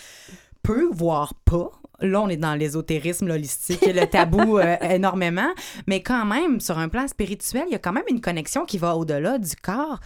peu, 0.62 0.88
voire 0.92 1.34
pas. 1.34 1.70
Là, 2.00 2.22
on 2.22 2.28
est 2.28 2.36
dans 2.36 2.54
l'ésotérisme 2.54 3.30
holistique 3.30 3.82
et 3.82 3.92
le 3.92 4.06
tabou 4.06 4.58
euh, 4.58 4.76
énormément, 4.80 5.50
mais 5.86 6.02
quand 6.02 6.24
même, 6.24 6.58
sur 6.60 6.78
un 6.78 6.88
plan 6.88 7.06
spirituel, 7.06 7.64
il 7.66 7.72
y 7.72 7.74
a 7.74 7.78
quand 7.78 7.92
même 7.92 8.04
une 8.08 8.22
connexion 8.22 8.64
qui 8.64 8.78
va 8.78 8.96
au-delà 8.96 9.38
du 9.38 9.54
corps 9.56 10.00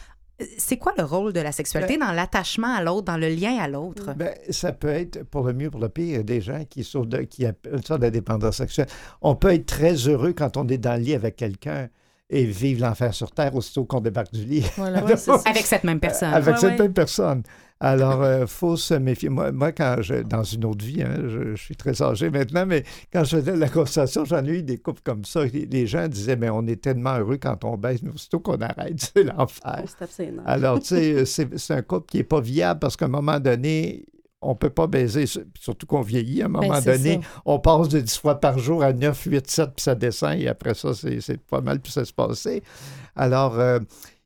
c'est 0.59 0.79
quoi 0.79 0.93
le 0.99 1.05
rôle 1.05 1.33
de 1.33 1.41
la 1.41 1.53
sexualité 1.53 1.97
ben 1.97 2.07
dans 2.07 2.13
l'attachement 2.13 2.75
à 2.75 2.83
l'autre, 2.83 3.05
dans 3.05 3.17
le 3.17 3.29
lien 3.29 3.57
à 3.59 3.69
l'autre? 3.69 4.15
Ben, 4.17 4.35
ça 4.51 4.73
peut 4.73 4.89
être, 4.89 5.23
pour 5.25 5.47
le 5.47 5.53
mieux, 5.53 5.71
pour 5.71 5.81
le 5.81 5.89
pire, 5.89 6.25
des 6.25 6.41
gens 6.41 6.65
qui, 6.69 6.83
sont 6.83 7.05
de, 7.05 7.19
qui 7.19 7.47
ont 7.47 7.55
une 7.73 7.83
sorte 7.83 8.03
de 8.03 8.09
dépendance 8.09 8.57
sexuelle. 8.57 8.89
On 9.23 9.37
peut 9.37 9.53
être 9.53 9.67
très 9.67 9.95
heureux 9.95 10.33
quand 10.33 10.57
on 10.57 10.67
est 10.69 10.79
dans 10.79 10.95
le 10.95 11.05
lit 11.05 11.15
avec 11.15 11.37
quelqu'un 11.37 11.89
et 12.31 12.45
vivre 12.45 12.83
l'enfer 12.83 13.15
sur 13.15 13.31
Terre 13.31 13.55
aussitôt 13.55 13.85
qu'on 13.85 14.01
débarque 14.01 14.33
du 14.33 14.45
lit. 14.45 14.67
avec 14.79 15.67
cette 15.67 15.85
même 15.85 16.01
personne. 16.01 16.35
Avec 16.35 16.59
cette 16.59 16.79
même 16.79 16.93
personne. 16.93 17.43
Alors, 17.81 18.23
il 18.23 18.27
euh, 18.27 18.47
faut 18.47 18.77
se 18.77 18.95
méfier. 18.95 19.29
Moi, 19.29 19.73
quand 19.73 19.97
je, 20.01 20.23
dans 20.23 20.45
une 20.45 20.65
autre 20.65 20.85
vie, 20.85 21.03
hein, 21.03 21.17
je, 21.27 21.57
suis 21.57 21.77
très 21.77 22.01
âgé 22.03 22.31
maintenant, 22.31 22.67
mais 22.67 22.85
quand 23.13 23.25
je 23.25 23.37
faisais 23.37 23.57
la 23.57 23.69
conversation, 23.69 24.25
j'en 24.25 24.45
ai 24.45 24.59
eu 24.59 24.63
des 24.63 24.79
couples 24.79 25.03
comme 25.03 25.25
ça. 25.25 25.45
Les, 25.45 25.87
gens 25.87 26.09
disaient, 26.09 26.37
mais 26.37 26.51
on 26.51 26.67
est 26.67 26.81
tellement 26.81 27.19
heureux 27.19 27.37
quand 27.37 27.65
on 27.65 27.77
baisse, 27.77 28.03
mais 28.03 28.13
aussitôt 28.13 28.41
qu'on 28.41 28.61
arrête, 28.61 29.11
c'est 29.15 29.25
l'enfer. 29.25 29.83
Alors, 30.47 30.79
tu 30.79 30.87
sais, 30.87 31.25
c'est 31.57 31.75
un 31.75 31.83
couple 31.83 32.07
qui 32.07 32.19
n'est 32.19 32.25
pas 32.25 32.41
viable 32.41 32.81
parce 32.81 32.97
qu'à 32.97 33.07
un 33.07 33.09
moment 33.09 33.41
donné, 33.41 34.07
on 34.41 34.51
ne 34.51 34.55
peut 34.55 34.71
pas 34.71 34.87
baiser, 34.87 35.25
surtout 35.59 35.87
qu'on 35.87 36.03
vieillit. 36.03 36.43
À 36.43 36.47
un 36.47 36.49
ben, 36.51 36.61
moment 36.61 36.81
donné, 36.81 37.21
on 37.45 37.59
passe 37.59 37.89
de 37.89 38.01
10 38.01 38.19
fois 38.19 38.41
par 38.41 38.59
jour 38.59 38.83
à 38.83 38.93
9, 38.93 39.25
8, 39.25 39.51
7, 39.51 39.71
puis 39.75 39.83
ça 39.83 39.95
descend, 39.95 40.39
et 40.39 40.49
après 40.49 40.75
ça, 40.75 40.93
c'est 40.95 41.41
pas 41.41 41.61
mal, 41.61 41.81
puis 41.81 41.91
ça 41.91 42.05
se 42.05 42.13
passer. 42.13 42.63
Alors, 43.17 43.59
euh, 43.59 43.79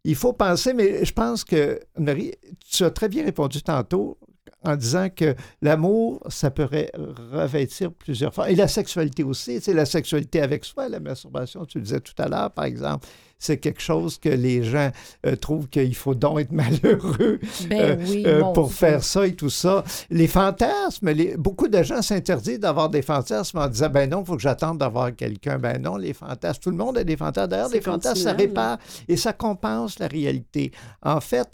il 0.09 0.17
faut 0.17 0.33
penser, 0.33 0.73
mais 0.73 1.05
je 1.05 1.13
pense 1.13 1.45
que, 1.45 1.79
Marie, 1.99 2.33
tu 2.71 2.83
as 2.83 2.91
très 2.91 3.11
bien 3.11 3.25
répondu 3.25 3.63
tantôt. 3.63 4.17
En 4.65 4.77
disant 4.77 5.09
que 5.09 5.35
l'amour, 5.63 6.21
ça 6.29 6.51
pourrait 6.51 6.91
revêtir 7.33 7.93
plusieurs 7.93 8.35
formes. 8.35 8.49
Et 8.49 8.57
la 8.57 8.69
sexualité 8.69 9.23
aussi, 9.23 9.61
c'est 9.61 9.75
la 9.75 9.87
sexualité 9.87 10.41
avec 10.41 10.65
soi, 10.65 10.89
la 10.89 11.01
masturbation, 11.01 11.65
tu 11.65 11.79
le 11.79 11.85
disais 11.85 12.01
tout 12.01 12.15
à 12.19 12.29
l'heure, 12.29 12.51
par 12.51 12.65
exemple 12.65 13.07
c'est 13.39 13.59
quelque 13.59 13.81
chose 13.81 14.19
que 14.19 14.29
les 14.29 14.65
gens 14.65 14.91
euh, 15.27 15.37
trouvent 15.37 15.69
qu'il 15.69 15.95
faut 15.95 16.15
donc 16.15 16.41
être 16.41 16.53
malheureux 16.53 17.39
ben 17.69 18.01
euh, 18.01 18.25
euh, 18.27 18.53
pour 18.53 18.73
faire 18.73 19.03
ça 19.05 19.27
et 19.27 19.35
tout 19.35 19.51
ça. 19.51 19.85
Les 20.11 20.27
fantasmes, 20.27 21.11
les, 21.11 21.37
beaucoup 21.37 21.69
de 21.69 21.83
gens 21.83 22.03
s'interdisent 22.03 22.61
d'avoir 22.61 22.89
des 22.89 23.03
fantasmes 23.03 23.59
en 23.59 23.69
disant 23.69 23.91
ben 23.91 24.11
non, 24.11 24.23
il 24.23 24.27
faut 24.27 24.37
que 24.37 24.43
j'attende 24.43 24.79
d'avoir 24.79 25.15
quelqu'un. 25.15 25.59
Ben 25.59 25.81
non, 25.81 25.97
les 25.97 26.13
fantasmes, 26.13 26.61
tout 26.61 26.71
le 26.71 26.77
monde 26.77 26.99
a 26.99 27.05
des 27.05 27.17
fantasmes. 27.17 27.51
D'ailleurs, 27.51 27.71
les 27.71 27.81
fantasmes, 27.81 28.23
ça 28.23 28.33
répare 28.33 28.79
et 29.07 29.17
ça 29.17 29.33
compense 29.33 29.99
la 29.99 30.09
réalité. 30.09 30.73
En 31.03 31.21
fait, 31.21 31.49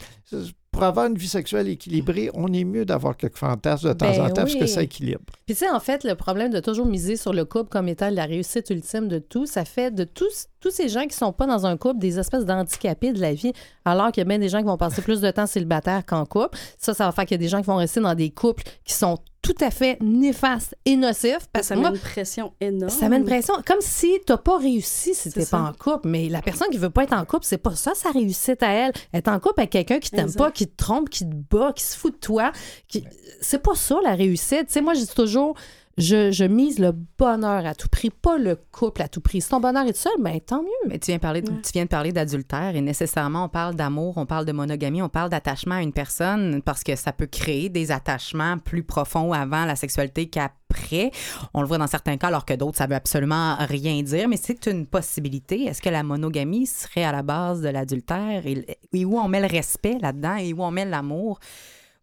pour 0.75 0.83
avoir 0.83 1.05
une 1.05 1.17
vie 1.17 1.29
sexuelle 1.29 1.69
équilibrée, 1.69 2.29
on 2.33 2.51
est 2.51 2.65
mieux 2.65 2.83
d'avoir 2.83 3.15
quelques 3.15 3.37
fantasmes 3.37 3.87
de 3.87 3.93
temps 3.93 4.11
ben 4.11 4.21
en 4.21 4.27
temps 4.27 4.41
parce 4.41 4.55
que 4.55 4.65
ça 4.65 4.83
équilibre. 4.83 5.21
Puis 5.45 5.55
tu 5.55 5.59
sais, 5.63 5.69
en 5.69 5.79
fait, 5.79 6.03
le 6.03 6.15
problème 6.15 6.51
de 6.51 6.59
toujours 6.59 6.85
miser 6.85 7.15
sur 7.15 7.31
le 7.31 7.45
couple 7.45 7.69
comme 7.69 7.87
étant 7.87 8.09
la 8.09 8.25
réussite 8.25 8.69
ultime 8.71 9.07
de 9.07 9.19
tout, 9.19 9.45
ça 9.45 9.63
fait 9.63 9.89
de 9.89 10.03
tous, 10.03 10.47
tous 10.59 10.71
ces 10.71 10.89
gens 10.89 11.07
qui 11.07 11.15
sont 11.15 11.31
pas 11.31 11.47
dans 11.47 11.65
un 11.65 11.77
couple 11.77 11.99
des 11.99 12.19
espèces 12.19 12.43
d'handicapés 12.43 13.13
de 13.13 13.21
la 13.21 13.33
vie, 13.33 13.53
alors 13.85 14.11
qu'il 14.11 14.19
y 14.19 14.25
a 14.25 14.27
bien 14.27 14.37
des 14.37 14.49
gens 14.49 14.59
qui 14.59 14.65
vont 14.65 14.75
passer 14.75 15.01
plus 15.01 15.21
de 15.21 15.31
temps 15.31 15.47
célibataires 15.47 16.05
qu'en 16.05 16.25
couple. 16.25 16.57
Ça, 16.77 16.93
ça 16.93 17.05
va 17.05 17.13
faire 17.13 17.25
qu'il 17.25 17.35
y 17.35 17.39
a 17.39 17.43
des 17.43 17.47
gens 17.47 17.61
qui 17.61 17.67
vont 17.67 17.77
rester 17.77 18.01
dans 18.01 18.13
des 18.13 18.31
couples 18.31 18.63
qui 18.83 18.93
sont 18.93 19.17
tout 19.45 19.55
à 19.63 19.69
fait 19.69 19.97
néfaste 20.01 20.75
et 20.85 20.95
nocif. 20.95 21.37
Parce 21.53 21.67
ça 21.67 21.75
met 21.75 21.87
une 21.87 21.99
pression 21.99 22.53
énorme. 22.59 22.89
Ça 22.89 23.09
met 23.09 23.17
une 23.17 23.25
pression. 23.25 23.53
Comme 23.65 23.81
si 23.81 24.19
tu 24.25 24.31
n'as 24.31 24.37
pas 24.37 24.57
réussi 24.57 25.13
si 25.13 25.31
tu 25.31 25.39
n'es 25.39 25.45
pas 25.45 25.59
en 25.59 25.73
couple. 25.73 26.07
Mais 26.07 26.29
la 26.29 26.41
personne 26.41 26.67
qui 26.71 26.79
veut 26.79 26.89
pas 26.89 27.03
être 27.03 27.13
en 27.13 27.25
couple, 27.25 27.45
c'est 27.45 27.59
pas 27.59 27.75
ça 27.75 27.93
sa 27.93 28.09
réussite 28.09 28.63
à 28.63 28.71
elle. 28.71 28.91
Être 29.13 29.27
en 29.27 29.39
couple 29.39 29.59
avec 29.59 29.69
quelqu'un 29.69 29.99
qui 29.99 30.09
t'aime 30.09 30.33
pas, 30.33 30.49
qui 30.49 30.67
te 30.67 30.75
trompe, 30.75 31.09
qui 31.09 31.29
te 31.29 31.35
bat, 31.51 31.73
qui 31.73 31.83
se 31.83 31.95
fout 31.95 32.13
de 32.13 32.19
toi. 32.19 32.51
Qui... 32.87 33.03
C'est 33.39 33.61
pas 33.61 33.75
ça 33.75 33.99
la 34.03 34.15
réussite. 34.15 34.67
Tu 34.67 34.73
sais, 34.73 34.81
moi, 34.81 34.95
je 34.95 35.01
dis 35.01 35.07
toujours 35.15 35.55
je, 35.97 36.43
mise 36.45 36.79
le 36.79 36.91
bonheur 37.17 37.65
à 37.65 37.73
tout 37.73 37.87
prix, 37.87 38.09
pas 38.09 38.37
le 38.37 38.57
couple 38.71 39.01
à 39.01 39.07
tout 39.07 39.21
prix. 39.21 39.41
Si 39.41 39.49
ton 39.49 39.61
bonheur 39.61 39.87
est 39.87 39.95
seul, 39.95 40.11
ben 40.19 40.39
tant 40.41 40.61
mieux. 40.61 40.89
Mais 40.89 40.99
tu 40.99 41.11
viens, 41.11 41.19
parler 41.19 41.41
de, 41.41 41.49
tu 41.49 41.71
viens 41.73 41.85
de 41.85 41.89
parler 41.89 42.11
d'adultère 42.11 42.75
et 42.75 42.81
nécessairement, 42.81 43.45
on 43.45 43.49
parle 43.49 43.75
d'amour, 43.75 44.15
on 44.17 44.25
parle 44.25 44.45
de 44.45 44.51
monogamie, 44.51 45.01
on 45.01 45.09
parle 45.09 45.29
d'attachement 45.29 45.75
à 45.75 45.81
une 45.81 45.93
personne 45.93 46.61
parce 46.63 46.83
que 46.83 46.95
ça 46.97 47.13
peut 47.13 47.27
créer 47.27 47.69
des 47.69 47.91
attachements 47.91 48.57
plus 48.57 48.83
profonds 48.83 49.31
avant 49.31 49.63
la 49.63 49.77
sexualité 49.77 50.27
qu'après. 50.27 51.11
On 51.53 51.61
le 51.61 51.67
voit 51.67 51.77
dans 51.77 51.87
certains 51.87 52.17
cas, 52.17 52.27
alors 52.27 52.45
que 52.45 52.53
d'autres, 52.53 52.77
ça 52.77 52.87
veut 52.87 52.95
absolument 52.95 53.55
rien 53.59 54.01
dire, 54.03 54.27
mais 54.27 54.37
c'est 54.37 54.65
une 54.67 54.85
possibilité. 54.85 55.63
Est-ce 55.63 55.81
que 55.81 55.89
la 55.89 56.03
monogamie 56.03 56.65
serait 56.65 57.05
à 57.05 57.13
la 57.13 57.23
base 57.23 57.61
de 57.61 57.69
l'adultère? 57.69 58.45
Et, 58.45 58.77
et 58.91 59.05
où 59.05 59.17
on 59.17 59.29
met 59.29 59.39
le 59.39 59.47
respect 59.47 59.97
là-dedans 60.01 60.35
et 60.35 60.51
où 60.51 60.61
on 60.61 60.71
met 60.71 60.83
l'amour? 60.83 61.39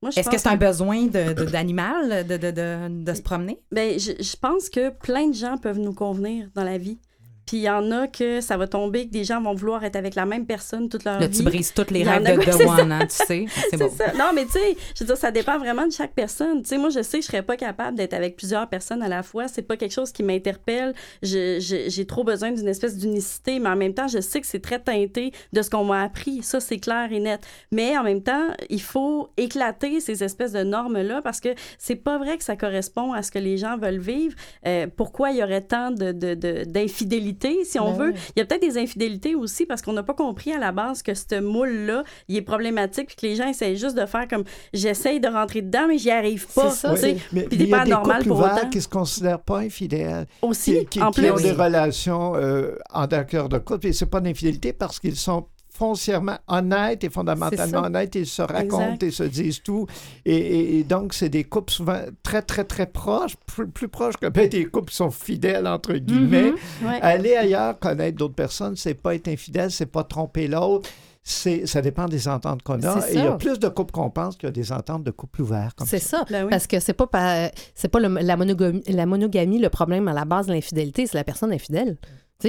Est-ce 0.08 0.28
que 0.28 0.38
c'est 0.38 0.48
un 0.48 0.56
besoin 0.56 1.06
d'animal 1.06 2.26
de, 2.26 2.36
de, 2.36 2.50
de, 2.50 3.04
de, 3.04 3.14
se 3.14 3.22
promener? 3.22 3.60
Bien, 3.70 3.96
je, 3.98 4.12
je 4.20 4.36
pense 4.36 4.68
que 4.68 4.90
plein 4.90 5.28
de 5.28 5.34
gens 5.34 5.58
peuvent 5.58 5.78
nous 5.78 5.94
convenir 5.94 6.48
dans 6.54 6.64
la 6.64 6.78
vie. 6.78 6.98
Puis 7.52 7.58
il 7.58 7.64
y 7.64 7.68
en 7.68 7.90
a 7.90 8.06
que 8.06 8.40
ça 8.40 8.56
va 8.56 8.66
tomber, 8.66 9.08
que 9.08 9.12
des 9.12 9.24
gens 9.24 9.42
vont 9.42 9.52
vouloir 9.52 9.84
être 9.84 9.96
avec 9.96 10.14
la 10.14 10.24
même 10.24 10.46
personne 10.46 10.88
toute 10.88 11.04
leur 11.04 11.18
vie. 11.18 11.24
Là, 11.24 11.28
tu 11.28 11.42
brises 11.42 11.74
toutes 11.74 11.90
les 11.90 12.02
règles 12.02 12.24
de, 12.24 12.36
de 12.58 12.64
One, 12.64 12.90
hein, 12.90 13.06
tu 13.06 13.26
sais. 13.26 13.44
C'est 13.70 13.76
bon. 13.76 13.90
ça. 13.90 14.10
Non, 14.14 14.30
mais 14.34 14.46
tu 14.46 14.52
sais, 14.52 14.74
je 14.94 15.04
veux 15.04 15.08
dire, 15.08 15.18
ça 15.18 15.30
dépend 15.30 15.58
vraiment 15.58 15.86
de 15.86 15.92
chaque 15.92 16.14
personne. 16.14 16.62
Tu 16.62 16.70
sais, 16.70 16.78
moi, 16.78 16.88
je 16.88 17.02
sais 17.02 17.18
que 17.18 17.24
je 17.24 17.26
serais 17.26 17.42
pas 17.42 17.58
capable 17.58 17.98
d'être 17.98 18.14
avec 18.14 18.36
plusieurs 18.36 18.66
personnes 18.70 19.02
à 19.02 19.08
la 19.08 19.22
fois. 19.22 19.48
C'est 19.48 19.60
pas 19.60 19.76
quelque 19.76 19.92
chose 19.92 20.12
qui 20.12 20.22
m'interpelle. 20.22 20.94
J'ai 21.20 22.06
trop 22.08 22.24
besoin 22.24 22.52
d'une 22.52 22.68
espèce 22.68 22.96
d'unicité, 22.96 23.58
mais 23.58 23.68
en 23.68 23.76
même 23.76 23.92
temps, 23.92 24.08
je 24.08 24.22
sais 24.22 24.40
que 24.40 24.46
c'est 24.46 24.62
très 24.62 24.78
teinté 24.78 25.32
de 25.52 25.60
ce 25.60 25.68
qu'on 25.68 25.84
m'a 25.84 26.04
appris. 26.04 26.42
Ça, 26.42 26.58
c'est 26.58 26.78
clair 26.78 27.12
et 27.12 27.20
net. 27.20 27.42
Mais 27.70 27.98
en 27.98 28.02
même 28.02 28.22
temps, 28.22 28.46
il 28.70 28.80
faut 28.80 29.28
éclater 29.36 30.00
ces 30.00 30.24
espèces 30.24 30.52
de 30.52 30.62
normes-là 30.62 31.20
parce 31.20 31.40
que 31.40 31.50
c'est 31.76 31.96
pas 31.96 32.16
vrai 32.16 32.38
que 32.38 32.44
ça 32.44 32.56
correspond 32.56 33.12
à 33.12 33.22
ce 33.22 33.30
que 33.30 33.38
les 33.38 33.58
gens 33.58 33.76
veulent 33.76 34.00
vivre. 34.00 34.36
Euh, 34.66 34.86
pourquoi 34.96 35.32
il 35.32 35.36
y 35.36 35.42
aurait 35.42 35.60
tant 35.60 35.90
d'infidélité? 35.90 37.40
De, 37.40 37.41
si 37.64 37.78
on 37.78 37.92
ben 37.92 38.06
veut. 38.06 38.14
Il 38.34 38.40
y 38.40 38.42
a 38.42 38.46
peut-être 38.46 38.62
des 38.62 38.78
infidélités 38.78 39.34
aussi 39.34 39.66
parce 39.66 39.82
qu'on 39.82 39.92
n'a 39.92 40.02
pas 40.02 40.14
compris 40.14 40.52
à 40.52 40.58
la 40.58 40.72
base 40.72 41.02
que 41.02 41.14
ce 41.14 41.40
moule-là, 41.40 42.04
il 42.28 42.36
est 42.36 42.42
problématique 42.42 43.06
puis 43.08 43.16
que 43.16 43.26
les 43.26 43.36
gens 43.36 43.48
essayent 43.48 43.76
juste 43.76 43.96
de 43.96 44.06
faire 44.06 44.28
comme 44.28 44.44
j'essaye 44.72 45.20
de 45.20 45.28
rentrer 45.28 45.62
dedans, 45.62 45.86
mais 45.88 45.98
j'y 45.98 46.10
arrive 46.10 46.46
pas. 46.54 46.70
Ça. 46.70 46.94
Oui. 46.94 47.16
Mais, 47.32 47.42
puis 47.42 47.58
il 47.60 47.68
y 47.68 47.74
a 47.74 47.84
des 47.84 47.92
couples 47.92 48.30
ouverts 48.30 48.70
qui 48.70 48.80
se 48.80 48.88
considèrent 48.88 49.40
pas 49.42 49.58
infidèles. 49.58 50.26
Aussi, 50.42 50.86
qui, 50.86 51.02
en 51.02 51.10
plus. 51.10 51.30
ont 51.30 51.36
des 51.36 51.52
relations 51.52 52.34
euh, 52.36 52.76
en 52.92 53.06
cœur 53.06 53.48
de 53.48 53.58
couple 53.58 53.88
et 53.88 53.92
c'est 53.92 54.06
pas 54.06 54.20
d'infidélité 54.20 54.72
parce 54.72 54.98
qu'ils 54.98 55.16
sont 55.16 55.46
foncièrement 55.74 56.38
honnêtes 56.48 57.04
et 57.04 57.10
fondamentalement 57.10 57.82
honnêtes. 57.84 58.14
Ils 58.14 58.26
se 58.26 58.42
racontent 58.42 58.98
et 59.00 59.10
se 59.10 59.22
disent 59.22 59.62
tout. 59.62 59.86
Et, 60.24 60.84
donc, 60.84 61.14
c'est 61.14 61.28
des 61.28 61.44
couples 61.44 61.72
souvent 61.72 62.00
très, 62.22 62.42
très, 62.42 62.64
très 62.64 62.86
proches, 62.86 63.36
plus, 63.74 63.88
proches 63.88 64.16
que 64.16 64.26
des 64.46 64.66
couples 64.66 64.90
qui 64.90 64.96
sont 64.96 65.10
fidèles, 65.10 65.66
entre 65.66 65.94
guillemets. 65.94 66.52
Mm-hmm. 66.52 67.00
Aller 67.00 67.36
ailleurs, 67.36 67.78
connaître 67.78 68.18
d'autres 68.18 68.34
personnes, 68.34 68.76
c'est 68.76 68.94
pas 68.94 69.14
être 69.14 69.28
infidèle, 69.28 69.70
c'est 69.70 69.86
pas 69.86 70.04
tromper 70.04 70.48
l'autre 70.48 70.88
c'est 71.24 71.66
ça 71.66 71.80
dépend 71.80 72.06
des 72.06 72.26
ententes 72.26 72.62
qu'on 72.62 72.82
a. 72.82 73.08
Et 73.08 73.14
il 73.14 73.24
y 73.24 73.26
a 73.26 73.32
plus 73.32 73.58
de 73.58 73.68
couples 73.68 73.92
qu'on 73.92 74.10
pense 74.10 74.36
qu'il 74.36 74.48
y 74.48 74.50
a 74.50 74.52
des 74.52 74.72
ententes 74.72 75.04
de 75.04 75.12
couples 75.12 75.42
ouverts. 75.42 75.72
C'est 75.86 76.00
ça, 76.00 76.24
ben 76.28 76.48
parce 76.48 76.66
que 76.66 76.80
c'est 76.80 76.94
pas 76.94 77.50
c'est 77.74 77.88
pas 77.88 78.00
la, 78.00 78.36
monogamie, 78.36 78.82
la 78.88 79.06
monogamie 79.06 79.58
le 79.58 79.68
problème 79.68 80.08
à 80.08 80.12
la 80.12 80.24
base 80.24 80.46
de 80.46 80.52
l'infidélité, 80.52 81.06
c'est 81.06 81.16
la 81.16 81.24
personne 81.24 81.52
infidèle. 81.52 81.96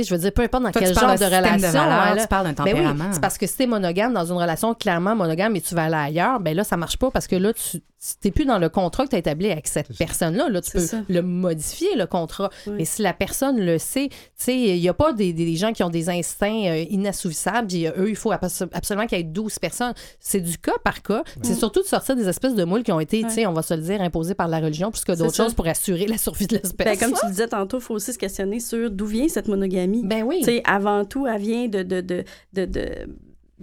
Je 0.02 0.14
veux 0.14 0.20
dire, 0.20 0.32
peu 0.32 0.42
importe 0.42 0.64
dans 0.64 0.72
quel 0.72 0.94
genre 0.94 1.16
de, 1.16 1.26
relation. 1.26 2.16
De 2.16 2.22
tu 2.22 2.28
parles 2.28 2.48
d'un 2.48 2.54
tempérament. 2.54 2.94
Ben 2.96 3.06
oui, 3.06 3.12
c'est 3.12 3.22
parce 3.22 3.38
que 3.38 3.46
si 3.46 3.58
t'es 3.58 3.68
monogame 3.68 4.14
dans 4.14 4.26
une 4.26 4.38
relation 4.38 4.74
clairement 4.74 5.16
monogame 5.16 5.56
et 5.56 5.62
tu 5.62 5.76
vas 5.76 5.84
aller 5.84 5.96
ailleurs, 5.96 6.40
ben 6.40 6.56
là, 6.56 6.64
ça 6.64 6.78
marche 6.78 6.98
pas 6.98 7.12
parce 7.12 7.28
que 7.28 7.36
là, 7.36 7.54
tu 7.54 7.82
n'es 8.24 8.32
plus 8.32 8.46
dans 8.46 8.60
le 8.60 8.70
contrat 8.70 9.06
que 9.06 9.12
tu 9.12 9.16
as 9.16 9.20
établi 9.20 9.50
avec 9.50 9.68
cette 9.68 9.96
personne-là. 9.98 10.50
Là, 10.50 10.62
tu 10.62 10.72
peux 10.72 10.86
le 11.10 11.22
modifier, 11.22 11.96
le 11.96 12.06
contrat. 12.06 12.50
Mais 12.68 12.86
si 12.86 13.02
la 13.02 13.14
personne 13.14 13.60
le 13.60 13.78
sait, 13.78 14.10
tu 14.10 14.18
sais, 14.38 14.58
il 14.58 14.82
n'y 14.82 14.90
a 14.90 14.94
pas 14.94 15.14
des, 15.14 15.34
des, 15.34 15.56
gens 15.56 15.72
qui 15.72 15.84
ont 15.84 15.90
des 15.90 16.10
instincts 16.10 16.66
euh, 16.68 16.86
inassoufissables. 16.90 17.68
eux, 17.98 18.10
il 18.10 18.16
faut 18.16 18.32
absolument 18.32 19.08
qu'il 19.08 19.18
y 19.18 19.22
ait 19.22 19.26
12 19.26 19.60
personnes. 19.60 19.94
C'est 20.20 20.42
du 20.42 20.58
cas 20.58 20.74
par 20.84 21.02
cas. 21.02 21.24
C'est 21.42 21.56
surtout 21.56 21.82
de 21.82 21.88
sortir 21.88 22.16
des 22.16 22.28
espèces 22.28 22.56
de 22.56 22.64
moules 22.64 22.84
qui 22.84 22.92
ont 22.92 23.00
été, 23.00 23.22
tu 23.24 23.30
sais, 23.30 23.46
on 23.46 23.54
va 23.54 23.62
se 23.62 23.74
le 23.74 23.82
dire, 23.82 24.02
imposées 24.02 24.36
par 24.36 24.48
la 24.48 24.60
religion 24.60 24.92
plus 24.92 25.04
que 25.04 25.12
d'autres 25.14 25.36
choses 25.36 25.54
pour 25.54 25.68
assurer 25.68 26.08
la 26.08 26.18
survie 26.18 26.48
de 26.48 26.58
l'espèce. 26.58 26.86
Ben, 26.86 26.98
comme 26.98 27.18
tu 27.18 27.28
disais 27.28 27.48
tantôt, 27.48 27.78
il 27.78 27.84
faut 27.84 27.96
aussi 27.96 28.14
se 28.14 28.18
questionner 28.18 28.60
sur 28.60 28.90
d'où 28.92 29.06
vient 29.06 29.28
cette 29.28 29.48
monogamie 29.48 30.04
ben 30.04 30.24
oui. 30.24 30.44
avant 30.66 31.06
tout, 31.06 31.28
elle 31.28 31.42
vient 31.42 31.68
de, 31.68 31.84
de, 31.84 32.02
de, 32.02 32.24
de, 32.54 32.90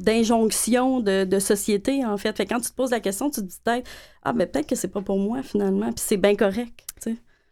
d'injonction 0.01 1.01
de, 1.01 1.39
société, 1.39 2.05
en 2.05 2.17
fait. 2.17 2.37
Fait 2.37 2.47
quand 2.47 2.61
tu 2.61 2.71
te 2.71 2.75
poses 2.75 2.91
la 2.91 3.01
question, 3.01 3.31
tu 3.31 3.41
te 3.41 3.47
dis 3.47 3.59
peut-être, 3.65 3.89
ah, 4.23 4.33
ben 4.33 4.47
peut-être 4.47 4.67
que 4.67 4.77
c'est 4.77 4.89
pas 4.89 5.03
pour 5.03 5.19
moi, 5.19 5.43
finalement, 5.43 5.93
puis 5.93 6.05
c'est 6.05 6.17
bien 6.17 6.35
correct, 6.35 6.85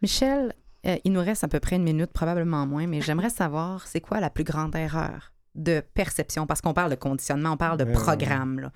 Michel, 0.01 0.53
euh, 0.85 0.97
il 1.03 1.11
nous 1.11 1.19
reste 1.19 1.43
à 1.43 1.49
peu 1.49 1.59
près 1.59 1.75
une 1.75 1.83
minute, 1.83 2.11
probablement 2.13 2.65
moins, 2.65 2.87
mais 2.87 3.01
j'aimerais 3.01 3.29
savoir, 3.29 3.85
c'est 3.85 3.99
quoi 3.99 4.21
la 4.21 4.29
plus 4.29 4.45
grande 4.45 4.75
erreur 4.75 5.33
de 5.55 5.81
perception? 5.93 6.47
Parce 6.47 6.61
qu'on 6.61 6.73
parle 6.73 6.91
de 6.91 6.95
conditionnement, 6.95 7.51
on 7.51 7.57
parle 7.57 7.77
de 7.77 7.83
programme, 7.83 8.59
là. 8.59 8.71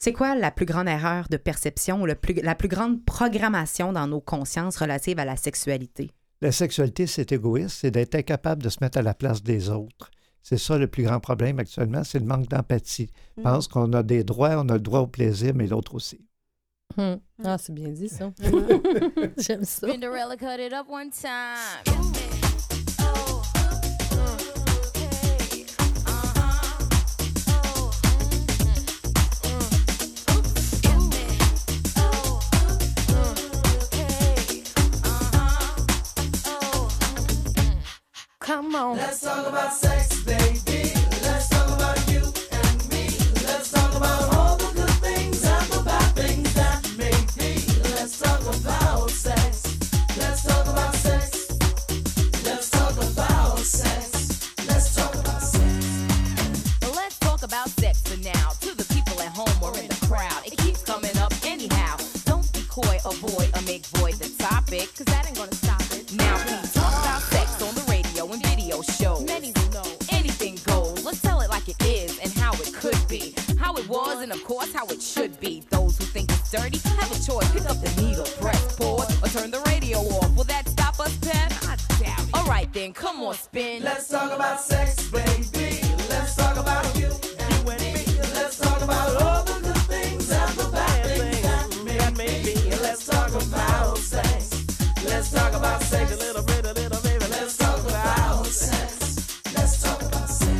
C'est 0.00 0.12
quoi 0.12 0.34
la 0.34 0.50
plus 0.50 0.66
grande 0.66 0.88
erreur 0.88 1.28
de 1.30 1.36
perception 1.36 2.02
ou 2.02 2.06
le 2.06 2.16
plus, 2.16 2.34
la 2.42 2.56
plus 2.56 2.66
grande 2.66 3.04
programmation 3.04 3.92
dans 3.92 4.08
nos 4.08 4.20
consciences 4.20 4.76
relatives 4.76 5.20
à 5.20 5.24
la 5.24 5.36
sexualité? 5.36 6.10
La 6.40 6.50
sexualité, 6.50 7.06
c'est 7.06 7.30
égoïste, 7.30 7.78
c'est 7.82 7.92
d'être 7.92 8.16
incapable 8.16 8.64
de 8.64 8.68
se 8.68 8.78
mettre 8.80 8.98
à 8.98 9.02
la 9.02 9.14
place 9.14 9.44
des 9.44 9.70
autres. 9.70 10.10
C'est 10.42 10.58
ça 10.58 10.76
le 10.78 10.88
plus 10.88 11.04
grand 11.04 11.20
problème 11.20 11.58
actuellement, 11.58 12.04
c'est 12.04 12.18
le 12.18 12.26
manque 12.26 12.48
d'empathie. 12.48 13.10
Je 13.36 13.40
mm. 13.40 13.44
pense 13.44 13.68
qu'on 13.68 13.92
a 13.92 14.02
des 14.02 14.24
droits, 14.24 14.56
on 14.58 14.68
a 14.68 14.74
le 14.74 14.80
droit 14.80 15.00
au 15.00 15.06
plaisir, 15.06 15.52
mais 15.54 15.66
l'autre 15.66 15.94
aussi. 15.94 16.20
Hmm. 16.96 17.14
Ah, 17.42 17.56
c'est 17.58 17.72
bien 17.72 17.88
dit, 17.88 18.08
ça. 18.08 18.30
J'aime 19.38 19.64
ça. 19.64 19.86
Come 38.42 38.74
on. 38.74 38.96
Let's 38.96 39.20
talk 39.20 39.46
about 39.46 39.72
sex, 39.72 40.20
baby. 40.24 40.51
Doubt 82.42 82.46
it. 82.46 82.50
Alright 82.50 82.72
then, 82.72 82.92
come 82.92 83.22
on, 83.22 83.34
spin. 83.34 83.82
Let's 83.82 84.08
talk 84.08 84.32
about 84.32 84.60
sex, 84.60 85.08
baby. 85.10 85.80
Let's 86.08 86.36
talk 86.36 86.56
about 86.56 86.84
you, 86.96 87.08
you 87.08 87.70
and 87.70 87.80
me. 87.80 87.94
Let's 88.34 88.58
talk 88.58 88.82
about 88.82 89.22
all 89.22 89.44
the 89.44 89.60
good 89.60 89.76
things 89.88 90.30
and 90.30 90.50
the 90.58 90.68
bad 90.72 91.06
things 91.18 91.42
that 91.98 92.16
may 92.16 92.42
be. 92.42 92.54
Let's 92.82 93.06
talk 93.06 93.30
about 93.30 93.98
sex. 93.98 94.66
Let's 95.04 95.30
talk 95.30 95.52
about 95.54 95.82
sex 95.82 96.12
a 96.12 96.16
little 96.16 96.42
bit, 96.42 96.64
a 96.64 96.72
little 96.72 97.00
baby. 97.02 97.24
Let's 97.30 97.56
talk 97.56 97.80
about 97.80 98.46
sex. 98.46 99.42
Let's 99.54 99.82
talk 99.82 100.02
about 100.02 100.28
sex. 100.28 100.50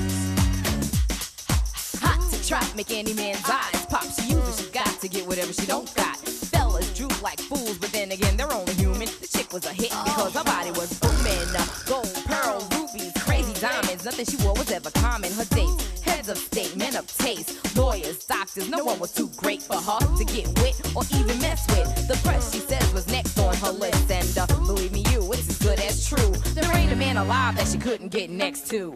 Hot 2.00 2.30
to 2.30 2.48
trap, 2.48 2.76
make 2.76 2.90
any 2.90 3.14
man's 3.14 3.48
eyes 3.48 3.86
pop. 3.86 4.04
She 4.04 4.32
uses, 4.34 4.60
she 4.60 4.70
got 4.70 5.00
to 5.00 5.08
get 5.08 5.26
whatever 5.26 5.52
she 5.52 5.66
don't 5.66 5.92
got. 5.94 6.16
Fellas 6.16 6.92
droop 6.96 7.22
like 7.22 7.40
fools, 7.40 7.78
but 7.78 7.92
then 7.92 8.12
again, 8.12 8.36
they're 8.36 8.52
only 8.52 8.74
human. 8.74 9.08
Was 9.52 9.66
a 9.66 9.72
hit 9.74 9.90
because 10.04 10.32
her 10.32 10.44
body 10.44 10.70
was 10.70 10.98
booming. 10.98 11.54
Uh, 11.54 11.66
Gold, 11.86 12.08
pearl, 12.24 12.66
rubies, 12.72 13.12
crazy 13.18 13.52
diamonds. 13.60 14.06
Nothing 14.06 14.24
she 14.24 14.36
wore 14.42 14.54
was 14.54 14.70
ever 14.70 14.90
common. 14.92 15.30
Her 15.32 15.44
dates, 15.44 16.00
heads 16.00 16.30
of 16.30 16.38
state, 16.38 16.74
men 16.74 16.96
of 16.96 17.06
taste, 17.18 17.76
lawyers, 17.76 18.24
doctors. 18.24 18.70
No 18.70 18.82
one 18.82 18.98
was 18.98 19.12
too 19.12 19.28
great 19.36 19.60
for 19.60 19.76
her 19.76 19.98
to 20.16 20.24
get 20.24 20.46
with 20.60 20.80
or 20.96 21.02
even 21.18 21.38
mess 21.40 21.66
with. 21.68 22.08
The 22.08 22.18
press, 22.24 22.50
she 22.50 22.60
says, 22.60 22.90
was 22.94 23.06
next 23.08 23.38
on 23.38 23.54
her 23.56 23.72
list. 23.72 24.10
And 24.10 24.38
uh, 24.38 24.46
believe 24.64 24.90
me, 24.90 25.04
you, 25.10 25.30
it's 25.34 25.46
as 25.46 25.58
good 25.58 25.80
as 25.80 26.08
true. 26.08 26.32
There 26.54 26.74
ain't 26.74 26.90
a 26.92 26.96
man 26.96 27.18
alive 27.18 27.56
that 27.56 27.68
she 27.68 27.76
couldn't 27.76 28.08
get 28.08 28.30
next 28.30 28.68
to. 28.70 28.94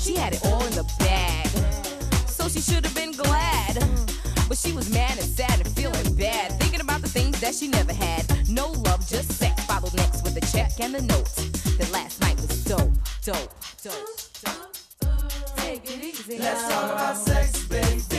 She 0.00 0.16
had 0.16 0.34
it 0.34 0.44
all 0.46 0.64
in 0.64 0.72
the 0.72 0.84
bag 0.98 1.46
so 2.26 2.48
she 2.48 2.60
should 2.60 2.84
have 2.84 2.94
been 2.96 3.12
glad. 3.12 3.78
But 4.48 4.58
she 4.58 4.72
was 4.72 4.90
mad 4.90 5.12
and 5.12 5.26
sad 5.26 5.60
and 5.60 5.68
feeling 5.76 6.14
bad, 6.16 6.58
thinking 6.60 6.80
about 6.80 7.02
the 7.02 7.08
things 7.08 7.40
that 7.40 7.54
she 7.54 7.68
never 7.68 7.92
had. 7.92 8.24
No 8.48 8.70
love, 8.70 9.06
just 9.08 9.30
sex. 9.32 9.55
Check 10.56 10.80
and 10.80 10.94
the 10.94 11.02
note. 11.02 11.26
That 11.78 11.90
last 11.92 12.20
night 12.22 12.36
was 12.36 12.64
dope, 12.64 12.92
dope, 13.22 13.52
dope, 13.82 14.06
dope. 14.42 15.56
Take 15.56 15.84
it 15.84 16.02
easy. 16.02 16.38
Let's 16.38 16.62
talk 16.68 16.92
about 16.92 17.16
sex, 17.16 17.66
baby. 17.68 18.15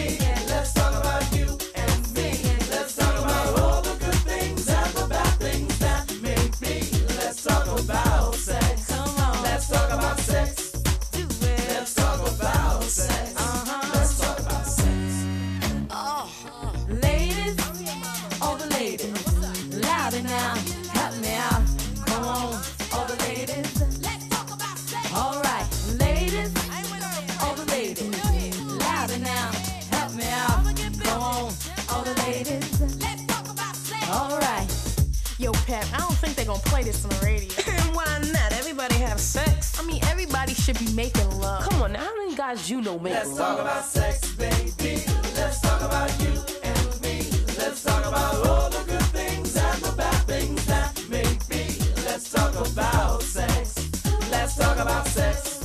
Gonna 36.58 36.70
play 36.70 36.84
this 36.84 37.04
on 37.04 37.10
the 37.12 37.26
radio. 37.26 37.50
Why 37.94 38.20
not? 38.32 38.52
Everybody 38.54 38.96
have 38.96 39.20
sex. 39.20 39.80
I 39.80 39.84
mean, 39.84 40.04
everybody 40.06 40.54
should 40.54 40.80
be 40.80 40.92
making 40.94 41.30
love. 41.40 41.64
Come 41.70 41.82
on, 41.82 41.94
now, 41.94 42.04
how 42.04 42.16
many 42.18 42.36
guys 42.36 42.70
you 42.70 42.82
know 42.82 42.98
make 43.00 43.14
Let's 43.14 43.30
love? 43.30 43.38
talk 43.38 43.60
about 43.60 43.86
sex, 43.86 44.32
baby. 44.36 45.04
Let's 45.36 45.62
talk 45.62 45.82
about 45.82 46.10
you 46.22 46.34
and 46.64 47.02
me. 47.02 47.30
Let's 47.58 47.84
talk 47.84 48.06
about 48.06 48.48
all 48.48 48.70
the 48.70 48.84
good 48.88 49.08
things 49.18 49.56
and 49.56 49.82
the 49.84 49.92
bad 49.96 50.20
things 50.26 50.66
that 50.66 51.04
may 51.10 51.38
be. 51.50 51.80
Let's 52.06 52.32
talk 52.32 52.54
about 52.56 53.22
sex. 53.22 53.90
Let's 54.32 54.56
talk 54.56 54.78
about 54.78 55.08
sex. 55.08 55.64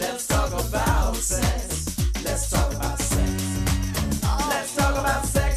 Let's 0.00 0.26
talk 0.26 0.52
about 0.52 1.16
sex. 1.16 1.96
Let's 2.24 2.50
talk 2.50 2.72
about 2.72 2.98
sex. 2.98 3.58
Let's 4.48 4.76
talk 4.76 4.92
about 4.98 5.24
sex, 5.26 5.51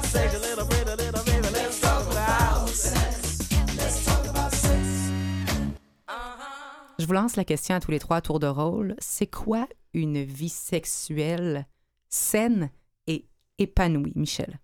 about 0.00 0.08
sex 0.08 0.34
a 0.34 0.38
little 0.38 0.66
bit, 0.66 0.88
a 0.88 0.96
little 0.96 1.24
baby. 1.24 1.48
Let's 1.52 1.80
talk 1.80 2.06
about 2.10 2.68
sex. 2.68 3.38
Let's 3.76 4.04
talk 4.04 4.26
about 4.28 4.52
sex. 4.52 5.10
Je 6.98 7.06
vous 7.06 7.12
lance 7.12 7.36
la 7.36 7.44
question 7.44 7.74
à 7.74 7.80
tous 7.80 7.90
les 7.90 7.98
trois 7.98 8.18
à 8.18 8.20
tour 8.20 8.40
de 8.40 8.46
rôle. 8.46 8.94
C'est 8.98 9.26
quoi 9.26 9.66
une 9.94 10.22
vie 10.22 10.48
sexuelle 10.48 11.66
saine 12.08 12.70
et 13.06 13.26
épanouie, 13.58 14.12
Michel? 14.14 14.58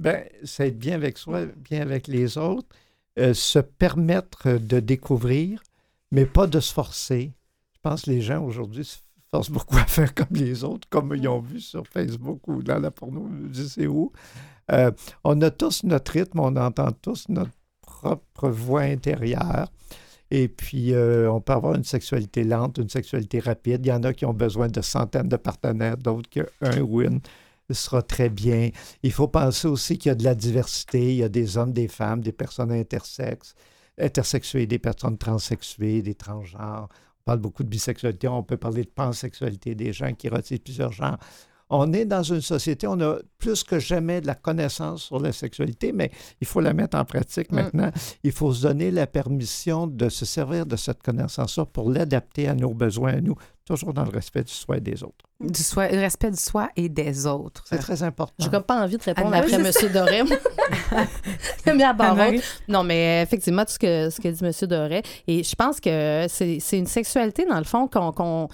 Ben, 0.00 0.24
c'est 0.44 0.68
être 0.68 0.78
bien 0.78 0.94
avec 0.94 1.18
soi, 1.18 1.46
bien 1.46 1.80
avec 1.80 2.06
les 2.06 2.38
autres, 2.38 2.68
euh, 3.18 3.34
se 3.34 3.58
permettre 3.58 4.52
de 4.52 4.80
découvrir, 4.80 5.62
mais 6.12 6.24
pas 6.24 6.46
de 6.46 6.60
se 6.60 6.72
forcer. 6.72 7.32
Je 7.74 7.80
pense 7.82 8.02
que 8.02 8.10
les 8.10 8.20
gens 8.20 8.44
aujourd'hui 8.44 8.84
se 8.84 8.98
forcent 9.30 9.50
beaucoup 9.50 9.76
à 9.76 9.86
faire 9.86 10.14
comme 10.14 10.36
les 10.36 10.62
autres, 10.62 10.88
comme 10.88 11.14
ils 11.16 11.28
ont 11.28 11.40
vu 11.40 11.60
sur 11.60 11.86
Facebook 11.86 12.46
ou 12.46 12.62
dans 12.62 12.78
la 12.78 12.90
porno, 12.90 13.28
je 13.52 13.62
sais 13.64 13.86
où. 13.86 14.12
Euh, 14.72 14.90
on 15.24 15.40
a 15.40 15.50
tous 15.50 15.84
notre 15.84 16.12
rythme, 16.12 16.40
on 16.40 16.56
entend 16.56 16.92
tous 16.92 17.28
notre 17.28 17.52
propre 17.80 18.48
voix 18.48 18.82
intérieure. 18.82 19.68
Et 20.30 20.48
puis, 20.48 20.92
euh, 20.92 21.30
on 21.30 21.40
peut 21.40 21.54
avoir 21.54 21.74
une 21.74 21.84
sexualité 21.84 22.44
lente, 22.44 22.78
une 22.78 22.90
sexualité 22.90 23.40
rapide. 23.40 23.84
Il 23.84 23.88
y 23.88 23.92
en 23.92 24.02
a 24.02 24.12
qui 24.12 24.26
ont 24.26 24.34
besoin 24.34 24.68
de 24.68 24.82
centaines 24.82 25.28
de 25.28 25.36
partenaires, 25.36 25.96
d'autres 25.96 26.28
qu'un 26.28 26.80
ou 26.82 27.00
une 27.00 27.20
sera 27.70 28.02
très 28.02 28.28
bien. 28.28 28.70
Il 29.02 29.12
faut 29.12 29.28
penser 29.28 29.68
aussi 29.68 29.98
qu'il 29.98 30.10
y 30.10 30.12
a 30.12 30.14
de 30.14 30.24
la 30.24 30.34
diversité. 30.34 31.10
Il 31.10 31.16
y 31.16 31.22
a 31.22 31.28
des 31.28 31.56
hommes, 31.56 31.72
des 31.72 31.88
femmes, 31.88 32.20
des 32.20 32.32
personnes 32.32 32.72
intersexes, 32.72 33.54
intersexuées, 33.98 34.66
des 34.66 34.78
personnes 34.78 35.18
transsexuées, 35.18 36.02
des 36.02 36.14
transgenres. 36.14 36.88
On 37.20 37.24
parle 37.24 37.38
beaucoup 37.38 37.64
de 37.64 37.68
bisexualité. 37.68 38.28
On 38.28 38.42
peut 38.42 38.56
parler 38.56 38.84
de 38.84 38.90
pansexualité, 38.90 39.74
des 39.74 39.92
gens 39.92 40.12
qui 40.14 40.28
retirent 40.28 40.60
plusieurs 40.62 40.92
genres. 40.92 41.18
On 41.70 41.92
est 41.92 42.04
dans 42.06 42.22
une 42.22 42.40
société, 42.40 42.86
on 42.86 42.98
a 43.00 43.16
plus 43.36 43.62
que 43.62 43.78
jamais 43.78 44.20
de 44.22 44.26
la 44.26 44.34
connaissance 44.34 45.02
sur 45.02 45.20
la 45.20 45.32
sexualité, 45.32 45.92
mais 45.92 46.10
il 46.40 46.46
faut 46.46 46.60
la 46.60 46.72
mettre 46.72 46.96
en 46.96 47.04
pratique 47.04 47.52
Mm. 47.52 47.54
maintenant. 47.56 47.90
Il 48.24 48.32
faut 48.32 48.52
se 48.54 48.62
donner 48.62 48.90
la 48.90 49.06
permission 49.06 49.86
de 49.86 50.08
se 50.08 50.24
servir 50.24 50.64
de 50.64 50.76
cette 50.76 51.02
connaissance-là 51.02 51.66
pour 51.66 51.90
l'adapter 51.90 52.48
à 52.48 52.54
nos 52.54 52.72
besoins, 52.72 53.14
à 53.14 53.20
nous, 53.20 53.34
toujours 53.66 53.92
dans 53.92 54.04
le 54.04 54.10
respect 54.10 54.44
du 54.44 54.52
soi 54.52 54.78
et 54.78 54.80
des 54.80 55.02
autres. 55.02 55.26
Du 55.40 55.62
soi- 55.62 55.88
le 55.90 55.98
respect 56.00 56.30
du 56.30 56.38
soi 56.38 56.70
et 56.74 56.88
des 56.88 57.26
autres. 57.26 57.62
C'est 57.68 57.76
très 57.78 58.02
important. 58.02 58.34
J'ai 58.38 58.48
comme 58.48 58.62
pas 58.62 58.82
envie 58.82 58.96
de 58.96 59.02
répondre 59.02 59.34
après 59.34 59.54
M. 59.56 59.70
Doré. 59.92 60.22
Haute. 62.36 62.42
Non, 62.68 62.82
mais 62.84 63.22
effectivement, 63.22 63.64
tout 63.64 63.72
ce 63.72 63.78
que, 63.78 64.10
ce 64.10 64.20
que 64.20 64.28
dit 64.28 64.44
M. 64.44 64.52
Doré. 64.68 65.02
Et 65.26 65.42
je 65.42 65.54
pense 65.54 65.80
que 65.80 66.26
c'est 66.28 66.58
c'est 66.60 66.78
une 66.78 66.86
sexualité, 66.86 67.44
dans 67.46 67.58
le 67.58 67.64
fond, 67.64 67.88
qu'on 67.88 68.12
qu'on 68.12 68.48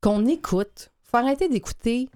qu'on 0.00 0.26
écoute. 0.26 0.90
faut 1.02 1.16
arrêter 1.18 1.48
d'écouter 1.48 2.08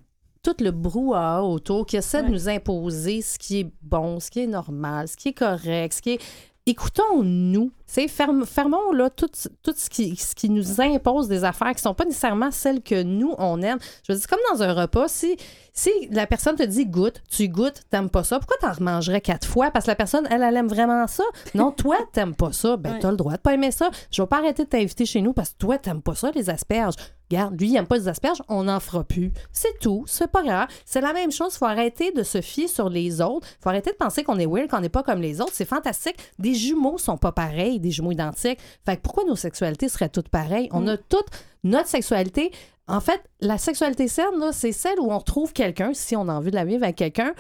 tout 0.43 0.57
le 0.61 0.71
brouhaha 0.71 1.43
autour 1.43 1.87
qui 1.87 1.97
essaie 1.97 2.23
de 2.23 2.29
nous 2.29 2.49
imposer 2.49 3.23
ce 3.23 3.39
qui 3.39 3.61
est 3.61 3.71
bon, 3.83 4.21
ce 4.21 4.31
qui 4.31 4.41
est 4.41 4.47
normal, 4.47 5.09
ce 5.09 5.17
qui 5.17 5.29
est 5.29 5.35
correct, 5.35 5.95
ce 5.95 6.03
qui 6.03 6.11
est... 6.13 6.21
Écoutons-nous. 6.67 7.73
Fermons 7.87 8.93
là 8.93 9.11
tout, 9.11 9.31
tout 9.63 9.75
ce, 9.75 9.91
qui, 9.91 10.15
ce 10.15 10.35
qui 10.35 10.51
nous 10.51 10.81
impose 10.81 11.27
des 11.27 11.43
affaires 11.43 11.75
qui 11.75 11.83
sont 11.83 11.95
pas 11.95 12.05
nécessairement 12.05 12.51
celles 12.53 12.83
que 12.83 13.03
nous, 13.03 13.35
on 13.39 13.61
aime. 13.63 13.79
Je 14.07 14.13
veux 14.13 14.19
dire, 14.19 14.23
c'est 14.23 14.31
comme 14.31 14.57
dans 14.57 14.63
un 14.63 14.75
repas, 14.75 15.09
si, 15.09 15.37
si 15.73 15.91
la 16.11 16.27
personne 16.27 16.57
te 16.57 16.63
dit 16.63 16.87
goûte, 16.87 17.23
tu 17.29 17.49
goûtes, 17.49 17.83
t'aimes 17.91 18.11
pas 18.11 18.25
ça, 18.25 18.39
pourquoi 18.39 18.57
t'en 18.61 18.73
remangerais 18.73 19.21
quatre 19.21 19.47
fois? 19.47 19.71
Parce 19.71 19.87
que 19.87 19.91
la 19.91 19.97
personne, 19.97 20.27
elle, 20.31 20.43
elle 20.43 20.57
aime 20.57 20.69
vraiment 20.69 21.07
ça. 21.07 21.25
Non, 21.55 21.73
toi, 21.77 21.97
t'aimes 22.13 22.35
pas 22.35 22.53
ça. 22.53 22.77
Ben, 22.77 22.99
t'as 23.01 23.11
le 23.11 23.17
droit 23.17 23.33
de 23.33 23.39
pas 23.39 23.55
aimer 23.55 23.71
ça. 23.71 23.91
Je 24.11 24.23
vais 24.23 24.29
pas 24.29 24.39
arrêter 24.39 24.65
de 24.65 24.69
t'inviter 24.69 25.07
chez 25.07 25.21
nous 25.21 25.33
parce 25.33 25.51
que 25.51 25.59
toi, 25.59 25.79
t'aimes 25.79 26.03
pas 26.03 26.15
ça, 26.15 26.31
les 26.35 26.51
asperges. 26.51 26.95
Regarde, 27.31 27.61
lui, 27.61 27.69
il 27.69 27.77
aime 27.77 27.87
pas 27.87 27.97
les 27.97 28.09
asperges, 28.09 28.43
on 28.49 28.65
n'en 28.65 28.81
fera 28.81 29.05
plus. 29.05 29.33
C'est 29.53 29.79
tout, 29.79 30.05
c'est 30.09 30.31
pas 30.31 30.43
grave. 30.43 30.67
C'est 30.85 31.01
la 31.01 31.13
même 31.13 31.31
chose, 31.31 31.55
faut 31.55 31.67
arrêter 31.67 32.11
de 32.11 32.25
se 32.25 32.41
fier 32.41 32.67
sur 32.67 32.89
les 32.89 33.21
autres. 33.21 33.47
faut 33.61 33.69
arrêter 33.69 33.93
de 33.93 33.97
penser 33.97 34.25
qu'on 34.25 34.39
est 34.39 34.47
weird, 34.47 34.69
qu'on 34.69 34.81
n'est 34.81 34.89
pas 34.89 35.05
comme 35.05 35.21
les 35.21 35.41
autres. 35.41 35.53
C'est 35.55 35.65
fantastique. 35.65 36.17
Des 36.41 36.55
jumeaux 36.55 36.99
sont 36.99 37.17
pas 37.17 37.31
pareils, 37.31 37.79
des 37.79 37.93
jumeaux 37.93 38.11
identiques. 38.11 38.59
Fait 38.85 38.97
que 38.97 39.03
pourquoi 39.03 39.25
nos 39.25 39.37
sexualités 39.37 39.89
seraient 39.89 40.09
toutes 40.09 40.29
pareilles? 40.29 40.69
On 40.73 40.89
a 40.89 40.97
toute 40.97 41.29
notre 41.63 41.89
sexualité. 41.89 42.51
En 42.91 43.01
fait, 43.01 43.23
la 43.41 43.57
sexualité 43.59 44.09
saine, 44.09 44.27
c'est 44.53 44.73
celle 44.73 44.99
où 45.01 45.11
on 45.13 45.19
retrouve 45.19 45.53
quelqu'un, 45.53 45.93
si 45.95 46.17
on 46.17 46.29
a 46.29 46.33
envie 46.35 46.51
de 46.51 46.57
la 46.57 46.65
vivre 46.65 46.83
avec 46.85 46.97
quelqu'un, 46.97 47.33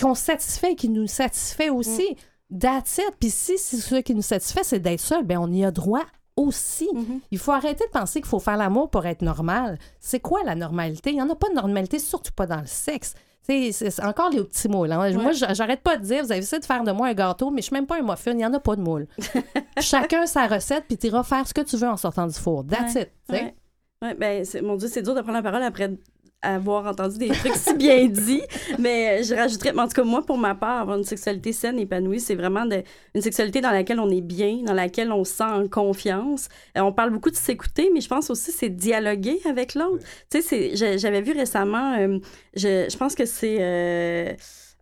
qu'on 0.00 0.14
satisfait 0.14 0.74
qui 0.74 0.88
nous 0.88 1.06
satisfait 1.06 1.70
aussi. 1.70 2.16
That's 2.60 2.98
it. 2.98 3.12
Puis 3.20 3.30
si, 3.30 3.58
si 3.58 3.78
ce 3.80 3.96
qui 3.96 4.14
nous 4.14 4.22
satisfait, 4.22 4.62
c'est 4.64 4.78
d'être 4.80 5.00
seul, 5.00 5.24
ben 5.24 5.38
on 5.38 5.52
y 5.52 5.64
a 5.64 5.70
droit 5.70 6.04
aussi. 6.36 6.88
Mhm. 6.94 7.20
Il 7.30 7.38
faut 7.38 7.52
arrêter 7.52 7.84
de 7.84 7.90
penser 7.90 8.20
qu'il 8.20 8.28
faut 8.28 8.38
faire 8.38 8.56
l'amour 8.56 8.88
pour 8.90 9.04
être 9.06 9.22
normal. 9.22 9.78
C'est 10.00 10.20
quoi 10.20 10.42
la 10.44 10.54
normalité? 10.54 11.10
Il 11.10 11.16
n'y 11.16 11.22
en 11.22 11.28
a 11.30 11.34
pas 11.34 11.48
de 11.48 11.54
normalité, 11.54 11.98
surtout 11.98 12.32
pas 12.32 12.46
dans 12.46 12.60
le 12.60 12.66
sexe. 12.66 13.14
C'est 13.42 14.04
encore 14.04 14.28
les 14.30 14.44
petits 14.44 14.68
moules. 14.68 14.92
hein. 14.92 15.10
Moi, 15.14 15.32
j'- 15.32 15.46
j'arrête 15.54 15.80
pas 15.82 15.96
de 15.96 16.04
dire, 16.04 16.22
vous 16.22 16.30
avez 16.32 16.40
essayé 16.42 16.60
de 16.60 16.66
faire 16.66 16.84
de 16.84 16.92
moi 16.92 17.08
un 17.08 17.14
gâteau, 17.14 17.50
mais 17.50 17.62
je 17.62 17.66
suis 17.68 17.74
même 17.74 17.86
pas 17.86 17.96
un 17.98 18.02
muffin, 18.02 18.32
il 18.32 18.36
n'y 18.36 18.44
en 18.46 18.52
a 18.52 18.60
pas 18.60 18.76
de 18.76 18.82
moule. 18.82 19.06
Chacun 19.80 20.26
sa 20.26 20.46
recette, 20.46 20.84
puis 20.86 20.98
tu 20.98 21.06
iras 21.06 21.22
faire 21.22 21.48
ce 21.48 21.54
que 21.54 21.62
tu 21.62 21.76
veux 21.78 21.88
en 21.88 21.96
sortant 21.96 22.26
du 22.26 22.34
four. 22.34 22.64
That's 22.66 22.94
Ouais, 22.94 23.02
it. 23.48 23.54
Ouais. 24.02 24.14
Ben, 24.14 24.44
mon 24.62 24.76
Dieu, 24.76 24.88
c'est 24.88 25.02
dur 25.02 25.14
de 25.14 25.20
prendre 25.20 25.38
la 25.38 25.42
parole 25.42 25.62
après 25.62 25.90
avoir 26.40 26.86
entendu 26.86 27.18
des 27.18 27.28
trucs 27.30 27.56
si 27.56 27.74
bien 27.74 28.06
dits. 28.06 28.42
Mais 28.78 29.18
euh, 29.20 29.22
je 29.24 29.34
rajouterais, 29.34 29.76
en 29.76 29.88
tout 29.88 29.94
cas, 29.94 30.04
moi, 30.04 30.24
pour 30.24 30.38
ma 30.38 30.54
part, 30.54 30.82
avoir 30.82 30.96
une 30.96 31.02
sexualité 31.02 31.52
saine, 31.52 31.80
épanouie, 31.80 32.20
c'est 32.20 32.36
vraiment 32.36 32.64
de- 32.64 32.84
une 33.16 33.22
sexualité 33.22 33.60
dans 33.60 33.72
laquelle 33.72 33.98
on 33.98 34.08
est 34.08 34.20
bien, 34.20 34.62
dans 34.64 34.72
laquelle 34.74 35.10
on 35.10 35.24
se 35.24 35.32
sent 35.34 35.42
en 35.42 35.66
confiance. 35.66 36.48
Euh, 36.76 36.82
on 36.82 36.92
parle 36.92 37.10
beaucoup 37.10 37.30
de 37.30 37.34
s'écouter, 37.36 37.90
mais 37.92 38.00
je 38.00 38.08
pense 38.08 38.30
aussi 38.30 38.52
c'est 38.52 38.68
dialoguer 38.68 39.40
avec 39.46 39.74
l'autre. 39.74 40.04
Tu 40.30 40.40
sais, 40.42 40.76
j'avais 40.96 41.22
vu 41.22 41.32
récemment, 41.32 41.94
euh, 41.98 42.18
je, 42.54 42.86
je 42.88 42.96
pense 42.96 43.16
que 43.16 43.24
c'est. 43.24 43.56
euh, 43.60 44.32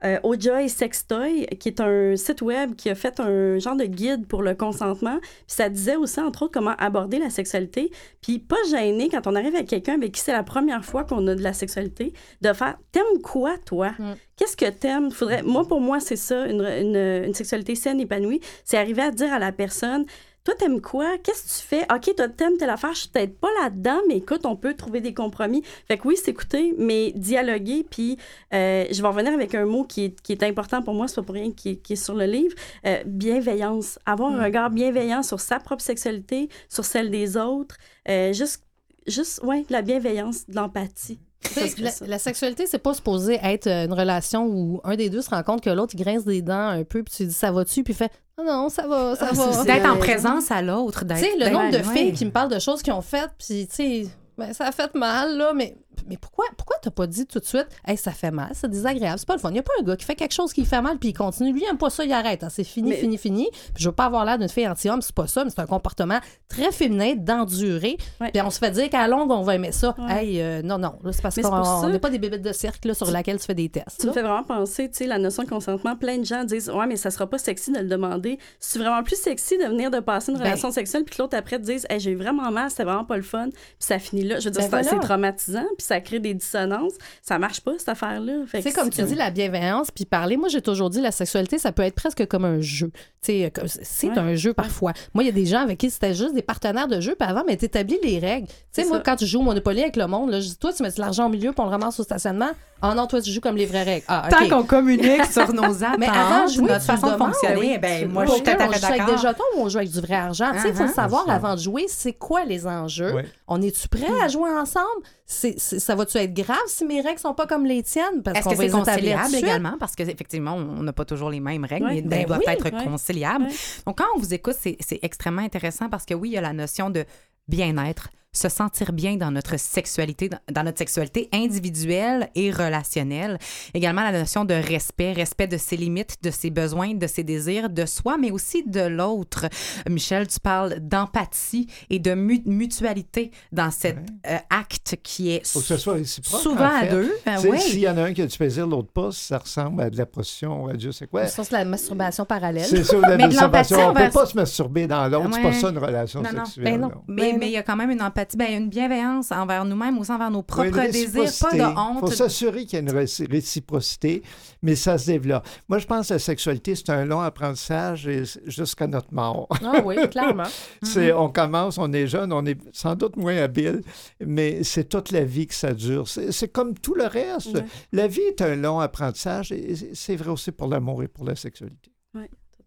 euh, 0.05 0.19
Ojoy 0.23 0.69
Sextoy, 0.69 1.47
qui 1.59 1.69
est 1.69 1.81
un 1.81 2.17
site 2.17 2.43
web 2.43 2.75
qui 2.77 2.91
a 2.91 2.95
fait 2.95 3.19
un 3.19 3.59
genre 3.59 3.77
de 3.77 3.85
guide 3.85 4.27
pour 4.27 4.43
le 4.43 4.55
consentement. 4.55 5.19
Puis 5.21 5.31
ça 5.47 5.69
disait 5.69 5.97
aussi, 5.97 6.21
entre 6.21 6.43
autres, 6.43 6.53
comment 6.53 6.75
aborder 6.79 7.19
la 7.19 7.31
sexualité. 7.31 7.91
Puis 8.21 8.39
pas 8.39 8.57
gêné 8.71 9.09
quand 9.09 9.27
on 9.27 9.35
arrive 9.35 9.55
avec 9.55 9.69
quelqu'un 9.69 9.95
avec 9.95 10.13
qui 10.13 10.21
c'est 10.21 10.33
la 10.33 10.43
première 10.43 10.85
fois 10.85 11.05
qu'on 11.05 11.27
a 11.27 11.35
de 11.35 11.43
la 11.43 11.53
sexualité, 11.53 12.13
de 12.43 12.53
faire 12.53 12.77
T'aimes 12.93 13.23
quoi, 13.23 13.57
toi? 13.65 13.93
Mm. 13.99 14.13
Qu'est-ce 14.37 14.57
que 14.57 14.69
t'aimes 14.71 15.11
Faudrait... 15.11 15.43
Moi, 15.43 15.67
pour 15.67 15.81
moi, 15.81 16.01
c'est 16.01 16.17
ça, 16.17 16.47
une, 16.47 16.61
une, 16.63 17.25
une 17.27 17.35
sexualité 17.35 17.75
saine, 17.75 18.01
épanouie. 18.01 18.41
C'est 18.65 18.77
arriver 18.77 19.03
à 19.03 19.11
dire 19.11 19.33
à 19.33 19.39
la 19.39 19.53
personne 19.53 20.05
toi, 20.47 20.55
t'aimes 20.55 20.81
quoi? 20.81 21.19
Qu'est-ce 21.19 21.43
que 21.43 21.61
tu 21.61 21.67
fais? 21.67 21.83
OK, 21.93 22.15
toi, 22.15 22.29
t'aimes 22.29 22.57
telle 22.57 22.71
affaire, 22.71 22.95
je 22.95 23.01
suis 23.01 23.09
peut-être 23.09 23.37
pas 23.41 23.49
là-dedans, 23.63 23.99
mais 24.07 24.19
écoute, 24.19 24.47
on 24.47 24.55
peut 24.55 24.75
trouver 24.75 25.01
des 25.01 25.13
compromis. 25.13 25.63
Fait 25.89 25.99
que 25.99 26.07
oui, 26.07 26.17
s'écouter, 26.17 26.73
mais 26.79 27.11
dialoguer, 27.17 27.85
puis 27.91 28.17
euh, 28.55 28.85
je 28.89 29.03
vais 29.03 29.09
revenir 29.09 29.33
avec 29.33 29.57
un 29.57 29.67
mot 29.67 29.83
qui 29.83 30.05
est, 30.05 30.21
qui 30.23 30.31
est 30.31 30.45
important 30.45 30.83
pour 30.83 30.95
moi, 30.95 31.09
c'est 31.09 31.17
pas 31.17 31.23
pour 31.25 31.35
rien 31.35 31.51
qui 31.51 31.71
est, 31.71 31.77
qui 31.77 31.95
est 31.95 31.97
sur 31.97 32.15
le 32.15 32.27
livre, 32.27 32.55
euh, 32.87 33.03
bienveillance. 33.07 33.99
Avoir 34.07 34.33
un 34.33 34.45
regard 34.45 34.71
bienveillant 34.71 35.25
sur 35.25 35.41
sa 35.41 35.59
propre 35.59 35.83
sexualité, 35.83 36.49
sur 36.69 36.85
celle 36.85 37.11
des 37.11 37.37
autres, 37.37 37.77
euh, 38.09 38.33
juste, 38.33 38.63
juste, 39.09 39.43
ouais, 39.43 39.63
de 39.63 39.73
la 39.73 39.83
bienveillance, 39.83 40.47
de 40.47 40.55
l'empathie. 40.55 41.19
Tu 42.01 42.07
La, 42.07 42.19
sexualité, 42.19 42.67
c'est 42.67 42.79
pas 42.79 42.95
supposé 42.95 43.39
être 43.43 43.67
euh, 43.67 43.85
une 43.87 43.93
relation 43.93 44.47
où 44.47 44.81
un 44.85 44.97
des 44.97 45.11
deux 45.11 45.23
se 45.23 45.31
rend 45.31 45.43
compte 45.43 45.61
que 45.63 45.71
l'autre 45.71 45.97
grince 45.97 46.25
des 46.25 46.43
dents 46.43 46.69
un 46.69 46.85
peu, 46.85 47.03
puis 47.03 47.15
tu 47.17 47.27
dis 47.27 47.33
ça 47.33 47.51
va-tu, 47.53 47.83
puis 47.83 47.93
il 47.93 47.97
fait 47.97 48.11
non, 48.39 48.45
non, 48.45 48.69
ça 48.69 48.87
va, 48.87 49.17
ça 49.17 49.29
Ah, 49.31 49.35
va. 49.35 49.53
c'est- 49.53 49.65
D'être 49.65 49.89
en 49.91 49.97
présence 49.97 50.51
à 50.51 50.61
l'autre. 50.61 51.01
Tu 51.01 51.07
d'être- 51.07 51.19
sais, 51.19 51.37
le 51.39 51.49
nombre 51.51 51.71
de 51.71 51.79
ouais. 51.79 51.95
filles 51.97 52.13
qui 52.13 52.27
me 52.27 52.31
parlent 52.31 52.51
de 52.53 52.59
choses 52.59 52.83
qu'ils 52.83 52.93
ont 52.93 53.01
faites, 53.01 53.31
puis 53.39 53.67
tu 53.67 53.75
sais, 53.75 54.07
ben, 54.37 54.53
ça 54.53 54.67
a 54.67 54.73
fait 54.73 54.95
mal, 54.95 55.39
là, 55.39 55.53
mais, 55.55 55.75
mais 56.09 56.17
pourquoi, 56.17 56.45
pourquoi 56.57 56.77
t'as 56.83 56.91
pas 56.91 57.07
dit 57.07 57.27
tout 57.27 57.39
de 57.39 57.45
suite, 57.45 57.67
hey, 57.87 57.97
ça 57.97 58.13
fait 58.13 58.31
mal, 58.31 58.51
c'est 58.55 58.71
désagréable, 58.71 59.19
c'est 59.19 59.27
pas 59.29 59.35
le 59.35 59.41
fun. 59.41 59.51
Il 59.51 59.57
y 59.57 59.59
a 59.59 59.63
pas 59.63 59.73
un 59.81 59.83
gars 59.83 59.97
qui 59.97 60.05
fait 60.05 60.15
quelque 60.15 60.35
chose 60.35 60.53
qui 60.53 60.65
fait 60.65 60.81
mal, 60.83 60.99
puis 60.99 61.11
il 61.11 61.13
continue. 61.13 61.53
Lui, 61.53 61.63
il 61.63 61.69
aime 61.69 61.79
pas 61.79 61.91
ça, 61.91 62.05
il 62.05 62.13
arrête. 62.13 62.45
hein. 62.45 62.49
C'est 62.51 62.65
fini, 62.65 62.91
Mais- 62.91 62.97
fini, 62.97 63.19
fini. 63.19 63.49
Puis 63.75 63.83
je 63.83 63.89
veux 63.89 63.95
pas 63.95 64.05
avoir 64.07 64.25
l'air 64.25 64.39
d'une 64.39 64.49
fille 64.49 64.69
anti-homme, 64.69 65.03
c'est 65.03 65.15
pas 65.15 65.27
ça, 65.27 65.45
mais 65.45 65.51
c'est 65.51 65.61
un 65.61 65.67
comportement 65.67 66.19
très 66.49 66.73
féminin, 66.73 67.15
d'endurer. 67.17 67.97
Ouais. 68.21 68.31
Puis 68.33 68.41
on 68.43 68.51
se 68.51 68.59
fait 68.59 68.71
dire 68.71 68.89
qu'à 68.91 69.07
longue, 69.09 69.31
on 69.31 69.43
va 69.43 69.55
aimer 69.55 69.73
ça. 69.73 69.95
Ouais. 69.99 70.25
Hey, 70.25 70.41
euh, 70.43 70.63
non, 70.63 70.79
non, 70.79 70.95
c'est 71.13 71.23
parce 71.23 71.37
qu'on 71.37 71.65
ça- 71.65 71.89
n'est 71.89 71.99
pas 71.99 72.11
des 72.11 72.19
bébés 72.19 72.39
de 72.39 72.53
cirque 72.53 72.85
là, 72.85 72.95
sur 72.95 73.11
laquelle 73.11 73.39
tu 73.39 73.47
fais 73.47 73.55
des 73.55 73.69
tests. 73.69 74.01
Tu 74.01 74.07
me 74.07 74.09
là. 74.09 74.13
fais 74.15 74.23
vraiment 74.23 74.43
penser, 74.45 74.89
tu 74.91 74.99
sais, 74.99 75.07
la 75.07 75.19
notion 75.19 75.43
de 75.43 75.49
consentement. 75.49 75.97
Plein 75.97 76.19
de 76.19 76.25
gens 76.25 76.45
disent, 76.45 76.71
ouais, 76.71 76.87
mais 76.87 76.97
ça 76.97 77.11
sera 77.11 77.27
pas 77.27 77.39
sexy 77.39 77.73
de 77.73 77.79
le 77.79 77.87
demander. 77.89 78.39
C'est 78.61 78.79
vraiment 78.79 79.03
plus 79.03 79.17
sexy 79.21 79.59
de 79.59 79.65
venir 79.65 79.91
de 79.91 80.01
passer 80.01 80.33
une 80.33 80.39
Ben. 80.39 80.45
relation 80.45 80.71
sexuelle, 80.71 81.05
puis 81.05 81.17
que 81.17 81.23
l'autre 81.23 81.37
après 81.37 81.59
te 81.59 81.65
dise, 81.65 81.87
hey, 81.91 82.01
j'ai 82.01 82.11
eu 82.13 82.17
vraiment 82.17 82.51
mal, 82.51 82.71
c'était 82.71 82.85
vraiment 82.85 83.05
pas 83.05 83.17
le 83.17 83.23
fun, 83.23 83.49
puis 83.51 83.57
ça 83.79 83.99
finit 83.99 84.23
là. 84.25 84.39
Je 84.41 84.45
veux 84.47 84.51
dire, 84.51 84.69
Ben 84.71 84.83
c'est- 84.83 84.91
voilà. 84.91 85.05
traumatisant, 85.05 85.65
puis 85.77 85.87
ça 85.87 85.96
crée 86.01 86.19
des 86.21 86.35
dissonances. 86.35 86.93
Ça 87.23 87.39
marche 87.39 87.61
pas, 87.61 87.73
cette 87.79 87.89
affaire-là. 87.89 88.33
Fait 88.47 88.59
Tu 88.59 88.65
sais, 88.65 88.73
que 88.73 88.79
comme 88.81 88.91
tu 88.91 89.03
dis, 89.03 89.15
la 89.15 89.31
bienveillance, 89.31 89.91
puis 89.91 90.05
parler, 90.05 90.37
moi, 90.37 90.49
j'ai 90.49 90.63
toujours 90.63 90.91
dit, 90.91 91.01
la 91.01 91.11
sexualité, 91.13 91.59
ça 91.59 91.73
peut 91.73 91.83
être 91.83 91.95
presque 91.95 92.27
comme 92.27 92.45
un 92.45 92.61
jeu. 92.61 92.91
Tu 93.23 93.33
sais, 93.43 93.51
comme- 93.55 93.67
c'est 93.69 94.09
Ouais. 94.09 94.19
un 94.19 94.35
jeu 94.35 94.53
parfois. 94.55 94.93
Moi, 95.15 95.25
il 95.25 95.27
y 95.27 95.31
a 95.31 95.33
des 95.33 95.47
gens 95.47 95.61
avec 95.61 95.79
qui 95.79 95.91
c'était 95.91 96.15
juste 96.15 96.35
des 96.35 96.43
partenaires 96.43 96.89
de 96.89 97.01
jeu, 97.01 97.17
puis 97.19 97.29
avant, 97.29 97.43
mais 97.47 97.57
t'établis 97.57 97.99
les 98.03 98.19
règles. 98.19 98.47
Tu 98.49 98.55
sais, 98.73 98.83
C'est 98.83 98.89
moi, 98.89 98.99
ça. 98.99 99.03
quand 99.05 99.17
tu 99.17 99.27
joues 99.27 99.41
au 99.41 99.43
Monopoly 99.43 99.83
avec 99.83 99.97
le 99.97 100.07
monde, 100.07 100.31
là, 100.31 100.41
je 100.41 100.47
dis, 100.49 100.57
toi, 100.59 100.73
tu 100.73 100.83
mets 100.83 100.91
de 100.91 101.01
l'argent 101.01 101.27
au 101.27 101.29
milieu, 101.31 101.51
puis 101.53 101.61
on 101.61 101.65
le 101.65 101.71
ramasse 101.71 101.99
au 101.99 102.05
stationnement. 102.05 102.51
Ah 102.83 102.95
non, 102.95 103.07
toi, 103.07 103.23
tu 103.23 103.31
joues 103.31 103.41
comme 103.41 103.57
les 103.57 103.65
vraies 103.65 103.83
règles. 103.85 104.05
Ah, 104.07 104.29
Tant 104.31 104.49
qu'on 104.51 104.63
communique 104.65 105.25
sur 105.33 105.51
nos 105.55 105.83
attentes, 105.83 105.97
Mais 105.99 106.07
avant 106.09 106.45
de 106.47 106.51
jouer, 106.53 106.69
notre 106.69 106.85
façon 106.85 107.11
de 107.11 107.17
fonctionner, 107.17 107.57
oui, 107.59 107.79
ben, 107.79 108.07
moi, 108.13 108.27
je 108.27 108.33
suis 108.33 108.43
tout 108.43 108.51
à 108.51 108.55
on 108.55 108.71
fait 108.73 108.79
joue 108.81 108.87
avec 108.87 109.01
des 109.01 109.13
d'accord. 109.13 109.19
jetons 109.19 109.45
ou 109.57 109.61
on 109.63 109.69
joue 109.71 109.79
avec 109.79 109.91
du 109.91 110.01
vrai 110.01 110.15
argent. 110.15 110.51
Tu 110.53 110.61
sais, 110.61 110.69
il 110.69 110.75
faut 110.75 110.83
Uh-huh. 110.85 110.89
le 110.89 110.93
savoir 110.93 111.23
C'est 111.25 111.31
ça. 111.31 111.37
avant 111.37 111.55
de 111.55 111.61
jouer, 111.61 111.87
c'est 111.89 112.13
quoi 112.13 112.45
les 112.45 112.67
enjeux? 112.67 113.15
Oui. 113.17 113.23
On 113.49 113.63
est-tu 113.63 113.89
prêt 113.89 114.11
à 114.23 114.29
jouer 114.29 114.51
ensemble? 114.51 114.87
Ça 115.25 115.95
va-tu 115.95 116.17
être 116.19 116.35
grave 116.35 116.59
si 116.67 116.85
mes 116.85 117.01
règles 117.01 117.21
sont 117.21 117.35
pas 117.35 117.47
comme 117.47 117.65
les 117.65 117.83
tiennes? 117.83 118.23
Parce 118.25 118.39
Est-ce 118.39 118.45
qu'on 118.45 118.51
que 118.51 118.57
va 118.57 118.63
c'est 118.65 118.71
conciliable 118.71 119.35
également? 119.37 119.77
Parce 119.79 119.95
qu'effectivement, 119.95 120.55
on 120.55 120.83
n'a 120.83 120.93
pas 120.93 121.05
toujours 121.05 121.31
les 121.31 121.41
mêmes 121.41 121.65
règles, 121.65 121.87
Ouais. 121.87 121.95
mais 121.97 122.03
Ben 122.03 122.21
elles 122.21 122.27
doivent 122.27 122.41
oui, 122.47 122.53
être 122.53 122.65
ouais. 122.65 122.85
conciliables. 122.85 123.45
Ouais. 123.45 123.53
Donc, 123.87 123.99
quand 123.99 124.07
on 124.17 124.19
vous 124.19 124.35
écoute, 124.35 124.57
c'est 124.61 124.77
c'est 124.81 124.99
extrêmement 125.03 125.43
intéressant 125.43 125.89
parce 125.89 126.05
que 126.05 126.15
oui, 126.15 126.31
il 126.31 126.33
y 126.33 126.39
a 126.39 126.41
la 126.41 126.53
notion 126.53 126.91
de 126.91 127.05
bien-être, 127.49 128.09
se 128.37 128.49
sentir 128.49 128.93
bien 128.93 129.17
dans 129.17 129.31
notre 129.31 129.59
sexualité, 129.59 130.29
dans- 130.51 130.63
notre 130.65 130.79
sexualité 130.79 131.29
individuelle 131.33 132.29
et 132.35 132.51
relationnelle. 132.51 133.39
Également 133.75 134.03
la 134.03 134.13
notion 134.13 134.45
de 134.45 134.55
respect, 134.55 135.13
respect 135.13 135.47
de 135.47 135.57
ses 135.57 135.77
limites, 135.77 136.17
de 136.23 136.31
ses 136.31 136.51
besoins, 136.51 136.95
de 136.95 137.07
ses 137.07 137.25
désirs, 137.25 137.71
de 137.71 137.87
soi, 137.87 138.17
mais 138.19 138.31
aussi 138.31 138.63
de 138.65 138.81
l'autre. 138.83 139.47
Michel, 139.89 140.27
tu 140.27 140.41
parles 140.41 140.81
d'empathie 140.81 141.67
et 141.91 141.99
de 141.99 142.15
mu- 142.15 142.43
mutualité 142.47 143.31
dans 143.53 143.71
cet 143.71 143.97
euh, 144.27 144.37
acte 144.51 144.97
qui 145.03 145.31
est 145.31 145.47
faut 145.47 145.61
que 145.61 145.67
ce 145.67 145.77
soit 145.77 145.95
réciproque. 145.95 146.41
souvent 146.41 146.65
en 146.67 146.83
à 146.83 146.87
deux. 146.87 147.13
Ben. 147.25 147.39
S'il 147.59 147.81
y 147.81 147.89
en 147.89 147.97
a 147.97 148.03
un 148.03 148.13
qui 148.13 148.23
a 148.23 148.27
du 148.27 148.37
plaisir, 148.37 148.67
l'autre 148.67 148.91
pas, 148.93 149.11
ça 149.13 149.39
ressemble 149.39 149.81
à 149.83 149.91
de 149.91 149.97
la 149.97 150.07
position 150.07 150.65
ou 150.65 150.69
à 150.69 150.75
Dieu 150.75 150.93
sait 150.93 151.07
quoi. 151.07 151.27
Ça, 151.27 151.45
c'est 151.45 151.53
la 151.53 151.65
masturbation 151.65 152.25
parallèle. 152.25 152.65
C'est 152.65 152.85
ça, 152.85 152.97
la 153.01 153.17
masturbation. 153.17 153.77
l'empathie 153.77 154.01
On 154.01 154.03
ne 154.05 154.07
peut 154.09 154.13
pas 154.13 154.27
se 154.27 154.37
masturber 154.37 154.87
dans 154.87 155.09
l'autre. 155.09 155.29
C'est 155.33 155.37
Ouais. 155.37 155.43
pas 155.43 155.53
ça 155.53 155.69
une 155.71 155.79
relation 155.79 156.23
Non, 156.23 156.31
non. 156.35 156.45
sexuelle. 156.45 156.65
Ben 156.65 156.81
non. 156.81 156.91
Mais 157.09 157.33
Ben 157.33 157.39
mais 157.39 157.47
il 157.49 157.53
y 157.53 157.57
a 157.57 157.63
quand 157.63 157.77
même 157.77 157.91
une 157.91 158.03
empathie, 158.03 158.26
ben, 158.35 158.63
une 158.63 158.69
bienveillance 158.71 159.31
envers 159.31 159.65
nous-mêmes, 159.65 159.99
aussi 159.99 160.11
envers 160.11 160.31
nos 160.31 160.39
Oui, 160.39 160.45
propres 160.47 160.91
désirs, 160.91 161.31
pas 161.41 161.51
de 161.53 161.57
Il 161.59 161.63
faut 162.01 162.07
honte. 162.07 162.13
s'assurer 162.13 162.65
qu'il 162.65 162.73
y 162.73 162.77
a 162.77 162.81
une 162.81 162.99
réci- 162.99 163.31
réciprocité, 163.31 164.23
mais 164.63 164.75
ça 164.75 164.97
se 164.99 165.07
développe. 165.07 165.47
Moi, 165.69 165.79
je 165.79 165.87
pense 165.87 166.09
que 166.09 166.15
la 166.15 166.19
sexualité, 166.19 166.75
c'est 166.75 166.91
un 166.91 167.05
long 167.05 167.21
apprentissage 167.21 168.09
jusqu'à 168.47 168.87
notre 168.87 169.13
mort. 169.13 169.49
Ah 169.63 169.83
oui, 169.85 169.97
clairement. 170.11 170.45
C'est, 170.83 171.13
on 171.13 171.29
commence, 171.29 171.79
on 171.79 171.93
est 171.93 172.07
jeune, 172.07 172.33
on 172.33 172.45
est 172.47 172.59
sans 172.73 172.95
doute 172.97 173.17
moins 173.17 173.37
habile, 173.37 173.83
mais 174.25 174.65
c'est 174.65 174.89
toute 174.89 175.11
la 175.11 175.25
vie 175.25 175.47
que 175.47 175.55
ça 175.55 175.75
dure. 175.75 176.09
C'est, 176.09 176.49
comme 176.49 176.75
tout 176.79 176.95
le 176.95 177.05
reste. 177.07 177.55
Ouais. 177.55 177.65
La 177.93 178.07
vie 178.09 178.21
est 178.23 178.41
un 178.41 178.57
long 178.57 178.81
apprentissage 178.81 179.53
et 179.53 179.75
c'est 179.95 180.17
vrai 180.17 180.31
aussi 180.31 180.53
pour 180.53 180.69
l'amour 180.69 181.03
et 181.03 181.09
pour 181.09 181.25
la 181.27 181.37
sexualité. 181.37 181.91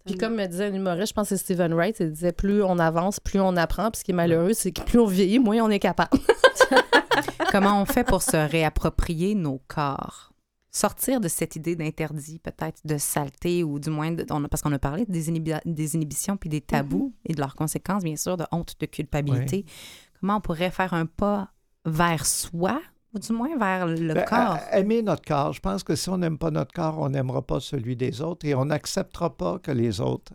Puis 0.06 0.16
comme 0.18 0.36
me 0.36 0.46
disait 0.48 0.66
un 0.68 0.74
humoriste, 0.74 1.10
je 1.10 1.14
pense 1.14 1.30
que 1.30 1.36
c'est 1.36 1.44
Stephen 1.44 1.74
Wright, 1.74 1.98
il 2.00 2.12
disait 2.12 2.32
plus 2.32 2.64
on 2.64 2.80
avance, 2.80 3.20
plus 3.20 3.40
on 3.40 3.56
apprend. 3.56 3.92
Puis 3.92 4.00
ce 4.00 4.04
qui 4.06 4.12
est 4.12 4.16
malheureux, 4.16 4.54
c'est 4.54 4.72
que 4.72 4.82
plus 4.82 5.00
on 5.00 5.06
vieillit, 5.06 5.40
moins 5.40 5.58
on 5.58 5.70
est 5.70 5.80
capable. 5.80 6.18
Comment 7.52 7.82
on 7.82 7.86
fait 7.86 8.04
pour 8.04 8.22
se 8.22 8.38
réapproprier 8.38 9.36
nos 9.36 9.62
corps? 9.68 10.32
Sortir 10.72 11.20
de 11.20 11.28
cette 11.28 11.56
idée 11.56 11.76
d'interdit, 11.76 12.40
peut-être 12.40 12.80
de 12.86 12.98
saleté, 12.98 13.64
ou 13.64 13.80
du 13.80 13.90
moins, 13.90 14.12
de- 14.12 14.26
on 14.30 14.44
a- 14.44 14.48
parce 14.48 14.62
qu'on 14.62 14.72
a 14.72 14.78
parlé 14.80 15.06
des, 15.08 15.32
inhibi- 15.32 15.60
des 15.66 15.96
inhibitions 15.96 16.38
puis 16.38 16.48
des 16.50 16.62
tabous 16.62 17.14
et 17.26 17.34
de 17.34 17.40
leurs 17.42 17.56
conséquences, 17.56 18.04
bien 18.04 18.16
sûr, 18.16 18.38
de 18.38 18.46
honte, 18.52 18.76
de 18.80 18.86
culpabilité. 18.86 19.66
Comment 20.20 20.38
on 20.38 20.42
pourrait 20.42 20.70
faire 20.70 20.94
un 20.94 21.08
pas 21.08 21.50
vers 21.86 22.26
soi, 22.26 22.80
ou 23.14 23.20
du 23.20 23.34
moins 23.34 23.58
vers 23.58 23.88
le 23.88 24.14
Ben, 24.14 24.26
corps? 24.26 24.58
aimer 24.72 25.02
notre 25.02 25.24
corps. 25.26 25.54
Je 25.54 25.60
pense 25.60 25.84
que 25.84 25.96
si 25.96 26.10
on 26.10 26.18
n'aime 26.18 26.38
pas 26.38 26.52
notre 26.52 26.74
corps, 26.74 26.98
on 27.00 27.10
n'aimera 27.10 27.42
pas 27.42 27.60
celui 27.60 27.96
des 27.96 28.22
autres 28.22 28.46
et 28.46 28.54
on 28.56 28.66
n'acceptera 28.66 29.36
pas 29.36 29.60
que 29.60 29.72
les 29.72 30.00
autres 30.02 30.34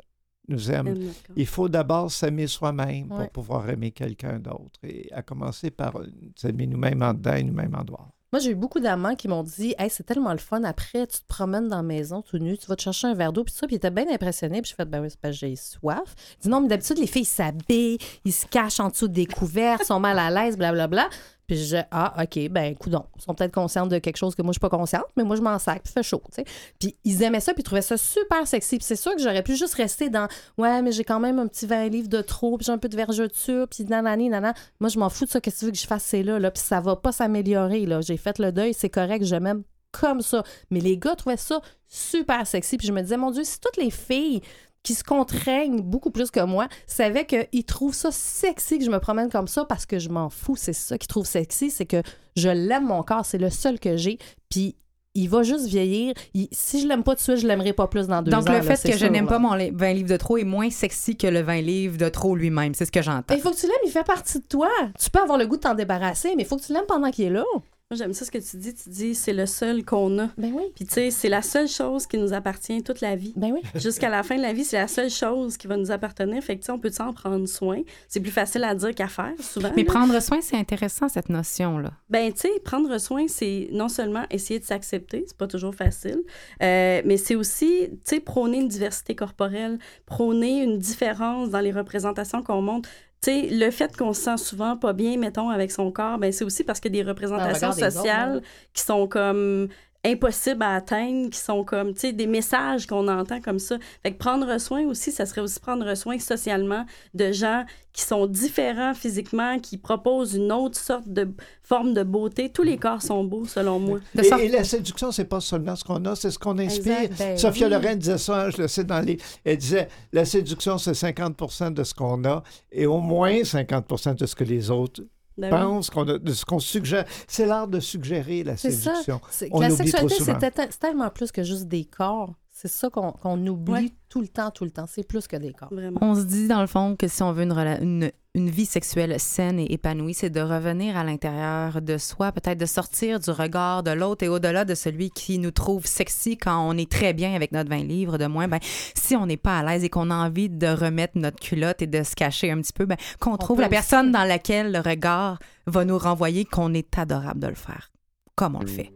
nous 0.49 0.70
aiment. 0.70 0.99
Il 1.37 1.47
faut 1.47 1.68
d'abord 1.68 2.11
s'aimer 2.11 2.47
soi-même 2.47 3.11
Ouais. 3.11 3.18
pour 3.18 3.31
pouvoir 3.45 3.70
aimer 3.70 3.93
quelqu'un 3.93 4.39
d'autre 4.39 4.79
et 4.83 5.09
à 5.12 5.22
commencer 5.22 5.70
par 5.70 5.97
euh, 5.97 6.07
s'aimer 6.37 6.66
nous-mêmes 6.66 7.03
en 7.03 7.14
dedans 7.14 7.35
et 7.35 7.43
nous-mêmes 7.43 7.75
en 7.75 7.83
dehors. 7.85 8.11
Moi, 8.31 8.41
j'ai 8.41 8.51
eu 8.51 8.55
beaucoup 8.57 8.81
d'amants 8.81 9.14
qui 9.14 9.29
m'ont 9.29 9.45
dit 9.45 9.77
Hey, 9.79 9.89
c'est 9.89 10.03
tellement 10.03 10.33
le 10.33 10.39
fun. 10.39 10.64
Après, 10.64 11.07
tu 11.07 11.18
te 11.20 11.27
promènes 11.29 11.68
dans 11.68 11.77
la 11.77 11.83
maison 11.85 12.20
tout 12.20 12.37
nu, 12.39 12.59
tu 12.59 12.66
vas 12.66 12.75
te 12.75 12.83
chercher 12.83 13.07
un 13.07 13.14
verre 13.14 13.33
d'eau, 13.33 13.45
puis 13.45 13.55
ça. 13.55 13.64
Puis 13.68 13.75
ils 13.75 13.79
étaient 13.79 13.93
bien 13.93 14.07
impressionnés. 14.12 14.61
Puis 14.61 14.72
je 14.72 14.75
fais 14.75 14.85
Ben 14.85 15.01
oui, 15.01 15.09
c'est 15.09 15.20
parce 15.20 15.35
que 15.39 15.47
j'ai 15.47 15.55
soif. 15.55 16.16
Ils 16.39 16.43
disent 16.43 16.51
Non, 16.51 16.61
mais 16.61 16.66
d'habitude, 16.66 16.99
les 16.99 17.07
filles 17.07 17.25
s'habillent, 17.27 17.99
ils 18.25 18.33
se 18.33 18.45
cachent 18.47 18.81
en 18.81 18.89
dessous 18.89 19.07
des 19.07 19.27
couverts, 19.27 19.83
sont 19.85 20.01
mal 20.01 20.18
à 20.18 20.31
l'aise, 20.31 20.59
blablabla. 20.59 21.09
Puis 21.47 21.57
je 21.57 21.76
Ah, 21.90 22.14
OK, 22.22 22.49
ben, 22.49 22.74
coudon. 22.76 23.05
Ils 23.16 23.22
sont 23.22 23.34
peut-être 23.34 23.53
conscients 23.53 23.86
de 23.86 23.99
quelque 23.99 24.16
chose 24.16 24.34
que 24.34 24.42
moi, 24.42 24.51
je 24.51 24.55
suis 24.55 24.61
pas 24.61 24.70
consciente, 24.70 25.05
mais 25.16 25.24
moi, 25.24 25.36
je 25.36 25.42
m'en 25.42 25.59
sac, 25.59 25.82
puis 25.82 25.92
fait 25.92 26.03
chaud, 26.03 26.22
tu 26.32 26.42
sais. 26.42 26.45
Puis 26.78 26.97
ils 27.05 27.22
aimaient 27.22 27.40
ça, 27.40 27.53
puis 27.53 27.61
ils 27.61 27.64
trouvaient 27.64 27.82
ça 27.82 27.97
super 27.97 28.47
sexy. 28.47 28.78
Puis 28.78 28.86
c'est 28.86 28.97
sûr 28.97 29.14
que 29.14 29.22
j'aurais 29.22 29.42
pu 29.42 29.57
juste 29.57 29.74
rester 29.74 30.09
dans 30.11 30.28
Ouais, 30.59 30.82
mais 30.82 30.92
j'ai 30.92 31.05
quand 31.05 31.20
même 31.20 31.38
un 31.38 31.47
petit 31.47 31.66
20 31.66 31.88
livres 31.88 32.09
de 32.09 32.20
trop, 32.22 32.57
puis 32.57 32.64
j'ai 32.64 32.72
un 32.72 32.78
peu 32.78 32.88
de 32.88 32.97
vergeture, 32.97 33.68
puis 33.68 33.84
nanani, 33.84 34.28
nanana. 34.28 34.55
Moi, 34.80 34.88
je 34.88 34.99
m'en 34.99 35.09
fous 35.09 35.24
de 35.24 35.30
ça. 35.30 35.40
Qu'est-ce 35.40 35.57
que 35.57 35.61
tu 35.61 35.64
veux 35.66 35.72
que 35.72 35.78
je 35.78 35.86
fasse? 35.86 36.05
C'est 36.05 36.22
là, 36.22 36.38
là. 36.38 36.51
Puis 36.51 36.62
ça 36.62 36.80
va 36.80 36.97
pas 36.97 37.12
s'améliorer, 37.12 37.86
là. 37.86 38.01
J'ai 38.01 38.16
fait 38.16 38.38
le 38.38 38.53
deuil, 38.53 38.74
c'est 38.74 38.90
correct, 38.90 39.24
je 39.24 39.36
m'aime 39.36 39.62
comme 40.01 40.20
ça. 40.20 40.42
Mais 40.70 40.80
les 40.80 40.99
gars 40.99 41.14
trouvaient 41.14 41.36
ça 41.36 41.61
super 41.86 42.47
sexy. 42.47 42.76
Puis 42.76 42.86
je 42.86 42.92
me 42.92 43.01
disais, 43.01 43.16
mon 43.16 43.30
Dieu, 43.30 43.45
si 43.45 43.61
toutes 43.61 43.76
les 43.76 43.90
filles 43.90 44.42
qui 44.85 44.95
se 44.95 45.03
contraignent 45.03 45.80
beaucoup 45.80 46.11
plus 46.11 46.30
que 46.30 46.41
moi, 46.45 46.68
savaient 46.87 47.26
qu'ils 47.26 47.64
trouvent 47.64 47.95
ça 47.95 48.12
sexy 48.12 48.78
que 48.78 48.85
je 48.85 48.91
me 48.91 49.01
promène 49.01 49.30
comme 49.30 49.49
ça 49.49 49.64
parce 49.64 49.87
que 49.87 49.99
je 49.99 50.09
m'en 50.11 50.30
fous. 50.30 50.55
C'est 50.57 50.72
ça 50.74 50.97
qu'ils 50.99 51.09
trouvent 51.09 51.26
sexy, 51.26 51.70
c'est 51.70 51.87
que 51.87 52.03
je 52.37 52.49
l'aime 52.51 52.87
mon 52.87 53.03
corps, 53.03 53.24
c'est 53.26 53.39
le 53.39 53.51
seul 53.51 53.80
que 53.80 53.97
j'ai. 53.97 54.18
Puis 54.51 54.76
il 55.16 55.28
va 55.30 55.43
juste 55.45 55.66
vieillir. 55.66 56.12
Il- 56.35 56.49
si 56.53 56.80
je 56.82 56.87
l'aime 56.89 57.03
pas 57.05 57.12
tout 57.12 57.18
de 57.18 57.22
suite, 57.22 57.37
je 57.39 57.47
l'aimerais 57.47 57.72
pas 57.72 57.87
plus 57.87 58.09
dans 58.09 58.20
deux 58.20 58.30
Donc, 58.32 58.49
ans. 58.49 58.53
le 58.53 58.59
là, 58.59 58.76
fait 58.76 58.91
que 58.91 58.99
je 58.99 59.07
n'aime 59.07 59.26
pas 59.28 59.39
mon 59.39 59.55
li- 59.55 59.70
20 59.72 59.93
livres 59.93 60.09
de 60.11 60.16
trop 60.16 60.37
est 60.39 60.45
moins 60.45 60.70
sexy 60.70 61.16
que 61.16 61.28
le 61.28 61.41
20 61.41 61.61
livres 61.62 61.97
de 61.97 62.09
trop 62.09 62.35
lui-même. 62.37 62.74
C'est 62.74 62.85
ce 62.85 62.93
que 62.93 63.01
j'entends. 63.01 63.35
Il 63.35 63.41
faut 63.41 63.53
que 63.53 63.57
tu 63.57 63.66
l'aimes, 63.66 63.76
il 63.87 63.91
fait 63.91 64.05
partie 64.05 64.39
de 64.41 64.45
toi. 64.45 64.68
Tu 65.01 65.09
peux 65.11 65.20
avoir 65.20 65.39
le 65.39 65.47
goût 65.47 65.57
de 65.57 65.61
t'en 65.62 65.74
débarrasser, 65.74 66.35
mais 66.37 66.43
il 66.43 66.47
faut 66.47 66.57
que 66.57 66.62
tu 66.64 66.72
l'aimes 66.72 66.87
pendant 66.89 67.11
qu'il 67.11 67.24
est 67.26 67.30
là. 67.30 67.45
Moi, 67.91 67.99
j'aime 67.99 68.14
ça 68.14 68.24
ce 68.24 68.30
que 68.30 68.39
tu 68.39 68.57
dis. 68.57 68.72
Tu 68.72 68.89
dis, 68.89 69.14
c'est 69.14 69.35
le 69.35 69.45
seul 69.45 69.85
qu'on 69.85 70.18
a. 70.18 70.28
Ben 70.39 70.51
oui. 70.55 70.62
Puis, 70.74 70.87
tu 70.87 70.95
sais, 70.95 71.11
c'est 71.11 71.28
la 71.28 71.43
seule 71.43 71.68
chose 71.68 72.07
qui 72.07 72.16
nous 72.16 72.32
appartient 72.32 72.82
toute 72.82 73.03
la 73.03 73.14
vie. 73.14 73.35
Ben 73.37 73.53
oui. 73.53 73.61
Jusqu'à 73.74 74.09
la 74.09 74.22
fin 74.22 74.37
de 74.37 74.43
la 74.43 74.55
vie, 74.55 74.64
c'est 74.64 74.78
la 74.78 74.89
seule 74.89 75.11
chose 75.11 75.59
qui 75.59 75.66
va 75.66 75.76
nous 75.76 75.91
appartenir. 75.91 76.43
Fait 76.43 76.57
que, 76.57 76.61
tu 76.61 76.66
sais, 76.66 76.72
on 76.72 76.78
peut 76.78 76.91
s'en 76.91 77.12
prendre 77.12 77.47
soin? 77.47 77.82
C'est 78.09 78.20
plus 78.20 78.30
facile 78.30 78.64
à 78.64 78.74
dire 78.74 78.95
qu'à 78.95 79.09
faire, 79.09 79.35
souvent. 79.39 79.70
Mais 79.76 79.82
là. 79.82 79.93
prendre 79.93 80.18
soin, 80.22 80.41
c'est 80.41 80.57
intéressant, 80.57 81.11
cette 81.11 81.28
notion-là. 81.28 81.93
Ben, 82.09 82.32
tu 82.32 82.41
sais, 82.41 82.61
prendre 82.64 82.97
soin, 82.97 83.26
c'est 83.28 83.68
non 83.70 83.91
seulement 83.91 84.24
essayer 84.30 84.59
de 84.59 84.64
s'accepter, 84.64 85.24
c'est 85.26 85.37
pas 85.37 85.47
toujours 85.47 85.74
facile, 85.74 86.22
euh, 86.62 87.03
mais 87.05 87.18
c'est 87.18 87.35
aussi, 87.35 87.91
tu 87.91 87.99
sais, 88.05 88.20
prôner 88.20 88.61
une 88.61 88.68
diversité 88.68 89.14
corporelle, 89.14 89.78
prôner 90.07 90.62
une 90.62 90.78
différence 90.78 91.51
dans 91.51 91.61
les 91.61 91.72
représentations 91.72 92.43
qu'on 92.43 92.62
montre. 92.62 92.89
Sais, 93.25 93.49
le 93.51 93.70
fait 93.70 93.97
qu'on 93.97 94.12
se 94.12 94.20
sent 94.20 94.37
souvent 94.37 94.77
pas 94.77 94.93
bien, 94.93 95.16
mettons, 95.16 95.49
avec 95.49 95.72
son 95.72 95.91
corps, 95.91 96.18
ben, 96.18 96.31
c'est 96.31 96.45
aussi 96.45 96.62
parce 96.62 96.79
qu'il 96.79 96.95
y 96.95 97.01
a 97.01 97.05
des 97.05 97.09
représentations 97.09 97.70
des 97.70 97.83
autres, 97.83 97.93
sociales 97.93 98.43
qui 98.75 98.83
sont 98.83 99.09
comme 99.09 99.68
impossibles 100.05 100.63
à 100.63 100.77
atteindre, 100.77 101.31
qui 101.31 101.39
sont 101.39 101.65
comme, 101.65 101.95
tu 101.95 102.01
sais, 102.01 102.13
des 102.13 102.27
messages 102.27 102.87
qu'on 102.87 103.09
entend 103.09 103.41
comme 103.41 103.59
ça. 103.59 103.77
Fait 104.03 104.13
que 104.13 104.19
prendre 104.19 104.59
soin 104.59 104.85
aussi, 104.87 105.11
ça 105.13 105.27
serait 105.27 105.41
aussi 105.41 105.61
prendre 105.61 105.95
soin 105.95 106.19
socialement 106.19 106.85
de 107.15 107.33
gens 107.33 107.65
qui 107.93 108.03
sont 108.03 108.27
différents 108.27 108.93
physiquement, 108.93 109.59
qui 109.61 109.79
proposent 109.79 110.35
une 110.35 110.51
autre 110.51 110.79
sorte 110.79 111.09
de 111.09 111.29
forme 111.63 111.95
de 111.95 112.03
beauté. 112.03 112.51
Tous 112.51 112.65
les 112.65 112.77
corps 112.77 113.01
sont 113.01 113.23
beaux, 113.25 113.45
selon 113.47 113.79
moi. 113.79 114.01
Et, 114.23 114.49
la 114.49 114.65
séduction, 114.65 115.13
c'est 115.13 115.25
pas 115.25 115.41
seulement 115.41 115.77
ce 115.77 115.85
qu'on 115.85 116.05
a, 116.05 116.17
c'est 116.17 116.31
ce 116.31 116.39
qu'on 116.39 116.59
inspire. 116.59 117.01
Exact, 117.03 117.19
ben 117.19 117.39
Sophia 117.39 117.69
oui. 117.69 117.73
Loren 117.73 117.97
disait 117.97 118.19
ça, 118.19 118.51
je 118.51 118.63
le 118.63 118.69
sais 118.69 118.85
dans 118.85 119.01
les. 119.01 119.19
Elle 119.45 119.59
disait 119.59 119.89
la 120.13 120.25
séduction, 120.25 120.77
c'est 120.77 120.93
50% 120.93 121.73
de 121.73 121.85
ce 121.85 121.95
qu'on 121.95 122.25
a 122.25 122.43
et 122.73 122.87
au 122.87 122.99
moins 122.99 123.33
50% 123.33 124.17
de 124.17 124.27
ce 124.27 124.35
que 124.35 124.45
les 124.45 124.71
autres 124.71 125.03
Ben 125.37 125.53
oui. 125.53 125.61
pensent, 125.61 125.91
qu'on 125.91 126.05
de 126.05 126.32
ce 126.32 126.45
qu'on 126.45 126.61
suggère. 126.61 127.05
C'est 127.26 127.47
l'art 127.47 127.68
de 127.68 127.80
suggérer 127.80 128.45
la 128.45 128.57
ça. 128.57 128.70
séduction. 128.70 129.20
On 129.51 129.61
la 129.61 129.70
sexualité, 129.70 130.16
c'est 130.20 130.78
tellement 130.78 131.11
plus 131.11 131.32
que 131.32 131.43
juste 131.43 131.64
des 131.64 131.85
corps. 131.85 132.35
C'est 132.57 132.69
ça 132.69 132.89
qu'on 132.89 133.11
qu'on 133.11 133.45
oublie 133.49 133.73
Ouais. 133.73 133.91
tout 134.09 134.21
le 134.21 134.29
temps, 134.29 134.53
tout 134.53 134.63
le 134.65 134.71
temps. 134.71 134.85
C'est 134.89 135.03
plus 135.07 135.27
que 135.27 135.35
des 135.37 135.53
corps. 135.53 135.75
Vraiment. 135.75 135.99
On 136.01 136.15
se 136.15 136.23
dit, 136.23 136.47
dans 136.47 136.61
le 136.61 136.69
fond, 136.69 136.95
que 136.95 137.09
si 137.09 137.21
on 137.25 137.33
veut 137.33 137.43
une, 137.43 137.53
rela- 137.53 137.83
une, 137.83 138.13
une 138.37 138.49
vie 138.49 138.65
sexuelle 138.65 139.19
saine 139.19 139.59
et 139.59 139.73
épanouie, 139.73 140.15
c'est 140.15 140.31
de 140.31 140.41
revenir 140.41 140.97
à 140.97 141.03
l'intérieur 141.03 141.83
de 141.83 141.99
soi, 141.99 142.31
peut-être 142.31 142.57
de 142.59 142.65
sortir 142.67 143.19
du 143.19 143.31
regard 143.31 143.83
de 143.83 143.91
l'autre 143.91 144.23
et 144.25 144.29
au-delà 144.29 144.65
de 144.65 144.77
celui 144.77 145.11
qui 145.11 145.41
nous 145.41 145.51
trouve 145.51 145.85
sexy 145.87 146.39
quand 146.39 146.65
on 146.69 146.77
est 146.79 146.89
très 146.89 147.13
bien 147.13 147.35
avec 147.35 147.51
notre 147.51 147.71
20 147.71 147.79
livres 147.83 148.19
de 148.19 148.27
moins. 148.27 148.47
Ben, 148.47 148.61
si 148.95 149.17
on 149.17 149.27
n'est 149.27 149.37
pas 149.37 149.59
à 149.59 149.65
l'aise 149.65 149.83
et 149.83 149.89
qu'on 149.91 150.11
a 150.13 150.15
envie 150.15 150.49
de 150.49 150.69
remettre 150.69 151.15
notre 151.19 151.41
culotte 151.41 151.83
et 151.83 151.89
de 151.89 152.05
se 152.05 152.15
cacher 152.15 152.53
un 152.53 152.61
petit 152.61 152.73
peu, 152.73 152.87
ben, 152.87 152.97
qu'on 153.19 153.37
trouve 153.37 153.59
la 153.61 153.67
aussi. 153.67 153.73
personne 153.75 154.13
dans 154.13 154.23
laquelle 154.25 154.71
le 154.71 154.79
regard 154.79 155.41
va 155.67 155.85
nous 155.85 155.99
renvoyer 155.99 156.45
qu'on 156.45 156.73
est 156.73 156.97
adorable 156.99 157.41
de 157.41 157.49
le 157.49 157.57
faire, 157.57 157.91
comme 158.37 158.55
on 158.55 158.61
le 158.61 158.69
fait. 158.69 158.93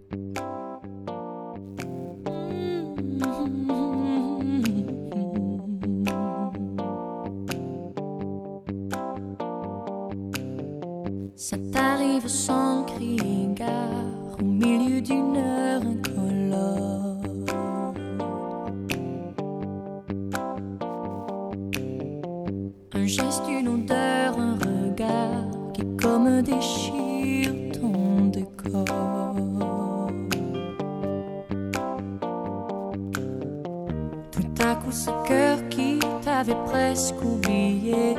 Ça 11.41 11.57
t'arrive 11.73 12.27
sans 12.27 12.83
crier 12.83 13.47
gare 13.55 14.41
au 14.41 14.43
milieu 14.43 15.01
d'une 15.01 15.37
heure 15.37 15.83
incolore. 15.83 17.23
Un 22.93 23.07
geste, 23.07 23.45
une 23.49 23.69
odeur, 23.69 24.37
un 24.37 24.55
regard 24.55 25.45
qui 25.75 25.83
comme 26.03 26.43
déchire 26.43 27.53
ton 27.73 28.31
décor. 28.31 28.85
Tout 34.33 34.63
à 34.65 34.75
coup, 34.75 34.91
ce 34.91 35.11
cœur 35.25 35.69
qui 35.69 36.01
t'avait 36.21 36.57
presque 36.67 37.23
oublié 37.23 38.17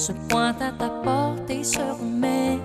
se 0.00 0.12
pointe 0.30 0.62
à 0.62 0.72
ta 0.72 0.88
porte 0.88 1.50
et 1.50 1.62
se 1.62 1.78
remet 1.78 2.58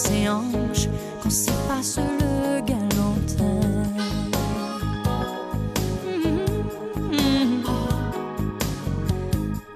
ses 0.00 0.28
hanches 0.28 0.88
quand 1.22 1.30
s'y 1.30 1.50
passe 1.68 1.98
le 1.98 2.60
galantin. 2.60 3.60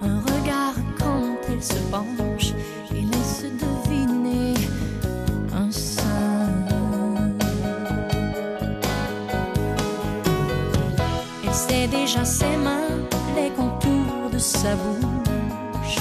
Un 0.00 0.18
regard 0.30 0.76
quand 0.98 1.36
il 1.52 1.62
se 1.62 1.80
penche 1.90 2.52
et 2.94 3.02
laisse 3.12 3.44
deviner 3.64 4.54
un 5.54 5.70
sein. 5.70 6.48
Elle 11.44 11.54
sait 11.54 11.86
déjà 11.88 12.24
ses 12.24 12.56
mains, 12.56 12.96
les 13.36 13.50
contours 13.50 14.30
de 14.32 14.38
sa 14.38 14.74
bouche, 14.74 15.98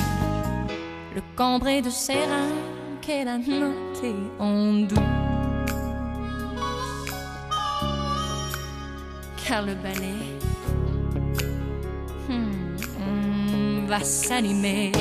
le 1.13 1.21
cambré 1.35 1.81
de 1.81 1.89
ses 1.89 2.23
reins 2.31 2.72
qu'elle 3.05 3.27
a 3.27 3.37
noté 3.37 4.13
en 4.39 4.87
douce. 4.87 4.99
car 9.45 9.61
le 9.65 9.75
ballet 9.75 10.23
hmm, 12.29 13.85
va 13.87 13.99
s'animer. 13.99 14.91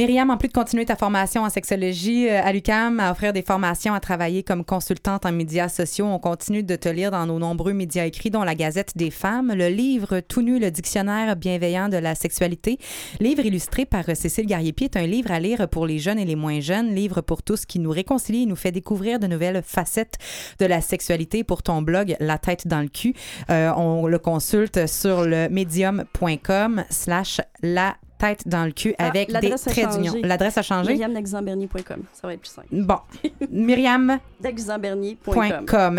Myriam, 0.00 0.30
en 0.30 0.38
plus 0.38 0.48
de 0.48 0.54
continuer 0.54 0.86
ta 0.86 0.96
formation 0.96 1.42
en 1.42 1.50
sexologie 1.50 2.26
euh, 2.26 2.40
à 2.42 2.54
l'UCAM, 2.54 3.00
à 3.00 3.12
offrir 3.12 3.34
des 3.34 3.42
formations, 3.42 3.92
à 3.92 4.00
travailler 4.00 4.42
comme 4.42 4.64
consultante 4.64 5.26
en 5.26 5.32
médias 5.32 5.68
sociaux, 5.68 6.06
on 6.06 6.18
continue 6.18 6.62
de 6.62 6.74
te 6.74 6.88
lire 6.88 7.10
dans 7.10 7.26
nos 7.26 7.38
nombreux 7.38 7.74
médias 7.74 8.06
écrits, 8.06 8.30
dont 8.30 8.42
la 8.42 8.54
Gazette 8.54 8.96
des 8.96 9.10
femmes, 9.10 9.52
le 9.52 9.68
livre 9.68 10.20
Tout 10.20 10.40
nu, 10.40 10.58
le 10.58 10.70
dictionnaire 10.70 11.36
bienveillant 11.36 11.90
de 11.90 11.98
la 11.98 12.14
sexualité, 12.14 12.78
livre 13.20 13.44
illustré 13.44 13.84
par 13.84 14.08
euh, 14.08 14.14
Cécile 14.14 14.46
Garriépied, 14.46 14.86
est 14.86 14.96
un 14.96 15.06
livre 15.06 15.32
à 15.32 15.38
lire 15.38 15.68
pour 15.68 15.84
les 15.84 15.98
jeunes 15.98 16.18
et 16.18 16.24
les 16.24 16.34
moins 16.34 16.60
jeunes, 16.60 16.94
livre 16.94 17.20
pour 17.20 17.42
tous 17.42 17.66
qui 17.66 17.78
nous 17.78 17.90
réconcilie 17.90 18.44
et 18.44 18.46
nous 18.46 18.56
fait 18.56 18.72
découvrir 18.72 19.18
de 19.18 19.26
nouvelles 19.26 19.62
facettes 19.62 20.16
de 20.58 20.64
la 20.64 20.80
sexualité 20.80 21.44
pour 21.44 21.62
ton 21.62 21.82
blog 21.82 22.16
La 22.20 22.38
tête 22.38 22.66
dans 22.66 22.80
le 22.80 22.88
cul. 22.88 23.12
Euh, 23.50 23.70
on 23.76 24.06
le 24.06 24.18
consulte 24.18 24.86
sur 24.86 25.26
le 25.26 25.50
medium.com 25.50 26.84
slash 26.88 27.42
la 27.60 27.96
tête 28.20 28.46
dans 28.46 28.64
le 28.64 28.72
cul 28.72 28.94
Ah, 28.98 29.08
avec 29.08 29.32
des 29.32 29.50
traits 29.50 29.90
d'union. 29.90 30.14
L'adresse 30.22 30.58
a 30.58 30.62
changé? 30.62 30.92
myriamdexambernier.com. 30.92 32.02
Ça 32.12 32.26
va 32.26 32.34
être 32.34 32.40
plus 32.40 32.50
simple. 32.50 32.68
Bon. 32.70 32.98
Myriam. 33.50 34.18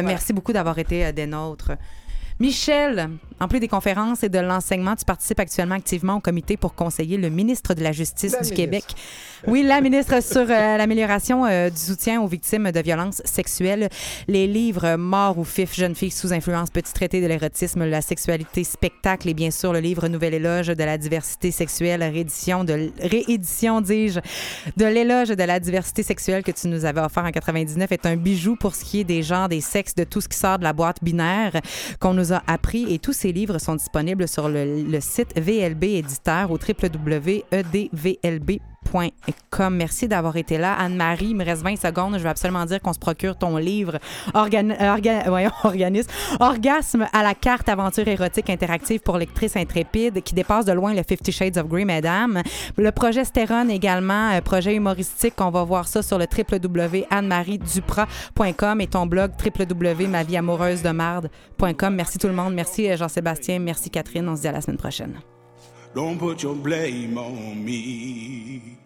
Merci 0.04 0.34
beaucoup 0.34 0.54
d'avoir 0.54 0.78
été 0.78 1.06
euh, 1.08 1.12
des 1.12 1.26
nôtres. 1.26 1.72
Michel, 2.40 3.10
en 3.42 3.48
plus 3.48 3.60
des 3.60 3.68
conférences 3.68 4.24
et 4.24 4.30
de 4.30 4.38
l'enseignement, 4.38 4.96
tu 4.96 5.04
participes 5.04 5.40
actuellement 5.40 5.74
activement 5.74 6.18
au 6.18 6.20
comité 6.20 6.58
pour 6.58 6.76
conseiller 6.76 7.18
le 7.18 7.30
ministre 7.30 7.74
de 7.74 7.82
la 7.82 7.92
Justice 7.92 8.34
La 8.34 8.42
du 8.42 8.44
ministre. 8.44 8.56
Québec. 8.56 8.84
Oui, 9.48 9.64
la 9.64 9.82
ministre 9.82 10.22
sur 10.22 10.42
euh, 10.42 10.78
l'amélioration 10.78 11.46
euh, 11.48 11.72
du 11.72 11.78
soutien 11.80 12.22
aux 12.22 12.28
victimes 12.28 12.72
de 12.72 12.80
violences 12.80 13.24
sexuelles. 13.26 13.90
Les 14.28 14.46
livres 14.46 14.96
Mort 14.96 15.40
ou 15.40 15.44
Fif, 15.44 15.76
jeune 15.76 15.96
fille 15.96 16.12
sous 16.12 16.32
influence, 16.34 16.70
petit 16.70 16.94
traité 16.94 17.20
de 17.20 17.26
l'érotisme, 17.26 17.84
la 17.84 18.02
sexualité, 18.02 18.64
spectacle 18.64 19.28
et 19.28 19.34
bien 19.34 19.50
sûr 19.50 19.74
le 19.74 19.80
livre 19.80 20.08
Nouvel 20.08 20.36
éloge 20.36 20.68
de 20.68 20.84
la 20.84 21.00
diversité 21.00 21.50
sexuelle, 21.50 22.04
réédition 22.04 22.64
de 22.64 22.92
réédition, 23.00 23.82
dis-je, 23.82 24.20
de 24.78 24.86
l'éloge 24.86 25.30
de 25.30 25.44
la 25.44 25.60
diversité 25.60 26.04
sexuelle 26.04 26.44
que 26.44 26.52
tu 26.52 26.68
nous 26.68 26.86
avais 26.86 27.02
offert 27.02 27.26
en 27.26 27.32
99 27.32 27.92
est 27.92 28.06
un 28.06 28.18
bijou 28.18 28.56
pour 28.56 28.76
ce 28.76 28.86
qui 28.86 29.00
est 29.00 29.04
des 29.04 29.24
genres, 29.24 29.50
des 29.50 29.62
sexes, 29.62 29.96
de 29.96 30.04
tout 30.04 30.22
ce 30.22 30.30
qui 30.30 30.38
sort 30.38 30.60
de 30.60 30.64
la 30.64 30.74
boîte 30.74 31.04
binaire 31.04 31.60
qu'on 32.00 32.14
nous 32.14 32.34
a 32.34 32.44
appris. 32.46 32.86
Et 32.94 33.00
tous 33.00 33.14
ces 33.14 33.31
livres 33.32 33.60
sont 33.60 33.76
disponibles 33.76 34.28
sur 34.28 34.50
le, 34.50 34.84
le 34.84 35.00
site 35.00 35.40
VLB 35.40 35.84
Éditeur 35.84 36.52
au 36.52 36.58
www.edvlb.com. 36.58 38.71
Merci 39.70 40.08
d'avoir 40.08 40.38
été 40.38 40.58
là. 40.58 40.74
Anne-Marie, 40.74 41.28
il 41.28 41.36
me 41.36 41.46
reste 41.46 41.62
20 41.64 41.76
secondes. 41.78 42.18
Je 42.18 42.24
veux 42.24 42.30
absolument 42.30 42.66
dire 42.66 42.82
qu'on 42.82 42.94
se 42.94 43.00
procure 43.00 43.38
ton 43.38 43.58
livre 43.58 44.00
organisme, 44.34 46.08
Orgasme 46.40 47.08
à 47.14 47.24
la 47.24 47.34
carte 47.34 47.70
aventure 47.70 48.06
érotique 48.08 48.50
interactive 48.50 49.00
pour 49.02 49.18
lectrice 49.18 49.56
intrépide 49.56 50.22
qui 50.24 50.34
dépasse 50.34 50.66
de 50.66 50.74
loin 50.74 50.94
le 50.94 51.04
Fifty 51.04 51.32
Shades 51.32 51.58
of 51.58 51.68
Grey, 51.68 51.86
mesdames. 51.86 52.42
Le 52.78 52.92
projet 52.92 53.24
Stérone 53.24 53.70
également, 53.70 54.32
euh, 54.32 54.42
projet 54.42 54.74
humoristique. 54.76 55.36
On 55.40 55.52
va 55.52 55.64
voir 55.64 55.88
ça 55.88 56.02
sur 56.02 56.18
le 56.18 56.26
www.annemarieduprat.com 56.26 58.82
et 58.82 58.88
ton 58.88 59.06
blog 59.06 59.32
www.mavieamoureuse-de-marde.com. 59.44 61.96
Merci 61.96 62.18
tout 62.18 62.28
le 62.28 62.34
monde. 62.34 62.54
Merci 62.54 62.90
euh, 62.90 62.98
Jean-Sébastien. 62.98 63.60
Merci 63.60 63.90
Catherine. 63.90 64.28
On 64.28 64.36
se 64.36 64.42
dit 64.42 64.48
à 64.48 64.52
la 64.52 64.60
semaine 64.62 64.78
prochaine. 64.78 65.20
Don't 65.94 66.18
put 66.18 66.42
your 66.44 66.56
blame 66.56 67.18
on 67.18 67.66
me. 67.66 68.81